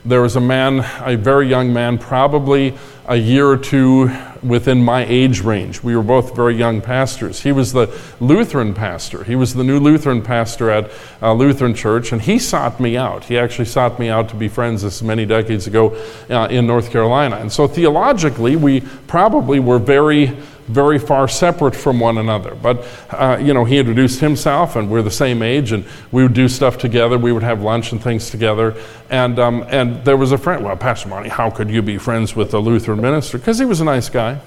there 0.05 0.23
was 0.23 0.37
a 0.37 0.41
man, 0.41 0.85
a 1.05 1.17
very 1.17 1.49
young 1.49 1.73
man, 1.73 1.99
probably 1.99 2.75
a 3.07 3.17
year 3.17 3.49
or 3.49 3.57
two 3.57 4.11
within 4.43 4.83
my 4.83 5.05
age 5.07 5.41
range. 5.41 5.83
We 5.83 5.97
were 5.97 6.03
both 6.03 6.35
very 6.37 6.55
young 6.55 6.81
pastors. 6.81 7.41
He 7.41 7.53
was 7.53 7.73
the 7.73 7.97
Lutheran 8.21 8.75
pastor. 8.75 9.25
He 9.25 9.37
was 9.37 9.55
the 9.55 9.65
new 9.65 9.79
Lutheran 9.79 10.23
pastor 10.23 10.71
at 10.71 10.91
uh, 11.21 11.33
Lutheran 11.33 11.75
Church, 11.75 12.13
and 12.13 12.23
he 12.23 12.39
sought 12.39 12.81
me 12.81 12.97
out. 12.97 13.25
He 13.25 13.39
actually 13.39 13.67
sought 13.67 13.99
me 13.99 14.09
out 14.09 14.29
to 14.31 14.37
be 14.37 14.49
friends 14.49 14.83
this 14.83 15.03
many 15.03 15.27
decades 15.27 15.67
ago 15.67 15.95
uh, 16.31 16.49
in 16.51 16.67
North 16.67 16.91
Carolina. 16.91 17.37
And 17.37 17.53
so 17.53 17.67
theologically, 17.67 18.57
we 18.57 18.81
probably 18.81 19.61
were 19.61 19.79
very 19.79 20.37
very 20.69 20.99
far 20.99 21.29
separate 21.29 21.75
from 21.75 22.01
one 22.01 22.19
another. 22.19 22.55
But, 22.55 22.87
uh, 23.11 23.39
you 23.41 23.53
know, 23.53 23.65
he 23.65 23.79
introduced 23.79 24.21
himself, 24.21 24.77
and 24.77 24.89
we're 24.91 25.03
the 25.03 25.11
same 25.11 25.43
age, 25.43 25.73
and 25.73 25.85
we 26.11 26.23
would 26.23 26.35
do 26.35 26.49
stuff 26.49 26.79
together. 26.79 27.19
We 27.19 27.33
would 27.33 27.43
have 27.43 27.63
lunch 27.63 27.93
and 27.93 28.03
things 28.03 28.31
together. 28.31 28.75
And, 29.11 29.39
um, 29.39 29.65
and 29.69 30.05
there 30.05 30.17
was 30.17 30.33
a 30.33 30.39
friend, 30.39 30.65
well, 30.65 30.77
Pastor 30.77 31.09
Monty, 31.09 31.29
how 31.29 31.51
could 31.51 31.71
you 31.71 31.83
be 31.83 31.99
friends 31.99 32.37
with 32.37 32.55
a 32.55 32.59
Lutheran 32.59 32.92
minister? 32.97 33.39
Because 33.39 33.59
he 33.59 33.65
was 33.65 33.81
a 33.81 33.85
nice 33.85 34.09
guy. 34.09 34.41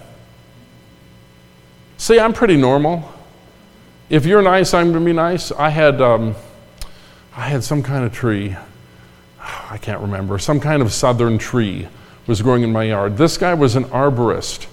See, 1.97 2.19
I'm 2.19 2.33
pretty 2.33 2.57
normal. 2.57 3.11
If 4.09 4.25
you're 4.25 4.41
nice, 4.41 4.73
I'm 4.73 4.91
going 4.91 5.03
to 5.03 5.05
be 5.05 5.13
nice. 5.13 5.51
I 5.51 5.69
had, 5.69 6.01
um, 6.01 6.35
I 7.35 7.47
had 7.49 7.63
some 7.63 7.81
kind 7.81 8.05
of 8.05 8.13
tree. 8.13 8.55
I 9.39 9.67
I 9.71 9.77
can't 9.77 10.01
remember, 10.01 10.37
some 10.39 10.59
kind 10.59 10.81
of 10.81 10.93
southern 10.93 11.37
tree 11.37 11.87
was 12.27 12.41
growing 12.41 12.63
in 12.63 12.71
my 12.71 12.83
yard. 12.83 13.17
This 13.17 13.37
guy 13.37 13.53
was 13.53 13.75
an 13.75 13.85
arborist, 13.85 14.67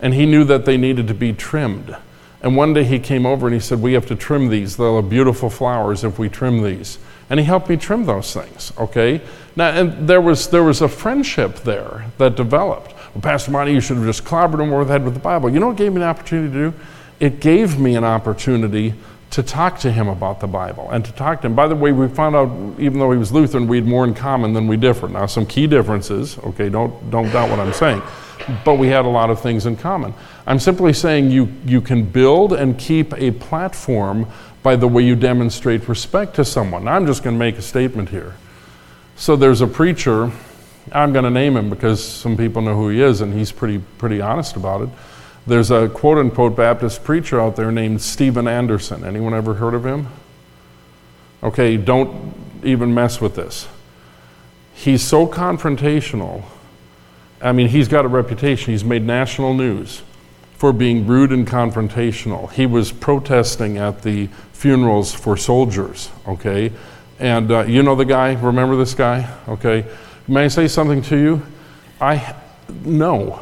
and 0.00 0.14
he 0.14 0.26
knew 0.26 0.44
that 0.44 0.64
they 0.64 0.76
needed 0.76 1.08
to 1.08 1.14
be 1.14 1.32
trimmed. 1.32 1.96
And 2.42 2.56
one 2.56 2.72
day 2.72 2.84
he 2.84 2.98
came 2.98 3.26
over 3.26 3.46
and 3.46 3.54
he 3.54 3.60
said, 3.60 3.82
We 3.82 3.94
have 3.94 4.06
to 4.06 4.14
trim 4.14 4.48
these. 4.48 4.76
They'll 4.76 4.96
have 4.96 5.10
beautiful 5.10 5.50
flowers 5.50 6.04
if 6.04 6.18
we 6.18 6.28
trim 6.28 6.62
these. 6.62 6.98
And 7.30 7.40
he 7.40 7.44
helped 7.44 7.68
me 7.68 7.76
trim 7.76 8.06
those 8.06 8.32
things, 8.32 8.72
okay? 8.78 9.20
Now, 9.56 9.68
and 9.70 10.08
there 10.08 10.20
was, 10.20 10.48
there 10.48 10.62
was 10.62 10.80
a 10.80 10.88
friendship 10.88 11.56
there 11.56 12.06
that 12.18 12.36
developed. 12.36 12.94
Well, 13.14 13.22
Pastor 13.22 13.50
Monty, 13.50 13.72
you 13.72 13.80
should 13.80 13.96
have 13.96 14.06
just 14.06 14.24
clobbered 14.24 14.60
him 14.60 14.72
over 14.72 14.84
the 14.84 14.92
head 14.92 15.04
with 15.04 15.14
the 15.14 15.20
Bible. 15.20 15.50
You 15.50 15.60
know 15.60 15.68
what 15.68 15.76
gave 15.76 15.92
me 15.92 16.02
an 16.02 16.08
opportunity 16.08 16.52
to 16.52 16.70
do? 16.70 16.74
It 17.20 17.40
gave 17.40 17.78
me 17.78 17.96
an 17.96 18.04
opportunity 18.04 18.94
to 19.30 19.42
talk 19.42 19.78
to 19.80 19.92
him 19.92 20.08
about 20.08 20.40
the 20.40 20.46
Bible 20.46 20.88
and 20.90 21.04
to 21.04 21.12
talk 21.12 21.42
to 21.42 21.48
him. 21.48 21.54
By 21.54 21.68
the 21.68 21.74
way, 21.74 21.92
we 21.92 22.08
found 22.08 22.34
out 22.34 22.48
even 22.78 22.98
though 22.98 23.10
he 23.10 23.18
was 23.18 23.30
Lutheran, 23.32 23.66
we 23.66 23.76
had 23.76 23.86
more 23.86 24.04
in 24.04 24.14
common 24.14 24.52
than 24.52 24.66
we 24.66 24.76
differed. 24.76 25.10
Now, 25.10 25.26
some 25.26 25.44
key 25.44 25.66
differences, 25.66 26.38
okay, 26.38 26.68
don't, 26.68 27.10
don't 27.10 27.30
doubt 27.30 27.50
what 27.50 27.58
I'm 27.58 27.72
saying, 27.72 28.02
but 28.64 28.76
we 28.76 28.88
had 28.88 29.04
a 29.04 29.08
lot 29.08 29.28
of 29.30 29.40
things 29.40 29.66
in 29.66 29.76
common. 29.76 30.14
I'm 30.46 30.58
simply 30.58 30.92
saying 30.92 31.30
you, 31.30 31.52
you 31.66 31.80
can 31.80 32.04
build 32.04 32.54
and 32.54 32.78
keep 32.78 33.12
a 33.14 33.32
platform 33.32 34.26
by 34.62 34.76
the 34.76 34.88
way 34.88 35.02
you 35.02 35.14
demonstrate 35.14 35.88
respect 35.88 36.34
to 36.36 36.44
someone. 36.44 36.84
Now, 36.84 36.94
I'm 36.94 37.06
just 37.06 37.22
going 37.22 37.34
to 37.34 37.38
make 37.38 37.58
a 37.58 37.62
statement 37.62 38.08
here. 38.08 38.34
So 39.16 39.36
there's 39.36 39.60
a 39.60 39.66
preacher, 39.66 40.30
I'm 40.92 41.12
going 41.12 41.24
to 41.24 41.30
name 41.30 41.56
him 41.56 41.70
because 41.70 42.04
some 42.04 42.36
people 42.36 42.62
know 42.62 42.74
who 42.74 42.88
he 42.88 43.00
is 43.00 43.20
and 43.20 43.32
he's 43.32 43.52
pretty, 43.52 43.78
pretty 43.98 44.20
honest 44.20 44.56
about 44.56 44.82
it. 44.82 44.88
There's 45.46 45.70
a 45.70 45.88
quote 45.88 46.18
unquote 46.18 46.56
Baptist 46.56 47.04
preacher 47.04 47.40
out 47.40 47.56
there 47.56 47.72
named 47.72 48.02
Stephen 48.02 48.46
Anderson. 48.46 49.04
Anyone 49.04 49.34
ever 49.34 49.54
heard 49.54 49.74
of 49.74 49.86
him? 49.86 50.08
Okay, 51.42 51.76
don't 51.76 52.34
even 52.62 52.92
mess 52.92 53.20
with 53.20 53.34
this. 53.34 53.68
He's 54.74 55.02
so 55.02 55.26
confrontational. 55.26 56.44
I 57.40 57.52
mean, 57.52 57.68
he's 57.68 57.88
got 57.88 58.04
a 58.04 58.08
reputation. 58.08 58.72
He's 58.72 58.84
made 58.84 59.02
national 59.02 59.54
news 59.54 60.02
for 60.56 60.72
being 60.72 61.06
rude 61.06 61.32
and 61.32 61.46
confrontational. 61.46 62.50
He 62.52 62.66
was 62.66 62.90
protesting 62.92 63.78
at 63.78 64.02
the 64.02 64.28
funerals 64.52 65.14
for 65.14 65.36
soldiers, 65.36 66.10
okay? 66.26 66.72
And 67.18 67.50
uh, 67.50 67.64
you 67.64 67.82
know 67.82 67.94
the 67.94 68.04
guy? 68.04 68.34
Remember 68.34 68.76
this 68.76 68.94
guy? 68.94 69.32
Okay. 69.48 69.86
May 70.30 70.44
I 70.44 70.48
say 70.48 70.68
something 70.68 71.00
to 71.02 71.16
you? 71.16 71.42
I 72.02 72.34
no. 72.84 73.40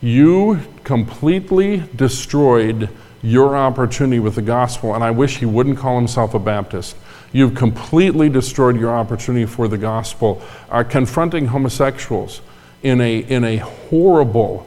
You 0.00 0.60
completely 0.82 1.84
destroyed 1.94 2.88
your 3.22 3.56
opportunity 3.56 4.18
with 4.18 4.34
the 4.34 4.42
gospel, 4.42 4.96
and 4.96 5.04
I 5.04 5.12
wish 5.12 5.38
he 5.38 5.46
wouldn't 5.46 5.78
call 5.78 5.96
himself 5.96 6.34
a 6.34 6.40
Baptist. 6.40 6.96
You've 7.32 7.54
completely 7.54 8.28
destroyed 8.28 8.80
your 8.80 8.90
opportunity 8.90 9.46
for 9.46 9.68
the 9.68 9.78
gospel. 9.78 10.42
Uh, 10.70 10.82
confronting 10.82 11.46
homosexuals 11.46 12.40
in 12.82 13.00
a, 13.00 13.18
in 13.18 13.44
a 13.44 13.58
horrible, 13.58 14.66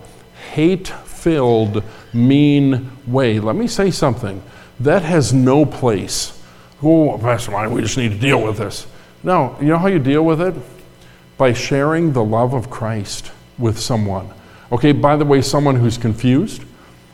hate 0.54 0.88
filled, 0.88 1.84
mean 2.14 2.92
way. 3.06 3.42
Let 3.42 3.58
me 3.58 3.68
say 3.68 3.92
something. 3.92 4.42
That 4.80 5.04
has 5.04 5.34
no 5.34 5.66
place. 5.66 6.42
Oh, 6.82 7.18
Pastor 7.18 7.52
Mike, 7.52 7.72
we 7.72 7.82
just 7.82 7.98
need 7.98 8.14
to 8.14 8.18
deal 8.18 8.42
with 8.42 8.58
this. 8.58 8.88
No, 9.22 9.58
you 9.60 9.68
know 9.68 9.78
how 9.78 9.88
you 9.88 10.00
deal 10.00 10.24
with 10.24 10.42
it? 10.42 10.56
By 11.42 11.54
sharing 11.54 12.14
the 12.14 12.24
love 12.24 12.54
of 12.54 12.70
Christ 12.70 13.32
with 13.58 13.80
someone. 13.80 14.30
Okay, 14.72 14.92
by 14.92 15.16
the 15.16 15.26
way, 15.26 15.42
someone 15.42 15.76
who's 15.76 15.98
confused, 15.98 16.64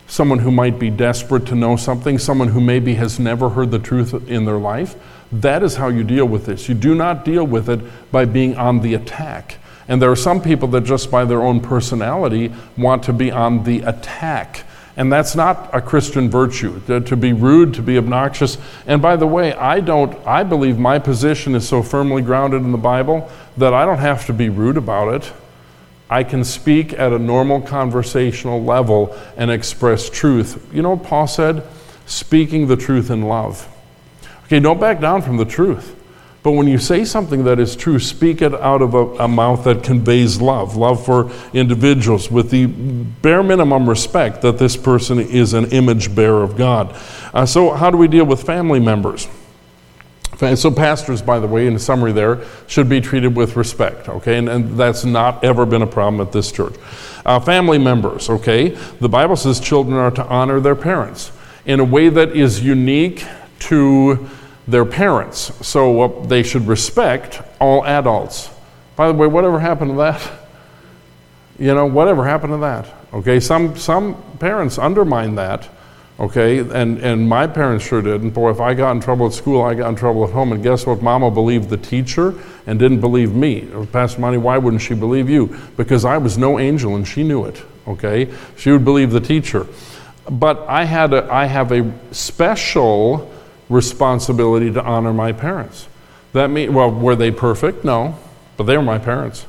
someone 0.06 0.40
who 0.40 0.50
might 0.50 0.78
be 0.78 0.90
desperate 0.90 1.46
to 1.46 1.54
know 1.54 1.76
something, 1.76 2.18
someone 2.18 2.48
who 2.48 2.60
maybe 2.60 2.92
has 2.96 3.18
never 3.18 3.48
heard 3.48 3.70
the 3.70 3.78
truth 3.78 4.12
in 4.28 4.44
their 4.44 4.58
life. 4.58 4.96
That 5.32 5.62
is 5.62 5.76
how 5.76 5.88
you 5.88 6.04
deal 6.04 6.26
with 6.26 6.44
this. 6.44 6.68
You 6.68 6.74
do 6.74 6.94
not 6.94 7.24
deal 7.24 7.46
with 7.46 7.70
it 7.70 7.80
by 8.12 8.26
being 8.26 8.54
on 8.58 8.82
the 8.82 8.92
attack. 8.92 9.56
And 9.88 10.02
there 10.02 10.10
are 10.10 10.14
some 10.14 10.42
people 10.42 10.68
that 10.68 10.84
just 10.84 11.10
by 11.10 11.24
their 11.24 11.40
own 11.40 11.62
personality 11.62 12.52
want 12.76 13.04
to 13.04 13.14
be 13.14 13.30
on 13.30 13.64
the 13.64 13.80
attack. 13.80 14.64
And 14.98 15.12
that's 15.12 15.36
not 15.36 15.70
a 15.72 15.80
Christian 15.80 16.28
virtue, 16.28 16.80
to 16.86 17.16
be 17.16 17.32
rude, 17.32 17.72
to 17.74 17.82
be 17.82 17.96
obnoxious. 17.96 18.58
And 18.84 19.00
by 19.00 19.14
the 19.14 19.28
way, 19.28 19.54
I 19.54 19.78
don't, 19.78 20.12
I 20.26 20.42
believe 20.42 20.76
my 20.76 20.98
position 20.98 21.54
is 21.54 21.66
so 21.66 21.84
firmly 21.84 22.20
grounded 22.20 22.62
in 22.62 22.72
the 22.72 22.78
Bible 22.78 23.30
that 23.58 23.74
I 23.74 23.84
don't 23.84 23.98
have 23.98 24.26
to 24.26 24.32
be 24.32 24.48
rude 24.48 24.76
about 24.76 25.14
it. 25.14 25.32
I 26.10 26.24
can 26.24 26.42
speak 26.44 26.92
at 26.94 27.12
a 27.12 27.18
normal 27.18 27.60
conversational 27.60 28.62
level 28.62 29.14
and 29.36 29.50
express 29.50 30.08
truth. 30.08 30.66
You 30.72 30.82
know 30.82 30.90
what 30.94 31.04
Paul 31.04 31.26
said? 31.26 31.62
Speaking 32.06 32.66
the 32.66 32.76
truth 32.76 33.10
in 33.10 33.22
love. 33.22 33.68
Okay, 34.44 34.60
don't 34.60 34.80
back 34.80 35.00
down 35.00 35.20
from 35.20 35.36
the 35.36 35.44
truth. 35.44 35.94
But 36.42 36.52
when 36.52 36.68
you 36.68 36.78
say 36.78 37.04
something 37.04 37.44
that 37.44 37.58
is 37.58 37.76
true, 37.76 37.98
speak 37.98 38.40
it 38.40 38.54
out 38.54 38.80
of 38.80 38.94
a, 38.94 39.04
a, 39.24 39.28
mouth 39.28 39.64
that 39.64 39.82
conveys 39.82 40.40
love, 40.40 40.76
love 40.76 41.04
for 41.04 41.30
individuals, 41.52 42.30
with 42.30 42.50
the 42.50 42.66
bare 42.66 43.42
minimum 43.42 43.88
respect 43.88 44.40
that 44.42 44.56
this 44.56 44.76
person 44.76 45.18
is 45.18 45.52
an 45.52 45.66
image 45.72 46.14
bearer 46.14 46.42
of 46.42 46.56
God. 46.56 46.94
Uh, 47.34 47.44
so, 47.44 47.72
how 47.72 47.90
do 47.90 47.98
we 47.98 48.08
deal 48.08 48.24
with 48.24 48.44
family 48.44 48.80
members? 48.80 49.28
So, 50.38 50.70
pastors, 50.70 51.20
by 51.20 51.40
the 51.40 51.48
way, 51.48 51.66
in 51.66 51.76
summary, 51.80 52.12
there 52.12 52.44
should 52.68 52.88
be 52.88 53.00
treated 53.00 53.34
with 53.34 53.56
respect, 53.56 54.08
okay? 54.08 54.38
And, 54.38 54.48
and 54.48 54.78
that's 54.78 55.04
not 55.04 55.42
ever 55.42 55.66
been 55.66 55.82
a 55.82 55.86
problem 55.86 56.20
at 56.20 56.32
this 56.32 56.52
church. 56.52 56.76
Uh, 57.26 57.40
family 57.40 57.76
members, 57.76 58.30
okay? 58.30 58.68
The 59.00 59.08
Bible 59.08 59.34
says 59.34 59.58
children 59.58 59.96
are 59.96 60.12
to 60.12 60.24
honor 60.24 60.60
their 60.60 60.76
parents 60.76 61.32
in 61.66 61.80
a 61.80 61.84
way 61.84 62.08
that 62.08 62.36
is 62.36 62.62
unique 62.62 63.24
to 63.60 64.28
their 64.68 64.84
parents. 64.84 65.66
So, 65.66 66.02
uh, 66.02 66.26
they 66.26 66.44
should 66.44 66.68
respect 66.68 67.42
all 67.60 67.84
adults. 67.84 68.48
By 68.94 69.08
the 69.08 69.14
way, 69.14 69.26
whatever 69.26 69.58
happened 69.58 69.90
to 69.90 69.96
that? 69.96 70.30
You 71.58 71.74
know, 71.74 71.86
whatever 71.86 72.24
happened 72.24 72.52
to 72.52 72.58
that? 72.58 72.94
Okay, 73.12 73.40
some, 73.40 73.76
some 73.76 74.14
parents 74.38 74.78
undermine 74.78 75.34
that 75.34 75.68
Okay, 76.20 76.58
and, 76.58 76.98
and 76.98 77.28
my 77.28 77.46
parents 77.46 77.86
sure 77.86 78.02
did. 78.02 78.22
And 78.22 78.34
boy, 78.34 78.50
if 78.50 78.60
I 78.60 78.74
got 78.74 78.90
in 78.90 79.00
trouble 79.00 79.26
at 79.26 79.32
school, 79.32 79.62
I 79.62 79.74
got 79.74 79.88
in 79.88 79.94
trouble 79.94 80.24
at 80.24 80.30
home. 80.30 80.50
And 80.50 80.60
guess 80.62 80.84
what? 80.84 81.00
Mama 81.00 81.30
believed 81.30 81.68
the 81.68 81.76
teacher 81.76 82.34
and 82.66 82.76
didn't 82.76 83.00
believe 83.00 83.34
me. 83.34 83.68
Uh, 83.72 83.86
Pastor 83.86 84.20
Monty, 84.20 84.38
why 84.38 84.58
wouldn't 84.58 84.82
she 84.82 84.94
believe 84.94 85.30
you? 85.30 85.56
Because 85.76 86.04
I 86.04 86.18
was 86.18 86.36
no 86.36 86.58
angel 86.58 86.96
and 86.96 87.06
she 87.06 87.22
knew 87.22 87.44
it. 87.44 87.62
Okay, 87.86 88.28
she 88.56 88.72
would 88.72 88.84
believe 88.84 89.12
the 89.12 89.20
teacher. 89.20 89.66
But 90.28 90.66
I 90.68 90.84
had 90.84 91.14
a, 91.14 91.32
I 91.32 91.46
have 91.46 91.70
a 91.70 91.90
special 92.10 93.32
responsibility 93.68 94.72
to 94.72 94.82
honor 94.82 95.12
my 95.12 95.32
parents. 95.32 95.88
That 96.32 96.48
mean 96.48 96.74
well, 96.74 96.90
were 96.90 97.16
they 97.16 97.30
perfect? 97.30 97.84
No, 97.84 98.18
but 98.56 98.64
they 98.64 98.76
were 98.76 98.82
my 98.82 98.98
parents. 98.98 99.46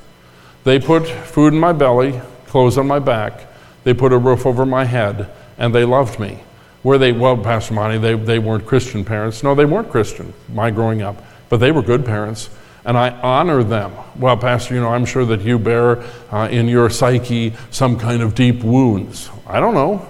They 0.64 0.80
put 0.80 1.08
food 1.08 1.54
in 1.54 1.60
my 1.60 1.74
belly, 1.74 2.22
clothes 2.46 2.78
on 2.78 2.88
my 2.88 3.00
back. 3.00 3.48
They 3.84 3.94
put 3.94 4.14
a 4.14 4.18
roof 4.18 4.46
over 4.46 4.66
my 4.66 4.86
head, 4.86 5.30
and 5.58 5.74
they 5.74 5.84
loved 5.84 6.20
me. 6.20 6.40
Were 6.84 6.98
they, 6.98 7.12
well, 7.12 7.38
Pastor 7.38 7.74
Monty, 7.74 7.98
they, 7.98 8.16
they 8.16 8.40
weren't 8.40 8.66
Christian 8.66 9.04
parents. 9.04 9.44
No, 9.44 9.54
they 9.54 9.66
weren't 9.66 9.90
Christian, 9.90 10.34
my 10.54 10.72
growing 10.72 11.02
up, 11.02 11.22
but 11.50 11.58
they 11.58 11.72
were 11.72 11.82
good 11.82 12.06
parents, 12.06 12.50
and 12.86 12.98
I 12.98 13.10
honor 13.20 13.64
them. 13.64 13.92
Well, 14.18 14.38
Pastor, 14.38 14.76
you 14.76 14.82
know, 14.82 14.90
I'm 14.90 15.06
sure 15.06 15.26
that 15.26 15.42
you 15.42 15.60
bear 15.60 16.02
uh, 16.32 16.48
in 16.50 16.68
your 16.68 16.90
psyche 16.90 17.54
some 17.70 18.00
kind 18.00 18.22
of 18.22 18.34
deep 18.34 18.64
wounds. 18.64 19.30
I 19.46 19.60
don't 19.60 19.74
know. 19.74 20.10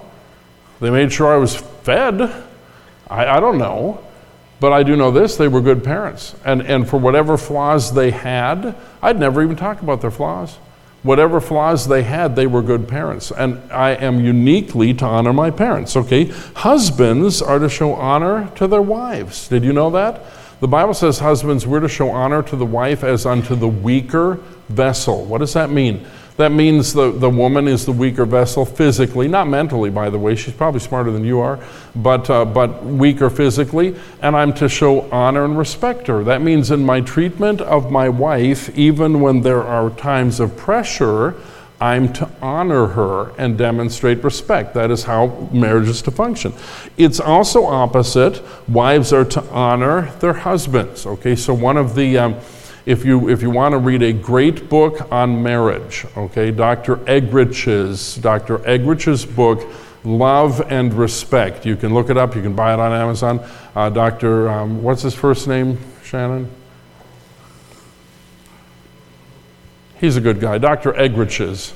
They 0.80 0.90
made 0.90 1.12
sure 1.12 1.34
I 1.34 1.38
was 1.38 1.56
fed. 1.56 2.22
I, 3.10 3.26
I 3.26 3.40
don't 3.40 3.58
know. 3.58 4.04
But 4.60 4.74
I 4.74 4.84
do 4.84 4.96
know 4.96 5.10
this 5.10 5.38
they 5.38 5.48
were 5.48 5.62
good 5.62 5.84
parents. 5.84 6.36
And, 6.44 6.62
and 6.62 6.88
for 6.88 6.98
whatever 6.98 7.38
flaws 7.38 7.94
they 7.94 8.12
had, 8.12 8.76
I'd 9.02 9.20
never 9.20 9.42
even 9.42 9.56
talk 9.56 9.82
about 9.82 10.02
their 10.02 10.12
flaws. 10.12 10.58
Whatever 11.04 11.40
flaws 11.40 11.88
they 11.88 12.04
had, 12.04 12.36
they 12.36 12.48
were 12.48 12.62
good 12.62 12.88
parents. 12.88 13.32
And 13.32 13.60
I 13.72 13.92
am 13.92 14.20
uniquely 14.20 14.94
to 14.96 15.06
honor 15.06 15.32
my 15.32 15.50
parents, 15.50 15.96
okay? 15.96 16.26
Husbands 16.56 17.42
are 17.42 17.60
to 17.60 17.70
show 17.70 17.94
honor 17.94 18.52
to 18.56 18.68
their 18.68 18.82
wives. 18.82 19.48
Did 19.48 19.64
you 19.64 19.72
know 19.72 19.90
that? 19.92 20.26
The 20.60 20.68
Bible 20.68 20.94
says, 20.94 21.20
husbands, 21.20 21.66
we're 21.66 21.80
to 21.80 21.88
show 21.88 22.10
honor 22.12 22.44
to 22.44 22.56
the 22.58 22.66
wife 22.66 23.06
as 23.06 23.26
unto 23.26 23.56
the 23.56 23.68
weaker 23.68 24.40
vessel. 24.68 25.24
What 25.24 25.38
does 25.38 25.54
that 25.54 25.70
mean? 25.70 26.06
That 26.40 26.54
means 26.54 26.94
the, 26.94 27.12
the 27.12 27.30
woman 27.30 27.68
is 27.68 27.86
the 27.86 27.92
weaker 27.92 28.24
vessel 28.24 28.64
physically, 28.64 29.28
not 29.28 29.50
mentally, 29.50 29.90
by 29.90 30.10
the 30.10 30.18
way. 30.18 30.38
She's 30.38 30.54
probably 30.54 30.80
smarter 30.80 31.12
than 31.12 31.26
you 31.26 31.42
are, 31.42 31.60
but, 31.98 32.30
uh, 32.30 32.46
but 32.46 32.82
weaker 32.82 33.30
physically. 33.30 33.94
And 34.22 34.38
I'm 34.38 34.54
to 34.54 34.70
show 34.70 35.02
honor 35.12 35.44
and 35.44 35.58
respect 35.58 36.08
her. 36.08 36.24
That 36.24 36.42
means 36.42 36.72
in 36.72 36.86
my 36.86 37.02
treatment 37.02 37.60
of 37.60 37.92
my 37.92 38.08
wife, 38.08 38.70
even 38.78 39.20
when 39.20 39.42
there 39.42 39.62
are 39.62 39.90
times 39.90 40.40
of 40.40 40.56
pressure, 40.56 41.36
I'm 41.82 42.14
to 42.14 42.30
honor 42.42 42.88
her 42.88 43.32
and 43.38 43.58
demonstrate 43.58 44.24
respect. 44.24 44.74
That 44.76 44.92
is 44.92 45.04
how 45.04 45.50
marriage 45.52 45.90
is 45.90 46.02
to 46.04 46.12
function. 46.12 46.54
It's 46.96 47.20
also 47.20 47.66
opposite. 47.66 48.42
Wives 48.70 49.12
are 49.12 49.26
to 49.26 49.44
honor 49.50 50.10
their 50.22 50.34
husbands. 50.34 51.06
Okay, 51.06 51.36
so 51.36 51.54
one 51.54 51.76
of 51.76 51.96
the. 51.96 52.18
Um, 52.18 52.36
if 52.90 53.06
you, 53.06 53.30
if 53.30 53.44
you 53.44 53.52
want 53.52 53.74
to 53.74 53.78
read 53.78 54.02
a 54.02 54.12
great 54.12 54.68
book 54.68 55.12
on 55.12 55.44
marriage, 55.44 56.08
okay, 56.18 56.50
Dr. 56.50 56.96
Eggerich's, 57.08 58.16
Dr. 58.16 58.58
Eggerich's 58.68 59.28
book, 59.28 59.64
Love 60.04 60.60
and 60.72 60.92
Respect. 60.96 61.68
You 61.68 61.76
can 61.76 61.94
look 61.94 62.10
it 62.10 62.18
up, 62.18 62.36
you 62.36 62.42
can 62.42 62.56
buy 62.56 62.74
it 62.74 62.80
on 62.80 62.92
Amazon. 62.92 63.48
Uh, 63.76 63.92
Dr. 63.92 64.50
Um, 64.50 64.82
what's 64.82 65.04
his 65.04 65.14
first 65.14 65.48
name, 65.48 65.78
Shannon? 66.04 66.50
He's 70.00 70.18
a 70.18 70.22
good 70.22 70.40
guy. 70.40 70.58
Dr. 70.58 70.94
Eggerichs. 70.94 71.74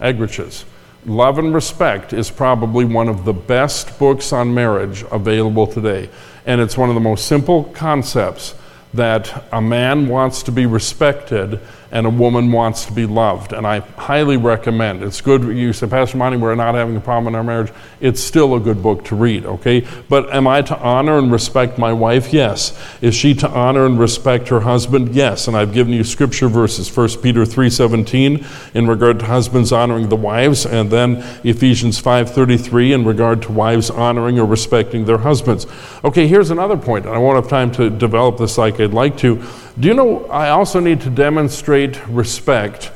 Eggerichs. 0.00 0.64
Love 1.04 1.38
and 1.38 1.52
Respect 1.52 2.14
is 2.14 2.30
probably 2.30 2.86
one 2.86 3.08
of 3.08 3.26
the 3.26 3.34
best 3.34 3.98
books 3.98 4.32
on 4.32 4.54
marriage 4.54 5.04
available 5.12 5.66
today. 5.66 6.08
And 6.46 6.58
it's 6.62 6.78
one 6.78 6.88
of 6.88 6.94
the 6.94 7.02
most 7.02 7.26
simple 7.26 7.64
concepts 7.64 8.54
that 8.94 9.46
a 9.52 9.60
man 9.60 10.08
wants 10.08 10.44
to 10.44 10.52
be 10.52 10.66
respected 10.66 11.60
and 11.94 12.06
a 12.06 12.10
woman 12.10 12.50
wants 12.50 12.86
to 12.86 12.92
be 12.92 13.06
loved. 13.06 13.52
And 13.52 13.64
I 13.64 13.78
highly 13.78 14.36
recommend. 14.36 15.04
It's 15.04 15.20
good. 15.20 15.44
You 15.44 15.72
say, 15.72 15.86
Pastor 15.86 16.16
Monty, 16.16 16.36
we're 16.36 16.56
not 16.56 16.74
having 16.74 16.96
a 16.96 17.00
problem 17.00 17.32
in 17.32 17.36
our 17.36 17.44
marriage. 17.44 17.72
It's 18.00 18.20
still 18.20 18.56
a 18.56 18.60
good 18.60 18.82
book 18.82 19.04
to 19.04 19.14
read, 19.14 19.46
okay? 19.46 19.86
But 20.08 20.34
am 20.34 20.48
I 20.48 20.62
to 20.62 20.76
honor 20.80 21.18
and 21.18 21.30
respect 21.30 21.78
my 21.78 21.92
wife? 21.92 22.32
Yes. 22.32 22.76
Is 23.00 23.14
she 23.14 23.32
to 23.34 23.48
honor 23.48 23.86
and 23.86 23.96
respect 23.96 24.48
her 24.48 24.60
husband? 24.60 25.14
Yes. 25.14 25.46
And 25.46 25.56
I've 25.56 25.72
given 25.72 25.92
you 25.92 26.02
scripture 26.02 26.48
verses, 26.48 26.94
1 26.94 27.22
Peter 27.22 27.44
3.17 27.44 28.74
in 28.74 28.88
regard 28.88 29.20
to 29.20 29.26
husbands 29.26 29.70
honoring 29.70 30.08
the 30.08 30.16
wives, 30.16 30.66
and 30.66 30.90
then 30.90 31.18
Ephesians 31.44 32.02
5.33 32.02 32.92
in 32.92 33.04
regard 33.04 33.40
to 33.42 33.52
wives 33.52 33.88
honoring 33.88 34.40
or 34.40 34.46
respecting 34.46 35.04
their 35.04 35.18
husbands. 35.18 35.68
Okay, 36.02 36.26
here's 36.26 36.50
another 36.50 36.76
point, 36.76 37.06
and 37.06 37.14
I 37.14 37.18
won't 37.18 37.36
have 37.36 37.48
time 37.48 37.70
to 37.72 37.88
develop 37.88 38.38
this 38.38 38.58
like 38.58 38.80
I'd 38.80 38.92
like 38.92 39.16
to. 39.18 39.40
Do 39.78 39.88
you 39.88 39.94
know 39.94 40.24
I 40.26 40.50
also 40.50 40.78
need 40.78 41.00
to 41.00 41.10
demonstrate 41.10 41.83
respect 42.08 42.90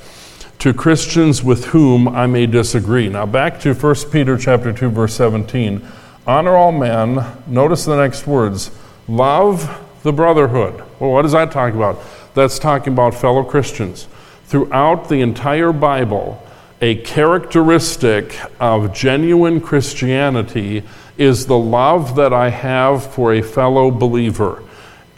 to 0.58 0.74
Christians 0.74 1.42
with 1.42 1.66
whom 1.66 2.08
I 2.08 2.26
may 2.26 2.46
disagree? 2.46 3.08
Now 3.08 3.26
back 3.26 3.60
to 3.60 3.74
1 3.74 3.94
Peter 4.10 4.36
chapter 4.36 4.72
2 4.72 4.90
verse 4.90 5.14
17. 5.14 5.86
Honor 6.26 6.56
all 6.56 6.72
men. 6.72 7.24
Notice 7.46 7.84
the 7.84 7.96
next 7.96 8.26
words. 8.26 8.70
Love 9.06 9.84
the 10.02 10.12
brotherhood. 10.12 10.82
Well, 10.98 11.10
what 11.10 11.24
is 11.24 11.32
that 11.32 11.52
talking 11.52 11.76
about? 11.76 12.00
That's 12.34 12.58
talking 12.58 12.92
about 12.92 13.14
fellow 13.14 13.44
Christians. 13.44 14.08
Throughout 14.46 15.08
the 15.08 15.20
entire 15.20 15.72
Bible, 15.72 16.42
a 16.80 16.96
characteristic 16.96 18.38
of 18.60 18.92
genuine 18.92 19.60
Christianity 19.60 20.84
is 21.16 21.46
the 21.46 21.58
love 21.58 22.14
that 22.16 22.32
I 22.32 22.50
have 22.50 23.12
for 23.12 23.32
a 23.32 23.42
fellow 23.42 23.90
believer. 23.90 24.62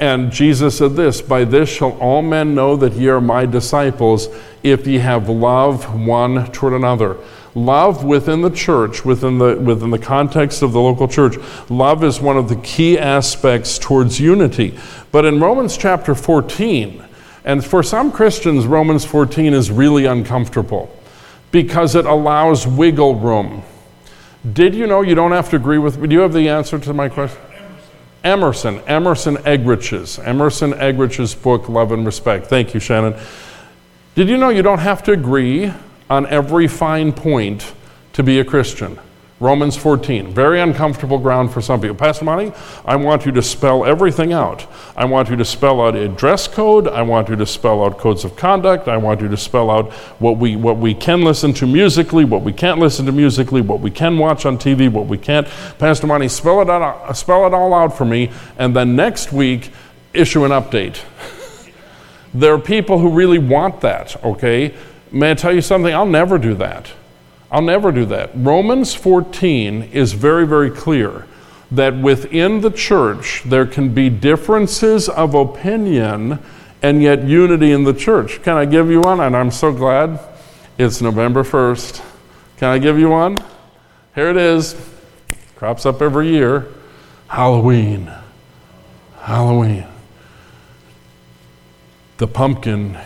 And 0.01 0.33
Jesus 0.33 0.79
said 0.79 0.97
this 0.97 1.21
By 1.21 1.45
this 1.45 1.69
shall 1.69 1.93
all 1.99 2.23
men 2.23 2.55
know 2.55 2.75
that 2.77 2.95
ye 2.95 3.09
are 3.09 3.21
my 3.21 3.45
disciples, 3.45 4.29
if 4.63 4.87
ye 4.87 4.99
have 4.99 5.29
love 5.29 5.95
one 5.95 6.51
toward 6.53 6.73
another. 6.73 7.19
Love 7.55 8.05
within 8.05 8.41
the 8.41 8.51
church, 8.51 9.05
within 9.05 9.39
the, 9.39 9.57
within 9.57 9.91
the 9.91 9.99
context 9.99 10.63
of 10.63 10.73
the 10.73 10.81
local 10.81 11.07
church, 11.07 11.35
love 11.69 12.03
is 12.03 12.21
one 12.21 12.37
of 12.37 12.49
the 12.49 12.57
key 12.57 12.99
aspects 12.99 13.79
towards 13.79 14.21
unity. 14.21 14.79
But 15.13 15.25
in 15.25 15.41
Romans 15.41 15.77
chapter 15.77 16.15
14, 16.15 17.05
and 17.45 17.65
for 17.65 17.83
some 17.83 18.13
Christians, 18.13 18.67
Romans 18.67 19.05
14 19.05 19.53
is 19.53 19.71
really 19.71 20.07
uncomfortable 20.07 20.97
because 21.51 21.95
it 21.95 22.07
allows 22.07 22.67
wiggle 22.67 23.17
room. 23.17 23.65
Did 24.51 24.75
you 24.75 24.87
know 24.87 25.03
you 25.03 25.15
don't 25.15 25.33
have 25.33 25.51
to 25.51 25.57
agree 25.57 25.79
with 25.79 25.99
me? 25.99 26.09
Do 26.09 26.15
you 26.15 26.21
have 26.21 26.33
the 26.33 26.49
answer 26.49 26.79
to 26.79 26.95
my 26.95 27.09
question? 27.09 27.41
Emerson, 28.23 28.81
Emerson 28.81 29.37
Eggerichs, 29.39 30.25
Emerson 30.25 30.73
Eggerichs' 30.73 31.41
book, 31.41 31.69
Love 31.69 31.93
and 31.93 32.05
Respect. 32.05 32.47
Thank 32.47 32.75
you, 32.75 32.81
Shannon. 32.81 33.15
Did 34.15 34.29
you 34.29 34.37
know 34.37 34.51
you 34.51 34.63
don't 34.63 34.81
have 34.81 35.03
to 35.05 35.13
agree 35.13 35.73
on 36.11 36.27
every 36.27 36.69
fine 36.69 37.13
point 37.13 37.73
to 38.13 38.23
be 38.23 38.41
a 38.41 38.45
Christian? 38.45 38.99
Romans 39.41 39.75
14, 39.75 40.35
very 40.35 40.61
uncomfortable 40.61 41.19
ground 41.19 41.51
for 41.51 41.63
some 41.63 41.81
people. 41.81 41.97
Pastor 41.97 42.27
Monty, 42.27 42.53
I 42.85 42.97
want 42.97 43.25
you 43.25 43.33
to 43.33 43.41
spell 43.41 43.87
everything 43.87 44.35
out. 44.35 44.67
I 44.95 45.07
want 45.07 45.31
you 45.31 45.37
to 45.37 45.47
spell 45.47 45.81
out 45.81 45.97
a 45.97 46.09
dress 46.09 46.47
code. 46.47 46.87
I 46.87 47.01
want 47.01 47.31
you 47.31 47.37
to 47.37 47.47
spell 47.47 47.83
out 47.83 47.97
codes 47.97 48.23
of 48.23 48.37
conduct. 48.37 48.87
I 48.87 48.99
want 48.99 49.23
you 49.23 49.29
to 49.29 49.39
spell 49.39 49.71
out 49.71 49.93
what 50.21 50.37
we, 50.37 50.57
what 50.57 50.77
we 50.77 50.93
can 50.93 51.23
listen 51.23 51.55
to 51.55 51.67
musically, 51.67 52.27
what 52.27 52.43
we 52.43 52.53
can't 52.53 52.79
listen 52.79 53.07
to 53.07 53.13
musically, 53.13 53.63
what 53.63 53.81
we 53.81 53.91
can 53.91 54.19
watch 54.19 54.45
on 54.45 54.59
TV, 54.59 54.93
what 54.93 55.07
we 55.07 55.17
can't. 55.17 55.49
Pastor 55.79 56.07
Monty, 56.07 56.29
spell 56.29 56.61
it, 56.61 56.69
out, 56.69 57.17
spell 57.17 57.47
it 57.47 57.55
all 57.55 57.73
out 57.73 57.97
for 57.97 58.05
me, 58.05 58.31
and 58.59 58.77
then 58.77 58.95
next 58.95 59.33
week, 59.33 59.71
issue 60.13 60.45
an 60.45 60.51
update. 60.51 61.01
there 62.35 62.53
are 62.53 62.59
people 62.59 62.99
who 62.99 63.09
really 63.09 63.39
want 63.39 63.81
that, 63.81 64.23
okay? 64.23 64.75
May 65.11 65.31
I 65.31 65.35
tell 65.35 65.55
you 65.55 65.63
something? 65.63 65.95
I'll 65.95 66.05
never 66.05 66.37
do 66.37 66.53
that. 66.57 66.93
I'll 67.51 67.63
never 67.63 67.91
do 67.91 68.05
that. 68.07 68.31
Romans 68.35 68.95
14 68.95 69.83
is 69.93 70.13
very, 70.13 70.47
very 70.47 70.71
clear 70.71 71.27
that 71.71 71.97
within 71.97 72.61
the 72.61 72.71
church 72.71 73.43
there 73.45 73.67
can 73.67 73.93
be 73.95 74.09
differences 74.09 75.09
of 75.09 75.35
opinion 75.35 76.39
and 76.83 77.03
yet 77.03 77.25
unity 77.25 77.73
in 77.73 77.85
the 77.85 77.93
church. 77.93 78.43
Can 78.43 78.57
I 78.57 78.65
give 78.65 78.91
you 78.91 79.01
one? 79.01 79.21
And 79.21 79.37
I'm 79.37 79.51
so 79.51 79.73
glad 79.73 80.21
it's 80.79 81.01
November 81.01 81.43
1st. 81.43 82.03
Can 82.57 82.69
I 82.69 82.79
give 82.79 82.99
you 82.99 83.11
one? 83.11 83.43
Here 84.15 84.31
it 84.31 84.37
is. 84.37 84.75
Crops 85.57 85.87
up 85.87 86.01
every 86.01 86.29
year. 86.29 86.69
Halloween. 87.29 88.11
Halloween. 89.21 89.87
The 92.17 92.27
pumpkin 92.27 92.99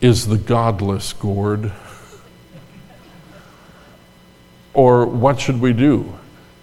is 0.00 0.26
the 0.26 0.38
godless 0.38 1.12
gourd. 1.12 1.72
Or 4.74 5.06
what 5.06 5.40
should 5.40 5.60
we 5.60 5.72
do? 5.72 6.18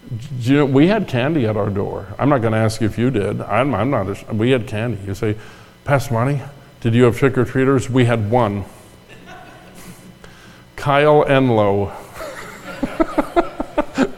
do 0.09 0.51
you 0.51 0.57
know, 0.57 0.65
we 0.65 0.87
had 0.87 1.07
candy 1.07 1.45
at 1.45 1.55
our 1.55 1.69
door. 1.69 2.07
I'm 2.17 2.29
not 2.29 2.41
going 2.41 2.53
to 2.53 2.59
ask 2.59 2.81
if 2.81 2.97
you 2.97 3.11
did. 3.11 3.41
I'm, 3.41 3.75
I'm 3.75 3.91
not. 3.91 4.07
A, 4.07 4.33
we 4.33 4.49
had 4.51 4.65
candy. 4.65 4.99
You 5.05 5.13
say, 5.13 5.37
Pastor 5.85 6.15
Monty, 6.15 6.41
did 6.81 6.95
you 6.95 7.03
have 7.03 7.17
trick 7.17 7.37
or 7.37 7.45
treaters? 7.45 7.89
We 7.89 8.05
had 8.05 8.31
one. 8.31 8.65
Kyle 10.75 11.25
Enlow. 11.25 11.93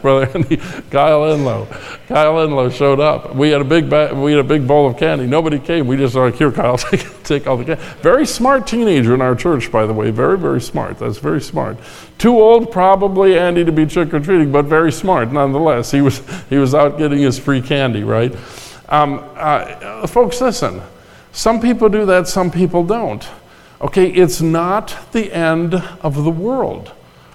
Brother 0.00 0.30
Andy, 0.34 0.56
Kyle 0.90 1.22
Enlow. 1.24 1.66
Kyle 2.06 2.34
Enlow 2.34 2.70
showed 2.70 3.00
up. 3.00 3.34
We 3.34 3.50
had 3.50 3.60
a 3.60 3.64
big 3.64 3.90
ba- 3.90 4.14
we 4.14 4.32
had 4.32 4.40
a 4.40 4.48
big 4.48 4.66
bowl 4.66 4.88
of 4.88 4.96
candy. 4.96 5.26
Nobody 5.26 5.58
came. 5.58 5.86
We 5.86 5.96
just 5.96 6.14
like, 6.14 6.36
here, 6.36 6.52
Kyle, 6.52 6.78
take, 6.78 7.04
take 7.24 7.46
all 7.46 7.56
the 7.56 7.64
candy. 7.64 7.82
Very 8.00 8.26
smart 8.26 8.66
teenager 8.66 9.14
in 9.14 9.20
our 9.20 9.34
church, 9.34 9.70
by 9.70 9.86
the 9.86 9.92
way. 9.92 10.10
Very, 10.10 10.38
very 10.38 10.60
smart. 10.60 10.98
That's 10.98 11.18
very 11.18 11.40
smart. 11.40 11.78
Too 12.18 12.38
old, 12.40 12.70
probably, 12.70 13.38
Andy, 13.38 13.64
to 13.64 13.72
be 13.72 13.86
trick 13.86 14.12
or 14.12 14.20
treating, 14.20 14.52
but 14.52 14.66
very 14.66 14.92
smart 14.92 15.32
nonetheless. 15.32 15.90
He 15.90 16.00
was 16.00 16.22
he 16.48 16.58
was 16.58 16.74
out 16.74 16.98
getting 16.98 17.18
his 17.18 17.38
free 17.38 17.62
candy, 17.62 18.04
right? 18.04 18.34
Um, 18.88 19.24
uh, 19.34 20.06
folks, 20.06 20.40
listen. 20.40 20.82
Some 21.32 21.60
people 21.60 21.88
do 21.88 22.04
that. 22.06 22.28
Some 22.28 22.50
people 22.50 22.84
don't. 22.84 23.26
Okay, 23.80 24.10
it's 24.10 24.40
not 24.40 24.96
the 25.12 25.32
end 25.32 25.74
of 25.74 26.22
the 26.22 26.30
world. 26.30 26.92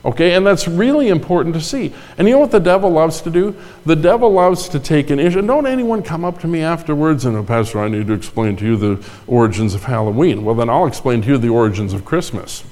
Okay, 0.08 0.36
and 0.36 0.48
that's 0.48 0.70
really 0.70 1.10
important 1.10 1.54
to 1.56 1.60
see. 1.60 1.94
And 2.18 2.30
you 2.30 2.36
know 2.36 2.40
what 2.40 2.52
the 2.52 2.62
devil 2.62 2.90
loves 2.90 3.22
to 3.24 3.30
do? 3.30 3.54
The 3.86 3.96
devil 3.96 4.32
loves 4.32 4.70
to 4.70 4.80
take 4.80 5.10
an 5.10 5.20
issue. 5.20 5.40
And 5.40 5.48
don't 5.50 5.68
anyone 5.68 6.02
come 6.02 6.24
up 6.24 6.40
to 6.40 6.48
me 6.48 6.62
afterwards 6.62 7.26
and, 7.26 7.36
oh, 7.36 7.44
Pastor, 7.44 7.82
I 7.82 7.90
need 7.90 8.08
to 8.08 8.14
explain 8.14 8.56
to 8.56 8.66
you 8.66 8.78
the 8.78 9.06
origins 9.28 9.74
of 9.74 9.84
Halloween. 9.84 10.46
Well, 10.46 10.56
then 10.56 10.70
I'll 10.70 10.88
explain 10.88 11.22
to 11.24 11.28
you 11.28 11.38
the 11.38 11.50
origins 11.50 11.92
of 11.92 12.06
Christmas. 12.06 12.64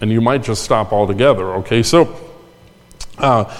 And 0.00 0.12
you 0.12 0.20
might 0.20 0.44
just 0.44 0.62
stop 0.62 0.92
altogether, 0.92 1.52
okay? 1.54 1.82
So, 1.82 2.16
uh, 3.18 3.52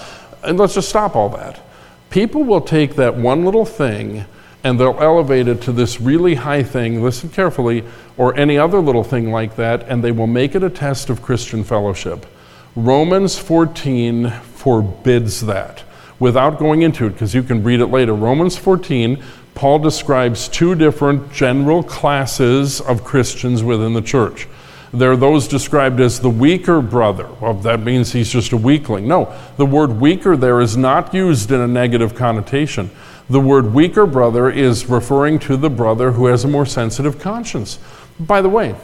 and 0.44 0.56
let's 0.56 0.74
just 0.74 0.88
stop 0.88 1.16
all 1.16 1.28
that. 1.30 1.60
People 2.08 2.44
will 2.44 2.60
take 2.60 2.94
that 2.94 3.16
one 3.16 3.44
little 3.44 3.64
thing 3.64 4.26
and 4.62 4.78
they'll 4.78 5.00
elevate 5.00 5.48
it 5.48 5.60
to 5.62 5.72
this 5.72 6.00
really 6.00 6.36
high 6.36 6.62
thing, 6.62 7.02
listen 7.02 7.30
carefully, 7.30 7.82
or 8.16 8.36
any 8.36 8.58
other 8.58 8.78
little 8.78 9.02
thing 9.02 9.32
like 9.32 9.56
that, 9.56 9.88
and 9.88 10.04
they 10.04 10.12
will 10.12 10.28
make 10.28 10.54
it 10.54 10.62
a 10.62 10.70
test 10.70 11.10
of 11.10 11.20
Christian 11.20 11.64
fellowship. 11.64 12.26
Romans 12.74 13.38
14 13.38 14.30
forbids 14.30 15.42
that. 15.42 15.82
Without 16.18 16.58
going 16.58 16.80
into 16.80 17.04
it, 17.04 17.10
because 17.10 17.34
you 17.34 17.42
can 17.42 17.62
read 17.62 17.80
it 17.80 17.88
later, 17.88 18.14
Romans 18.14 18.56
14, 18.56 19.22
Paul 19.54 19.78
describes 19.78 20.48
two 20.48 20.74
different 20.74 21.30
general 21.30 21.82
classes 21.82 22.80
of 22.80 23.04
Christians 23.04 23.62
within 23.62 23.92
the 23.92 24.00
church. 24.00 24.48
There 24.94 25.12
are 25.12 25.16
those 25.18 25.48
described 25.48 26.00
as 26.00 26.20
the 26.20 26.30
weaker 26.30 26.80
brother. 26.80 27.28
Well, 27.40 27.52
that 27.54 27.80
means 27.80 28.12
he's 28.12 28.30
just 28.30 28.52
a 28.52 28.56
weakling. 28.56 29.06
No, 29.06 29.34
the 29.58 29.66
word 29.66 30.00
weaker 30.00 30.34
there 30.34 30.62
is 30.62 30.74
not 30.74 31.12
used 31.12 31.52
in 31.52 31.60
a 31.60 31.68
negative 31.68 32.14
connotation. 32.14 32.90
The 33.28 33.40
word 33.40 33.74
weaker 33.74 34.06
brother 34.06 34.50
is 34.50 34.88
referring 34.88 35.38
to 35.40 35.58
the 35.58 35.70
brother 35.70 36.12
who 36.12 36.26
has 36.26 36.44
a 36.44 36.48
more 36.48 36.66
sensitive 36.66 37.18
conscience. 37.18 37.78
By 38.18 38.40
the 38.40 38.48
way, 38.48 38.74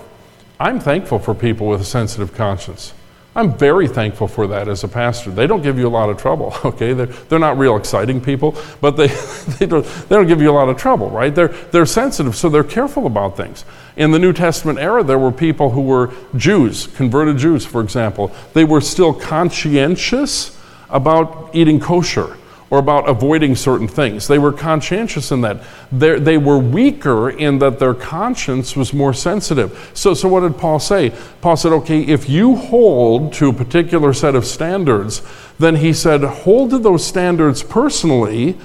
I'm 0.60 0.78
thankful 0.78 1.18
for 1.18 1.34
people 1.34 1.68
with 1.68 1.80
a 1.80 1.84
sensitive 1.84 2.34
conscience. 2.34 2.92
I'm 3.38 3.56
very 3.56 3.86
thankful 3.86 4.26
for 4.26 4.48
that 4.48 4.66
as 4.66 4.82
a 4.82 4.88
pastor. 4.88 5.30
They 5.30 5.46
don't 5.46 5.62
give 5.62 5.78
you 5.78 5.86
a 5.86 5.88
lot 5.88 6.10
of 6.10 6.16
trouble, 6.16 6.52
okay? 6.64 6.92
They're, 6.92 7.06
they're 7.06 7.38
not 7.38 7.56
real 7.56 7.76
exciting 7.76 8.20
people, 8.20 8.56
but 8.80 8.96
they, 8.96 9.06
they, 9.58 9.66
don't, 9.66 9.84
they 9.84 10.16
don't 10.16 10.26
give 10.26 10.42
you 10.42 10.50
a 10.50 10.56
lot 10.58 10.68
of 10.68 10.76
trouble, 10.76 11.08
right? 11.08 11.32
They're, 11.32 11.46
they're 11.46 11.86
sensitive, 11.86 12.34
so 12.34 12.48
they're 12.48 12.64
careful 12.64 13.06
about 13.06 13.36
things. 13.36 13.64
In 13.96 14.10
the 14.10 14.18
New 14.18 14.32
Testament 14.32 14.80
era, 14.80 15.04
there 15.04 15.20
were 15.20 15.30
people 15.30 15.70
who 15.70 15.82
were 15.82 16.12
Jews, 16.34 16.88
converted 16.88 17.38
Jews, 17.38 17.64
for 17.64 17.80
example. 17.80 18.32
They 18.54 18.64
were 18.64 18.80
still 18.80 19.14
conscientious 19.14 20.58
about 20.90 21.50
eating 21.52 21.78
kosher 21.78 22.36
or 22.70 22.78
about 22.78 23.08
avoiding 23.08 23.56
certain 23.56 23.88
things. 23.88 24.28
They 24.28 24.38
were 24.38 24.52
conscientious 24.52 25.32
in 25.32 25.40
that. 25.40 25.62
They're, 25.90 26.20
they 26.20 26.36
were 26.36 26.58
weaker 26.58 27.30
in 27.30 27.58
that 27.60 27.78
their 27.78 27.94
conscience 27.94 28.76
was 28.76 28.92
more 28.92 29.14
sensitive. 29.14 29.90
So, 29.94 30.12
so, 30.12 30.28
what 30.28 30.40
did 30.40 30.58
Paul 30.58 30.78
say? 30.78 31.12
Paul 31.40 31.56
said, 31.56 31.72
okay, 31.72 32.02
if 32.02 32.28
you 32.28 32.56
hold 32.56 33.32
to 33.34 33.48
a 33.48 33.52
particular 33.52 34.12
set 34.12 34.34
of 34.34 34.44
standards, 34.44 35.22
then 35.58 35.76
he 35.76 35.92
said, 35.92 36.22
hold 36.22 36.70
to 36.70 36.78
those 36.78 37.06
standards 37.06 37.62
personally. 37.62 38.58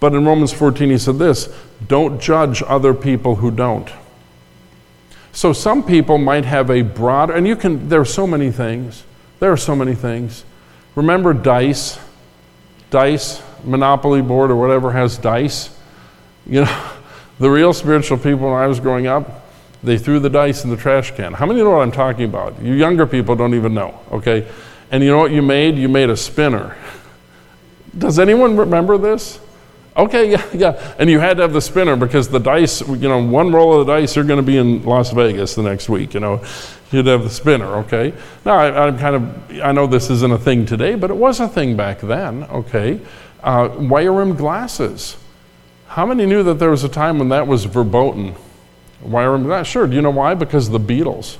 But 0.00 0.14
in 0.14 0.24
Romans 0.24 0.52
14, 0.52 0.90
he 0.90 0.98
said 0.98 1.18
this 1.18 1.54
don't 1.86 2.20
judge 2.20 2.62
other 2.66 2.94
people 2.94 3.36
who 3.36 3.50
don't. 3.50 3.90
So 5.32 5.52
some 5.52 5.84
people 5.84 6.18
might 6.18 6.44
have 6.44 6.70
a 6.70 6.82
broader, 6.82 7.34
and 7.34 7.46
you 7.46 7.54
can, 7.54 7.88
there 7.88 8.00
are 8.00 8.04
so 8.04 8.26
many 8.26 8.50
things. 8.50 9.04
There 9.38 9.52
are 9.52 9.56
so 9.56 9.76
many 9.76 9.94
things. 9.94 10.44
Remember 10.96 11.32
dice? 11.32 11.98
Dice, 12.90 13.42
Monopoly 13.64 14.22
board 14.22 14.50
or 14.50 14.56
whatever 14.56 14.92
has 14.92 15.18
dice. 15.18 15.70
You 16.46 16.64
know, 16.64 16.90
the 17.38 17.50
real 17.50 17.72
spiritual 17.72 18.18
people 18.18 18.50
when 18.50 18.60
I 18.60 18.66
was 18.66 18.80
growing 18.80 19.06
up, 19.06 19.46
they 19.82 19.96
threw 19.96 20.18
the 20.18 20.30
dice 20.30 20.64
in 20.64 20.70
the 20.70 20.76
trash 20.76 21.12
can. 21.12 21.32
How 21.32 21.46
many 21.46 21.62
know 21.62 21.70
what 21.70 21.82
I'm 21.82 21.92
talking 21.92 22.24
about? 22.24 22.60
You 22.62 22.74
younger 22.74 23.06
people 23.06 23.34
don't 23.34 23.54
even 23.54 23.72
know, 23.72 23.98
okay? 24.12 24.46
And 24.90 25.02
you 25.02 25.10
know 25.10 25.18
what 25.18 25.30
you 25.30 25.40
made? 25.40 25.76
You 25.76 25.88
made 25.88 26.10
a 26.10 26.16
spinner. 26.16 26.76
Does 27.98 28.18
anyone 28.18 28.56
remember 28.56 28.98
this? 28.98 29.40
Okay, 29.96 30.30
yeah, 30.30 30.46
yeah. 30.54 30.94
And 30.98 31.10
you 31.10 31.18
had 31.18 31.36
to 31.38 31.42
have 31.42 31.52
the 31.52 31.60
spinner 31.60 31.96
because 31.96 32.28
the 32.28 32.38
dice, 32.38 32.80
you 32.80 33.08
know, 33.08 33.24
one 33.24 33.52
roll 33.52 33.80
of 33.80 33.86
the 33.86 33.92
dice, 33.92 34.16
you're 34.16 34.24
going 34.24 34.38
to 34.38 34.46
be 34.46 34.56
in 34.56 34.82
Las 34.84 35.12
Vegas 35.12 35.54
the 35.54 35.62
next 35.62 35.88
week, 35.88 36.14
you 36.14 36.20
know. 36.20 36.42
You'd 36.90 37.06
have 37.06 37.22
the 37.22 37.30
spinner, 37.30 37.76
okay? 37.76 38.12
Now, 38.44 38.54
I, 38.54 38.88
am 38.88 38.98
kind 38.98 39.14
of, 39.14 39.60
I 39.60 39.70
know 39.70 39.86
this 39.86 40.10
isn't 40.10 40.32
a 40.32 40.38
thing 40.38 40.66
today, 40.66 40.96
but 40.96 41.10
it 41.10 41.16
was 41.16 41.38
a 41.38 41.46
thing 41.46 41.76
back 41.76 42.00
then, 42.00 42.44
okay? 42.44 43.00
Uh, 43.42 43.68
wire 43.78 44.12
rimmed 44.12 44.38
glasses. 44.38 45.16
How 45.86 46.04
many 46.04 46.26
knew 46.26 46.42
that 46.42 46.54
there 46.54 46.70
was 46.70 46.82
a 46.82 46.88
time 46.88 47.18
when 47.20 47.28
that 47.28 47.46
was 47.46 47.64
verboten? 47.64 48.34
Wire 49.02 49.32
rimmed 49.32 49.46
glasses? 49.46 49.70
Sure. 49.70 49.86
Do 49.86 49.94
you 49.94 50.02
know 50.02 50.10
why? 50.10 50.34
Because 50.34 50.68
the 50.68 50.80
Beatles. 50.80 51.36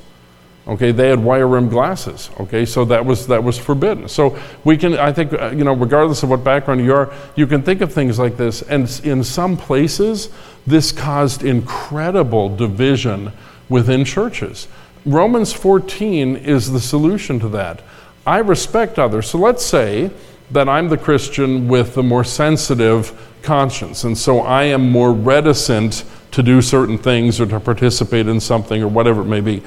Okay, 0.70 0.92
they 0.92 1.08
had 1.08 1.18
wire 1.18 1.48
rimmed 1.48 1.70
glasses. 1.70 2.30
Okay, 2.38 2.64
so 2.64 2.84
that 2.84 3.04
was 3.04 3.26
that 3.26 3.42
was 3.42 3.58
forbidden. 3.58 4.08
So 4.08 4.38
we 4.62 4.76
can, 4.76 4.96
I 4.96 5.12
think, 5.12 5.32
uh, 5.32 5.50
you 5.50 5.64
know, 5.64 5.72
regardless 5.72 6.22
of 6.22 6.30
what 6.30 6.44
background 6.44 6.84
you 6.84 6.94
are, 6.94 7.12
you 7.34 7.48
can 7.48 7.62
think 7.62 7.80
of 7.80 7.92
things 7.92 8.20
like 8.20 8.36
this. 8.36 8.62
And 8.62 8.88
in 9.02 9.24
some 9.24 9.56
places, 9.56 10.30
this 10.68 10.92
caused 10.92 11.42
incredible 11.42 12.54
division 12.54 13.32
within 13.68 14.04
churches. 14.04 14.68
Romans 15.04 15.52
14 15.52 16.36
is 16.36 16.70
the 16.70 16.80
solution 16.80 17.40
to 17.40 17.48
that. 17.48 17.82
I 18.24 18.38
respect 18.38 18.96
others. 19.00 19.28
So 19.28 19.38
let's 19.38 19.66
say 19.66 20.12
that 20.52 20.68
I'm 20.68 20.88
the 20.88 20.98
Christian 20.98 21.66
with 21.66 21.94
the 21.94 22.02
more 22.04 22.22
sensitive 22.22 23.12
conscience, 23.42 24.04
and 24.04 24.16
so 24.16 24.40
I 24.40 24.64
am 24.64 24.88
more 24.88 25.12
reticent 25.12 26.04
to 26.30 26.44
do 26.44 26.62
certain 26.62 26.96
things 26.96 27.40
or 27.40 27.46
to 27.46 27.58
participate 27.58 28.28
in 28.28 28.38
something 28.38 28.80
or 28.80 28.88
whatever 28.88 29.22
it 29.22 29.26
may 29.26 29.40
be. 29.40 29.64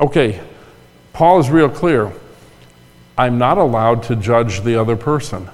Okay, 0.00 0.40
Paul 1.12 1.40
is 1.40 1.48
real 1.48 1.70
clear. 1.70 2.12
I'm 3.16 3.38
not 3.38 3.56
allowed 3.56 4.02
to 4.04 4.16
judge 4.16 4.60
the 4.60 4.78
other 4.78 4.96
person. 4.96 5.48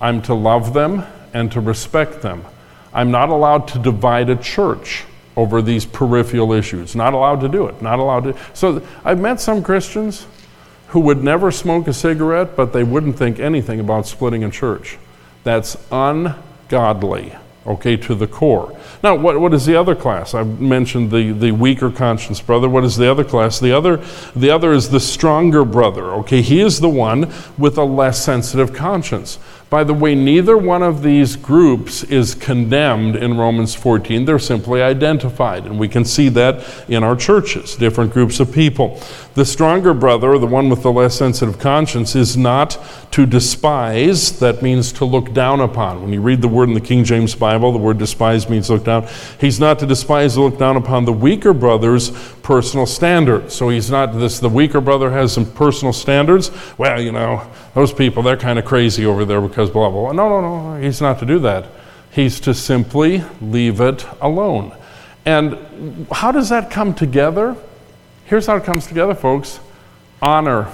I'm 0.00 0.20
to 0.22 0.34
love 0.34 0.74
them 0.74 1.04
and 1.32 1.50
to 1.52 1.60
respect 1.60 2.22
them. 2.22 2.44
I'm 2.92 3.10
not 3.10 3.28
allowed 3.28 3.68
to 3.68 3.78
divide 3.78 4.28
a 4.30 4.36
church 4.36 5.04
over 5.36 5.62
these 5.62 5.86
peripheral 5.86 6.52
issues. 6.52 6.96
Not 6.96 7.14
allowed 7.14 7.40
to 7.40 7.48
do 7.48 7.66
it. 7.66 7.80
Not 7.80 8.00
allowed 8.00 8.24
to. 8.24 8.36
So 8.52 8.86
I've 9.04 9.20
met 9.20 9.40
some 9.40 9.62
Christians 9.62 10.26
who 10.88 11.00
would 11.00 11.22
never 11.22 11.50
smoke 11.50 11.86
a 11.86 11.94
cigarette, 11.94 12.56
but 12.56 12.72
they 12.72 12.82
wouldn't 12.82 13.16
think 13.16 13.38
anything 13.38 13.80
about 13.80 14.06
splitting 14.06 14.44
a 14.44 14.50
church. 14.50 14.98
That's 15.44 15.76
ungodly 15.90 17.34
okay, 17.66 17.96
to 17.96 18.14
the 18.14 18.26
core. 18.26 18.76
Now, 19.02 19.14
what, 19.14 19.40
what 19.40 19.54
is 19.54 19.66
the 19.66 19.76
other 19.76 19.94
class? 19.94 20.34
I've 20.34 20.60
mentioned 20.60 21.10
the, 21.10 21.32
the 21.32 21.52
weaker 21.52 21.90
conscience 21.90 22.40
brother. 22.40 22.68
What 22.68 22.84
is 22.84 22.96
the 22.96 23.10
other 23.10 23.24
class? 23.24 23.60
The 23.60 23.72
other, 23.72 24.04
the 24.34 24.50
other 24.50 24.72
is 24.72 24.90
the 24.90 25.00
stronger 25.00 25.64
brother, 25.64 26.12
okay? 26.14 26.42
He 26.42 26.60
is 26.60 26.80
the 26.80 26.88
one 26.88 27.32
with 27.58 27.78
a 27.78 27.84
less 27.84 28.24
sensitive 28.24 28.72
conscience. 28.72 29.38
By 29.70 29.84
the 29.84 29.94
way, 29.94 30.14
neither 30.14 30.58
one 30.58 30.82
of 30.82 31.02
these 31.02 31.34
groups 31.34 32.04
is 32.04 32.34
condemned 32.34 33.16
in 33.16 33.38
Romans 33.38 33.74
14. 33.74 34.26
They're 34.26 34.38
simply 34.38 34.82
identified, 34.82 35.64
and 35.64 35.78
we 35.78 35.88
can 35.88 36.04
see 36.04 36.28
that 36.28 36.90
in 36.90 37.02
our 37.02 37.16
churches, 37.16 37.74
different 37.76 38.12
groups 38.12 38.38
of 38.38 38.52
people. 38.52 39.00
The 39.34 39.46
stronger 39.46 39.94
brother, 39.94 40.36
the 40.38 40.46
one 40.46 40.68
with 40.68 40.82
the 40.82 40.92
less 40.92 41.16
sensitive 41.16 41.58
conscience, 41.58 42.14
is 42.14 42.36
not 42.36 42.78
to 43.12 43.24
despise. 43.24 44.38
That 44.40 44.60
means 44.60 44.92
to 44.94 45.06
look 45.06 45.32
down 45.32 45.60
upon. 45.60 46.02
When 46.02 46.12
you 46.12 46.20
read 46.20 46.42
the 46.42 46.48
word 46.48 46.68
in 46.68 46.74
the 46.74 46.82
King 46.82 47.02
James 47.02 47.34
Bible, 47.34 47.72
the 47.72 47.78
word 47.78 47.96
despise 47.96 48.50
means 48.50 48.68
look 48.68 48.84
down. 48.84 49.08
He's 49.40 49.58
not 49.58 49.78
to 49.78 49.86
despise 49.86 50.36
or 50.36 50.50
look 50.50 50.58
down 50.58 50.76
upon 50.76 51.06
the 51.06 51.14
weaker 51.14 51.54
brother's 51.54 52.10
personal 52.42 52.84
standards. 52.84 53.54
So 53.54 53.70
he's 53.70 53.90
not 53.90 54.12
this, 54.12 54.38
the 54.38 54.50
weaker 54.50 54.82
brother 54.82 55.10
has 55.10 55.32
some 55.32 55.50
personal 55.50 55.94
standards. 55.94 56.50
Well, 56.76 57.00
you 57.00 57.12
know, 57.12 57.50
those 57.72 57.92
people, 57.92 58.22
they're 58.22 58.36
kind 58.36 58.58
of 58.58 58.66
crazy 58.66 59.06
over 59.06 59.24
there 59.24 59.40
because 59.40 59.70
blah, 59.70 59.88
blah, 59.88 60.12
blah. 60.12 60.12
No, 60.12 60.28
no, 60.28 60.74
no, 60.74 60.82
he's 60.82 61.00
not 61.00 61.18
to 61.20 61.26
do 61.26 61.38
that. 61.38 61.68
He's 62.10 62.38
to 62.40 62.52
simply 62.52 63.24
leave 63.40 63.80
it 63.80 64.04
alone. 64.20 64.76
And 65.24 66.06
how 66.12 66.32
does 66.32 66.50
that 66.50 66.70
come 66.70 66.92
together? 66.92 67.56
Here's 68.32 68.46
how 68.46 68.56
it 68.56 68.64
comes 68.64 68.86
together, 68.86 69.14
folks 69.14 69.60
honor. 70.22 70.66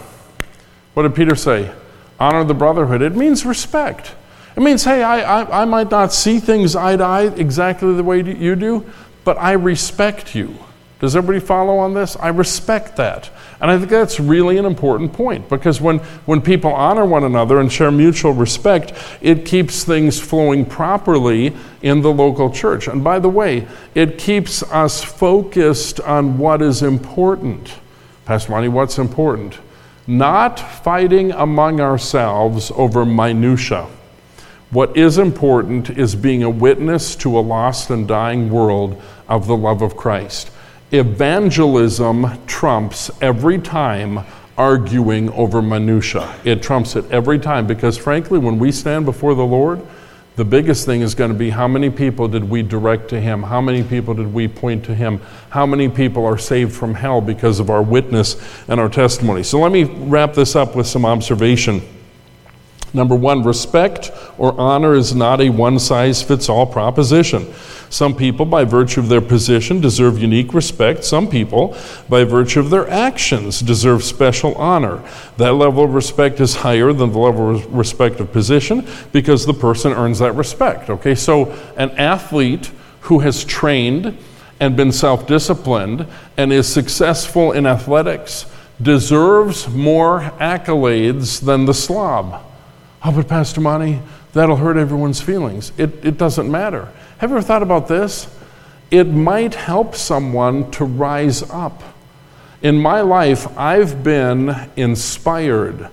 What 0.95 1.03
did 1.03 1.17
Peter 1.17 1.35
say? 1.35 1.73
Honor 2.21 2.45
the 2.45 2.55
brotherhood. 2.55 3.03
It 3.03 3.17
means 3.17 3.45
respect. 3.45 4.15
It 4.57 4.61
means, 4.61 4.85
hey, 4.85 5.03
I, 5.03 5.41
I, 5.41 5.63
I 5.63 5.65
might 5.65 5.91
not 5.91 6.13
see 6.13 6.39
things 6.39 6.77
eye 6.77 6.95
to 6.95 7.03
eye 7.03 7.23
exactly 7.23 7.93
the 7.95 8.05
way 8.05 8.23
you 8.23 8.55
do, 8.55 8.87
but 9.25 9.39
I 9.39 9.55
respect 9.55 10.37
you. 10.37 10.55
Does 11.01 11.15
everybody 11.15 11.45
follow 11.45 11.79
on 11.79 11.95
this? 11.95 12.17
I 12.17 12.29
respect 12.29 12.97
that. 12.97 13.31
And 13.61 13.71
I 13.71 13.79
think 13.79 13.89
that's 13.89 14.19
really 14.19 14.59
an 14.59 14.65
important 14.65 15.13
point 15.13 15.49
because 15.49 15.81
when, 15.81 15.99
when 16.27 16.41
people 16.41 16.73
honor 16.73 17.05
one 17.05 17.23
another 17.23 17.61
and 17.61 17.73
share 17.73 17.93
mutual 17.93 18.33
respect, 18.33 18.93
it 19.21 19.45
keeps 19.45 19.85
things 19.85 20.21
flowing 20.21 20.65
properly 20.65 21.55
in 21.83 22.03
the 22.03 22.13
local 22.13 22.51
church. 22.51 22.89
And 22.89 23.05
by 23.05 23.21
the 23.21 23.29
way, 23.29 23.69
it 23.95 24.19
keeps 24.19 24.65
us 24.65 25.03
focused 25.03 26.01
on 26.01 26.37
what 26.37 26.63
is 26.63 26.83
important. 26.83 27.75
Pastor 28.25 28.51
Monty, 28.51 28.69
what's 28.69 28.99
important? 28.99 29.59
Not 30.09 30.59
fighting 30.59 31.31
among 31.31 31.81
ourselves 31.81 32.73
over 32.75 33.05
minutiae. 33.05 33.87
What 34.71 34.97
is 34.97 35.17
important 35.17 35.91
is 35.91 36.17
being 36.17 36.43
a 36.43 36.51
witness 36.51 37.15
to 37.17 37.39
a 37.39 37.41
lost 37.41 37.89
and 37.91 38.07
dying 38.07 38.51
world 38.51 39.01
of 39.29 39.47
the 39.47 39.57
love 39.57 39.81
of 39.81 39.97
Christ 39.97 40.51
evangelism 40.93 42.27
trumps 42.47 43.11
every 43.21 43.59
time 43.59 44.25
arguing 44.57 45.31
over 45.31 45.63
minutia. 45.63 46.35
It 46.45 46.63
trumps 46.63 46.97
it 46.97 47.09
every 47.11 47.39
time 47.39 47.67
because 47.67 47.97
frankly 47.97 48.39
when 48.39 48.59
we 48.59 48.73
stand 48.73 49.05
before 49.05 49.35
the 49.35 49.45
Lord, 49.45 49.81
the 50.37 50.45
biggest 50.45 50.87
thing 50.87 51.01
is 51.01 51.15
going 51.15 51.33
to 51.33 51.37
be 51.37 51.51
how 51.51 51.67
many 51.67 51.91
people 51.91 52.29
did 52.29 52.45
we 52.45 52.63
direct 52.63 53.09
to 53.11 53.21
him? 53.21 53.43
How 53.43 53.61
many 53.61 53.83
people 53.83 54.15
did 54.15 54.33
we 54.33 54.47
point 54.47 54.85
to 54.85 54.95
him? 54.95 55.21
How 55.51 55.67
many 55.67 55.89
people 55.89 56.25
are 56.25 56.39
saved 56.39 56.73
from 56.73 56.95
hell 56.95 57.21
because 57.21 57.59
of 57.59 57.71
our 57.71 57.83
witness 57.83 58.37
and 58.69 58.79
our 58.79 58.89
testimony? 58.89 59.43
So 59.43 59.59
let 59.59 59.73
me 59.73 59.85
wrap 59.85 60.35
this 60.35 60.55
up 60.55 60.77
with 60.77 60.87
some 60.87 61.05
observation. 61.05 61.83
Number 62.95 63.15
one, 63.15 63.43
respect 63.43 64.11
or 64.39 64.59
honor 64.59 64.95
is 64.95 65.15
not 65.15 65.41
a 65.41 65.51
one 65.51 65.79
size 65.79 66.23
fits 66.23 66.49
all 66.49 66.67
proposition. 66.67 67.53
Some 67.91 68.15
people, 68.15 68.45
by 68.45 68.65
virtue 68.65 69.01
of 69.01 69.09
their 69.09 69.21
position, 69.21 69.81
deserve 69.81 70.19
unique 70.19 70.53
respect. 70.53 71.05
Some 71.05 71.29
people, 71.29 71.77
by 72.09 72.25
virtue 72.25 72.61
of 72.61 72.71
their 72.71 72.89
actions, 72.89 73.61
deserve 73.61 74.05
special 74.05 74.55
honor. 74.57 75.03
That 75.37 75.55
level 75.55 75.85
of 75.85 75.95
respect 75.95 76.41
is 76.41 76.57
higher 76.57 76.93
than 76.93 77.13
the 77.13 77.19
level 77.19 77.57
of 77.57 77.75
respect 77.75 78.21
of 78.21 78.33
position 78.33 78.87
because 79.13 79.47
the 79.47 79.55
person 79.55 79.93
earns 79.93 80.19
that 80.19 80.33
respect. 80.33 80.91
Okay, 80.91 81.15
so 81.15 81.51
an 81.77 81.91
athlete 81.93 82.71
who 83.03 83.21
has 83.21 83.45
trained 83.45 84.17
and 84.61 84.77
been 84.77 84.93
self 84.93 85.27
disciplined 85.27 86.07
and 86.37 86.53
is 86.53 86.67
successful 86.67 87.53
in 87.53 87.67
athletics 87.67 88.47
deserves 88.81 89.69
more 89.69 90.21
accolades 90.39 91.41
than 91.45 91.65
the 91.65 91.75
slob. 91.75 92.45
Oh, 93.05 93.13
but 93.13 93.29
Pastor 93.29 93.61
Monty, 93.61 94.01
that'll 94.33 94.57
hurt 94.57 94.77
everyone's 94.77 95.21
feelings. 95.21 95.73
It, 95.79 96.05
it 96.05 96.19
doesn't 96.19 96.51
matter. 96.51 96.93
Have 97.19 97.31
you 97.31 97.37
ever 97.37 97.47
thought 97.47 97.63
about 97.63 97.89
this? 97.89 98.35
It 98.91 99.05
might 99.05 99.55
help 99.55 99.95
someone 99.95 100.71
to 100.73 100.85
rise 100.85 101.43
up. 101.51 101.83
In 102.63 102.77
my 102.77 103.03
life, 103.03 103.47
I've 103.57 104.03
been 104.03 104.71
inspired 104.77 105.91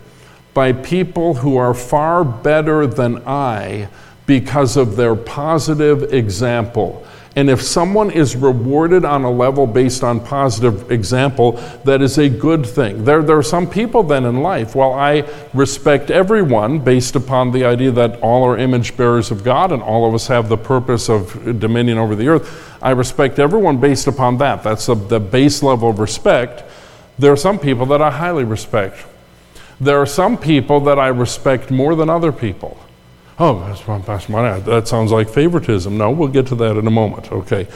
by 0.54 0.72
people 0.72 1.36
who 1.36 1.58
are 1.58 1.74
far 1.74 2.24
better 2.24 2.88
than 2.88 3.22
I 3.28 3.90
because 4.26 4.78
of 4.78 4.96
their 4.96 5.16
positive 5.16 6.14
example. 6.14 7.06
And 7.38 7.50
if 7.50 7.62
someone 7.62 8.12
is 8.12 8.34
rewarded 8.36 9.04
on 9.04 9.26
a 9.26 9.32
level 9.32 9.68
based 9.68 10.06
on 10.06 10.22
positive 10.22 10.90
example, 10.90 11.54
that 11.84 12.02
is 12.02 12.18
a 12.18 12.30
good 12.30 12.66
thing. 12.66 13.04
There, 13.04 13.22
there 13.22 13.38
are 13.38 13.44
some 13.44 13.70
people 13.70 14.04
then 14.04 14.24
in 14.24 14.42
life, 14.42 14.74
while 14.74 14.94
I 14.94 15.28
respect 15.54 16.12
everyone 16.12 16.80
based 16.80 17.18
upon 17.18 17.52
the 17.52 17.66
idea 17.66 17.92
that 17.92 18.22
all 18.22 18.46
are 18.46 18.58
image 18.58 18.96
bearers 18.96 19.32
of 19.32 19.44
God 19.44 19.74
and 19.74 19.84
all 19.84 20.08
of 20.08 20.14
us 20.14 20.28
have 20.28 20.48
the 20.48 20.58
purpose 20.58 21.10
of 21.10 21.60
dominion 21.60 21.98
over 21.98 22.16
the 22.16 22.30
earth, 22.30 22.78
I 22.82 22.92
respect 22.92 23.38
everyone 23.38 23.82
based 23.82 24.08
upon 24.08 24.38
that. 24.38 24.64
That's 24.64 24.86
the, 24.86 24.96
the 24.96 25.20
base 25.20 25.62
level 25.62 25.90
of 25.90 26.00
respect. 26.00 26.64
There 27.20 27.34
are 27.34 27.38
some 27.38 27.60
people 27.60 27.86
that 27.88 28.02
I 28.02 28.12
highly 28.12 28.46
respect. 28.46 29.06
There 29.82 30.00
are 30.02 30.06
some 30.06 30.38
people 30.38 30.80
that 30.82 30.98
I 30.98 31.08
respect 31.08 31.70
more 31.70 31.96
than 31.96 32.10
other 32.10 32.32
people. 32.32 32.78
Oh, 33.38 33.56
Pastor 34.06 34.62
that 34.62 34.88
sounds 34.88 35.12
like 35.12 35.28
favoritism. 35.28 35.98
No, 35.98 36.10
we'll 36.10 36.30
get 36.30 36.48
to 36.48 36.56
that 36.56 36.78
in 36.78 36.88
a 36.88 36.92
moment. 36.92 37.32
Okay. 37.34 37.68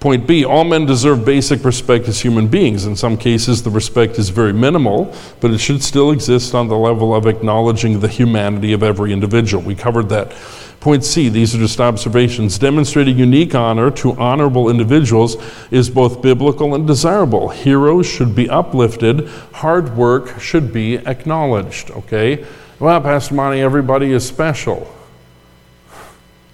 Point 0.00 0.26
B 0.26 0.44
all 0.44 0.64
men 0.64 0.84
deserve 0.84 1.24
basic 1.24 1.64
respect 1.64 2.06
as 2.08 2.20
human 2.20 2.46
beings. 2.46 2.84
In 2.84 2.94
some 2.94 3.16
cases, 3.16 3.62
the 3.62 3.70
respect 3.70 4.18
is 4.18 4.28
very 4.28 4.52
minimal, 4.52 5.12
but 5.40 5.50
it 5.50 5.58
should 5.58 5.82
still 5.82 6.12
exist 6.12 6.54
on 6.54 6.68
the 6.68 6.76
level 6.76 7.14
of 7.14 7.26
acknowledging 7.26 7.98
the 7.98 8.06
humanity 8.06 8.74
of 8.74 8.82
every 8.82 9.12
individual. 9.12 9.62
We 9.62 9.74
covered 9.74 10.10
that. 10.10 10.32
Point 10.78 11.04
C, 11.04 11.28
these 11.28 11.54
are 11.56 11.58
just 11.58 11.80
observations. 11.80 12.58
Demonstrating 12.58 13.18
unique 13.18 13.54
honor 13.54 13.90
to 13.92 14.12
honorable 14.12 14.68
individuals 14.68 15.36
is 15.72 15.88
both 15.90 16.22
biblical 16.22 16.74
and 16.74 16.86
desirable. 16.86 17.48
Heroes 17.48 18.06
should 18.06 18.36
be 18.36 18.48
uplifted, 18.48 19.26
hard 19.54 19.96
work 19.96 20.38
should 20.38 20.72
be 20.72 20.98
acknowledged. 20.98 21.90
Okay? 21.90 22.46
Well, 22.78 23.00
Pastor 23.00 23.34
Monty, 23.34 23.60
everybody 23.60 24.12
is 24.12 24.24
special. 24.24 24.94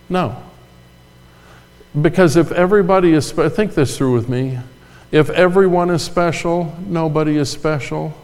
No. 0.09 0.37
Because 2.01 2.37
if 2.37 2.51
everybody 2.53 3.13
is, 3.13 3.29
spe- 3.29 3.51
think 3.51 3.75
this 3.75 3.97
through 3.97 4.15
with 4.15 4.29
me. 4.29 4.59
If 5.13 5.31
everyone 5.31 5.91
is 5.91 6.03
special, 6.03 6.75
nobody 6.87 7.37
is 7.37 7.49
special. 7.49 8.15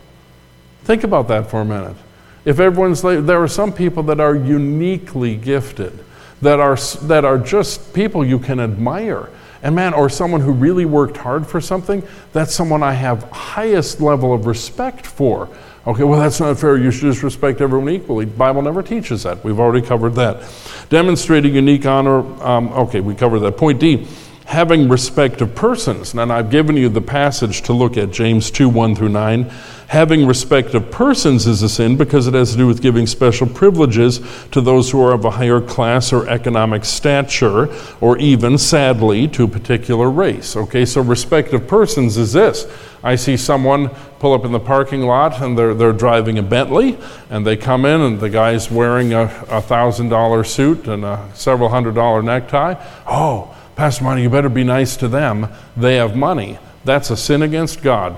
Think 0.82 1.04
about 1.04 1.28
that 1.28 1.48
for 1.48 1.60
a 1.60 1.64
minute. 1.64 1.96
If 2.44 2.58
everyone's, 2.58 3.02
there 3.02 3.42
are 3.42 3.48
some 3.48 3.72
people 3.72 4.02
that 4.04 4.18
are 4.18 4.34
uniquely 4.34 5.36
gifted, 5.36 5.96
that 6.42 6.58
are, 6.58 6.76
that 7.02 7.24
are 7.24 7.38
just 7.38 7.94
people 7.94 8.24
you 8.24 8.38
can 8.38 8.58
admire. 8.58 9.30
And 9.62 9.74
man, 9.74 9.92
or 9.92 10.08
someone 10.08 10.40
who 10.40 10.52
really 10.52 10.86
worked 10.86 11.18
hard 11.18 11.46
for 11.46 11.60
something, 11.60 12.02
that's 12.32 12.54
someone 12.54 12.82
I 12.82 12.94
have 12.94 13.30
highest 13.30 14.00
level 14.00 14.32
of 14.32 14.46
respect 14.46 15.06
for. 15.06 15.48
Okay, 15.86 16.04
well, 16.04 16.20
that's 16.20 16.40
not 16.40 16.58
fair. 16.58 16.76
You 16.76 16.90
should 16.90 17.10
just 17.10 17.22
respect 17.22 17.60
everyone 17.62 17.88
equally. 17.88 18.26
The 18.26 18.36
Bible 18.36 18.60
never 18.60 18.82
teaches 18.82 19.22
that. 19.22 19.42
We've 19.42 19.58
already 19.58 19.84
covered 19.84 20.14
that. 20.16 20.42
Demonstrating 20.90 21.54
unique 21.54 21.86
honor. 21.86 22.18
Um, 22.44 22.68
okay, 22.72 23.00
we 23.00 23.14
covered 23.14 23.40
that. 23.40 23.56
Point 23.56 23.80
D 23.80 24.06
having 24.50 24.88
respect 24.88 25.40
of 25.40 25.54
persons. 25.54 26.12
And 26.12 26.32
I've 26.32 26.50
given 26.50 26.76
you 26.76 26.88
the 26.88 27.00
passage 27.00 27.62
to 27.62 27.72
look 27.72 27.96
at, 27.96 28.10
James 28.10 28.50
2 28.50 28.68
1 28.68 28.96
through 28.96 29.10
9. 29.10 29.44
Having 29.86 30.26
respect 30.26 30.74
of 30.74 30.90
persons 30.90 31.46
is 31.46 31.62
a 31.62 31.68
sin 31.68 31.96
because 31.96 32.26
it 32.26 32.34
has 32.34 32.50
to 32.50 32.56
do 32.56 32.66
with 32.66 32.82
giving 32.82 33.06
special 33.06 33.46
privileges 33.46 34.20
to 34.50 34.60
those 34.60 34.90
who 34.90 35.00
are 35.04 35.12
of 35.12 35.24
a 35.24 35.30
higher 35.30 35.60
class 35.60 36.12
or 36.12 36.28
economic 36.28 36.84
stature, 36.84 37.68
or 38.00 38.18
even, 38.18 38.58
sadly, 38.58 39.28
to 39.28 39.44
a 39.44 39.48
particular 39.48 40.10
race. 40.10 40.56
Okay, 40.56 40.84
so 40.84 41.00
respect 41.00 41.52
of 41.52 41.68
persons 41.68 42.16
is 42.16 42.32
this. 42.32 42.66
I 43.04 43.14
see 43.14 43.36
someone 43.36 43.88
pull 44.18 44.34
up 44.34 44.44
in 44.44 44.50
the 44.50 44.60
parking 44.60 45.02
lot 45.02 45.40
and 45.40 45.56
they're, 45.56 45.74
they're 45.74 45.92
driving 45.92 46.38
a 46.38 46.42
Bentley, 46.42 46.98
and 47.30 47.46
they 47.46 47.56
come 47.56 47.84
in 47.84 48.00
and 48.00 48.18
the 48.18 48.30
guy's 48.30 48.68
wearing 48.68 49.12
a 49.12 49.28
$1,000 49.28 50.46
suit 50.46 50.88
and 50.88 51.04
a 51.04 51.30
several 51.34 51.68
hundred 51.68 51.94
dollar 51.94 52.20
necktie. 52.20 52.74
Oh, 53.06 53.56
Pastor 53.80 54.04
Monty, 54.04 54.20
you 54.20 54.28
better 54.28 54.50
be 54.50 54.62
nice 54.62 54.94
to 54.98 55.08
them. 55.08 55.48
They 55.74 55.96
have 55.96 56.14
money. 56.14 56.58
That's 56.84 57.08
a 57.08 57.16
sin 57.16 57.40
against 57.40 57.80
God. 57.80 58.14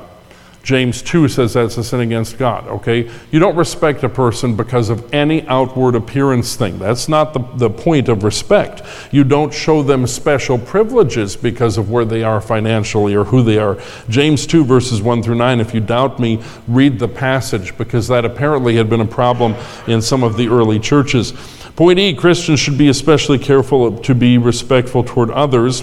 James 0.65 1.03
2 1.03 1.29
says 1.29 1.55
that's 1.55 1.77
a 1.77 1.85
sin 1.85 2.01
against 2.01 2.37
God, 2.37 2.67
okay? 2.67 3.09
You 3.31 3.39
don't 3.39 3.55
respect 3.55 4.03
a 4.03 4.09
person 4.09 4.57
because 4.57 4.91
of 4.91 5.15
any 5.15 5.47
outward 5.47 5.95
appearance 5.95 6.57
thing. 6.57 6.81
That's 6.81 7.09
not 7.09 7.33
the, 7.33 7.41
the 7.59 7.71
point 7.71 8.09
of 8.09 8.25
respect. 8.25 8.83
You 9.13 9.23
don't 9.23 9.55
show 9.55 9.85
them 9.85 10.05
special 10.09 10.59
privileges 10.59 11.37
because 11.37 11.79
of 11.79 11.93
where 11.93 12.05
they 12.05 12.25
are 12.25 12.41
financially 12.41 13.15
or 13.15 13.23
who 13.23 13.45
they 13.45 13.59
are. 13.59 13.81
James 14.09 14.49
2, 14.49 14.65
verses 14.65 15.01
1 15.01 15.23
through 15.23 15.37
9, 15.37 15.61
if 15.61 15.73
you 15.73 15.81
doubt 15.81 16.19
me, 16.19 16.43
read 16.67 16.99
the 16.99 17.07
passage 17.07 17.79
because 17.79 18.09
that 18.09 18.25
apparently 18.25 18.75
had 18.75 18.91
been 18.91 19.01
a 19.01 19.07
problem 19.07 19.55
in 19.87 20.03
some 20.03 20.25
of 20.25 20.37
the 20.37 20.49
early 20.49 20.81
churches. 20.81 21.33
Point 21.77 21.99
E 21.99 22.14
Christians 22.14 22.61
should 22.61 22.77
be 22.77 22.89
especially 22.89 23.39
careful 23.39 23.99
to 23.99 24.14
be 24.14 24.37
respectful 24.37 25.03
toward 25.03 25.31
others, 25.31 25.83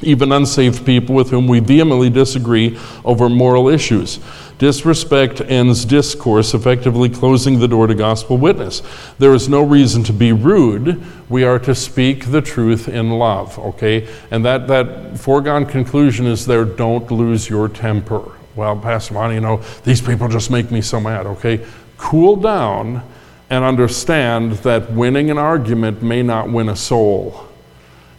even 0.00 0.30
unsaved 0.30 0.86
people 0.86 1.14
with 1.14 1.30
whom 1.30 1.48
we 1.48 1.58
vehemently 1.58 2.08
disagree 2.08 2.78
over 3.04 3.28
moral 3.28 3.68
issues. 3.68 4.20
Disrespect 4.58 5.40
ends 5.40 5.84
discourse, 5.84 6.54
effectively 6.54 7.08
closing 7.08 7.58
the 7.58 7.66
door 7.66 7.88
to 7.88 7.94
gospel 7.94 8.38
witness. 8.38 8.80
There 9.18 9.34
is 9.34 9.48
no 9.48 9.62
reason 9.62 10.04
to 10.04 10.12
be 10.12 10.32
rude. 10.32 11.02
We 11.28 11.42
are 11.42 11.58
to 11.60 11.74
speak 11.74 12.26
the 12.30 12.40
truth 12.40 12.88
in 12.88 13.10
love, 13.10 13.58
okay? 13.58 14.08
And 14.30 14.44
that, 14.44 14.68
that 14.68 15.18
foregone 15.18 15.66
conclusion 15.66 16.26
is 16.26 16.46
there 16.46 16.64
don't 16.64 17.10
lose 17.10 17.50
your 17.50 17.68
temper. 17.68 18.22
Well, 18.54 18.78
Pastor 18.78 19.14
Monty, 19.14 19.34
you 19.34 19.40
know, 19.40 19.62
these 19.84 20.00
people 20.00 20.28
just 20.28 20.50
make 20.50 20.70
me 20.70 20.80
so 20.80 21.00
mad, 21.00 21.26
okay? 21.26 21.66
Cool 21.98 22.36
down 22.36 23.02
and 23.48 23.64
understand 23.64 24.52
that 24.58 24.92
winning 24.92 25.30
an 25.30 25.38
argument 25.38 26.02
may 26.02 26.22
not 26.22 26.50
win 26.50 26.68
a 26.68 26.76
soul. 26.76 27.46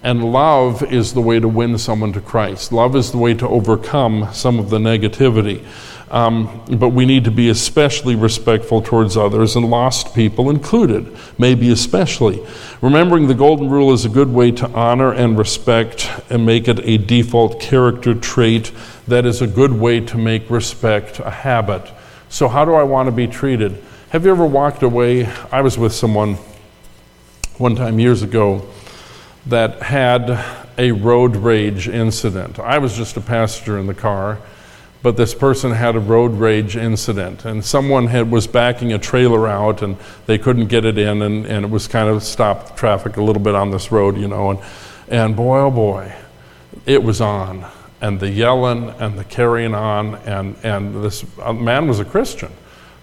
And 0.03 0.31
love 0.31 0.83
is 0.83 1.13
the 1.13 1.21
way 1.21 1.39
to 1.39 1.47
win 1.47 1.77
someone 1.77 2.13
to 2.13 2.21
Christ. 2.21 2.71
Love 2.71 2.95
is 2.95 3.11
the 3.11 3.17
way 3.17 3.33
to 3.33 3.47
overcome 3.47 4.29
some 4.31 4.59
of 4.59 4.69
the 4.69 4.77
negativity. 4.77 5.65
Um, 6.09 6.63
but 6.77 6.89
we 6.89 7.05
need 7.05 7.25
to 7.25 7.31
be 7.31 7.49
especially 7.49 8.15
respectful 8.15 8.81
towards 8.81 9.17
others 9.17 9.57
and 9.57 9.69
lost 9.69 10.15
people 10.15 10.49
included, 10.49 11.13
maybe 11.37 11.69
especially. 11.69 12.45
Remembering 12.81 13.27
the 13.27 13.33
golden 13.33 13.69
rule 13.69 13.91
is 13.91 14.05
a 14.05 14.09
good 14.09 14.31
way 14.31 14.51
to 14.51 14.69
honor 14.69 15.11
and 15.11 15.37
respect 15.37 16.09
and 16.29 16.45
make 16.45 16.69
it 16.69 16.79
a 16.83 16.97
default 16.97 17.59
character 17.59 18.13
trait. 18.13 18.71
That 19.07 19.25
is 19.25 19.41
a 19.41 19.47
good 19.47 19.73
way 19.73 19.99
to 19.99 20.17
make 20.17 20.49
respect 20.49 21.19
a 21.19 21.29
habit. 21.29 21.91
So, 22.29 22.47
how 22.47 22.63
do 22.63 22.73
I 22.73 22.83
want 22.83 23.07
to 23.07 23.11
be 23.11 23.27
treated? 23.27 23.83
Have 24.11 24.23
you 24.23 24.31
ever 24.31 24.45
walked 24.45 24.83
away? 24.83 25.25
I 25.51 25.59
was 25.59 25.77
with 25.77 25.91
someone 25.91 26.35
one 27.57 27.75
time 27.75 27.99
years 27.99 28.23
ago 28.23 28.65
that 29.47 29.81
had 29.81 30.29
a 30.77 30.93
road 30.93 31.35
rage 31.35 31.89
incident. 31.89 32.57
I 32.57 32.77
was 32.77 32.95
just 32.95 33.17
a 33.17 33.21
passenger 33.21 33.77
in 33.77 33.85
the 33.85 33.93
car, 33.93 34.37
but 35.03 35.17
this 35.17 35.33
person 35.33 35.73
had 35.73 35.97
a 35.97 35.99
road 35.99 36.31
rage 36.31 36.77
incident, 36.77 37.43
and 37.43 37.65
someone 37.65 38.07
had, 38.07 38.31
was 38.31 38.47
backing 38.47 38.93
a 38.93 38.97
trailer 38.97 39.45
out, 39.45 39.81
and 39.81 39.97
they 40.25 40.37
couldn't 40.37 40.67
get 40.67 40.85
it 40.85 40.97
in, 40.97 41.21
and, 41.21 41.45
and 41.45 41.65
it 41.65 41.69
was 41.69 41.89
kind 41.89 42.07
of 42.07 42.23
stopped 42.23 42.77
traffic 42.77 43.17
a 43.17 43.21
little 43.21 43.41
bit 43.41 43.55
on 43.55 43.71
this 43.71 43.91
road, 43.91 44.15
you 44.15 44.29
know, 44.29 44.51
and, 44.51 44.59
and 45.09 45.35
boy, 45.35 45.59
oh 45.59 45.71
boy, 45.71 46.15
it 46.85 47.03
was 47.03 47.19
on, 47.19 47.65
and 47.99 48.21
the 48.21 48.29
yelling 48.29 48.89
and 49.01 49.19
the 49.19 49.25
carrying 49.25 49.75
on, 49.75 50.15
and, 50.15 50.55
and 50.63 51.03
this 51.03 51.25
man 51.53 51.89
was 51.89 51.99
a 51.99 52.05
Christian 52.05 52.53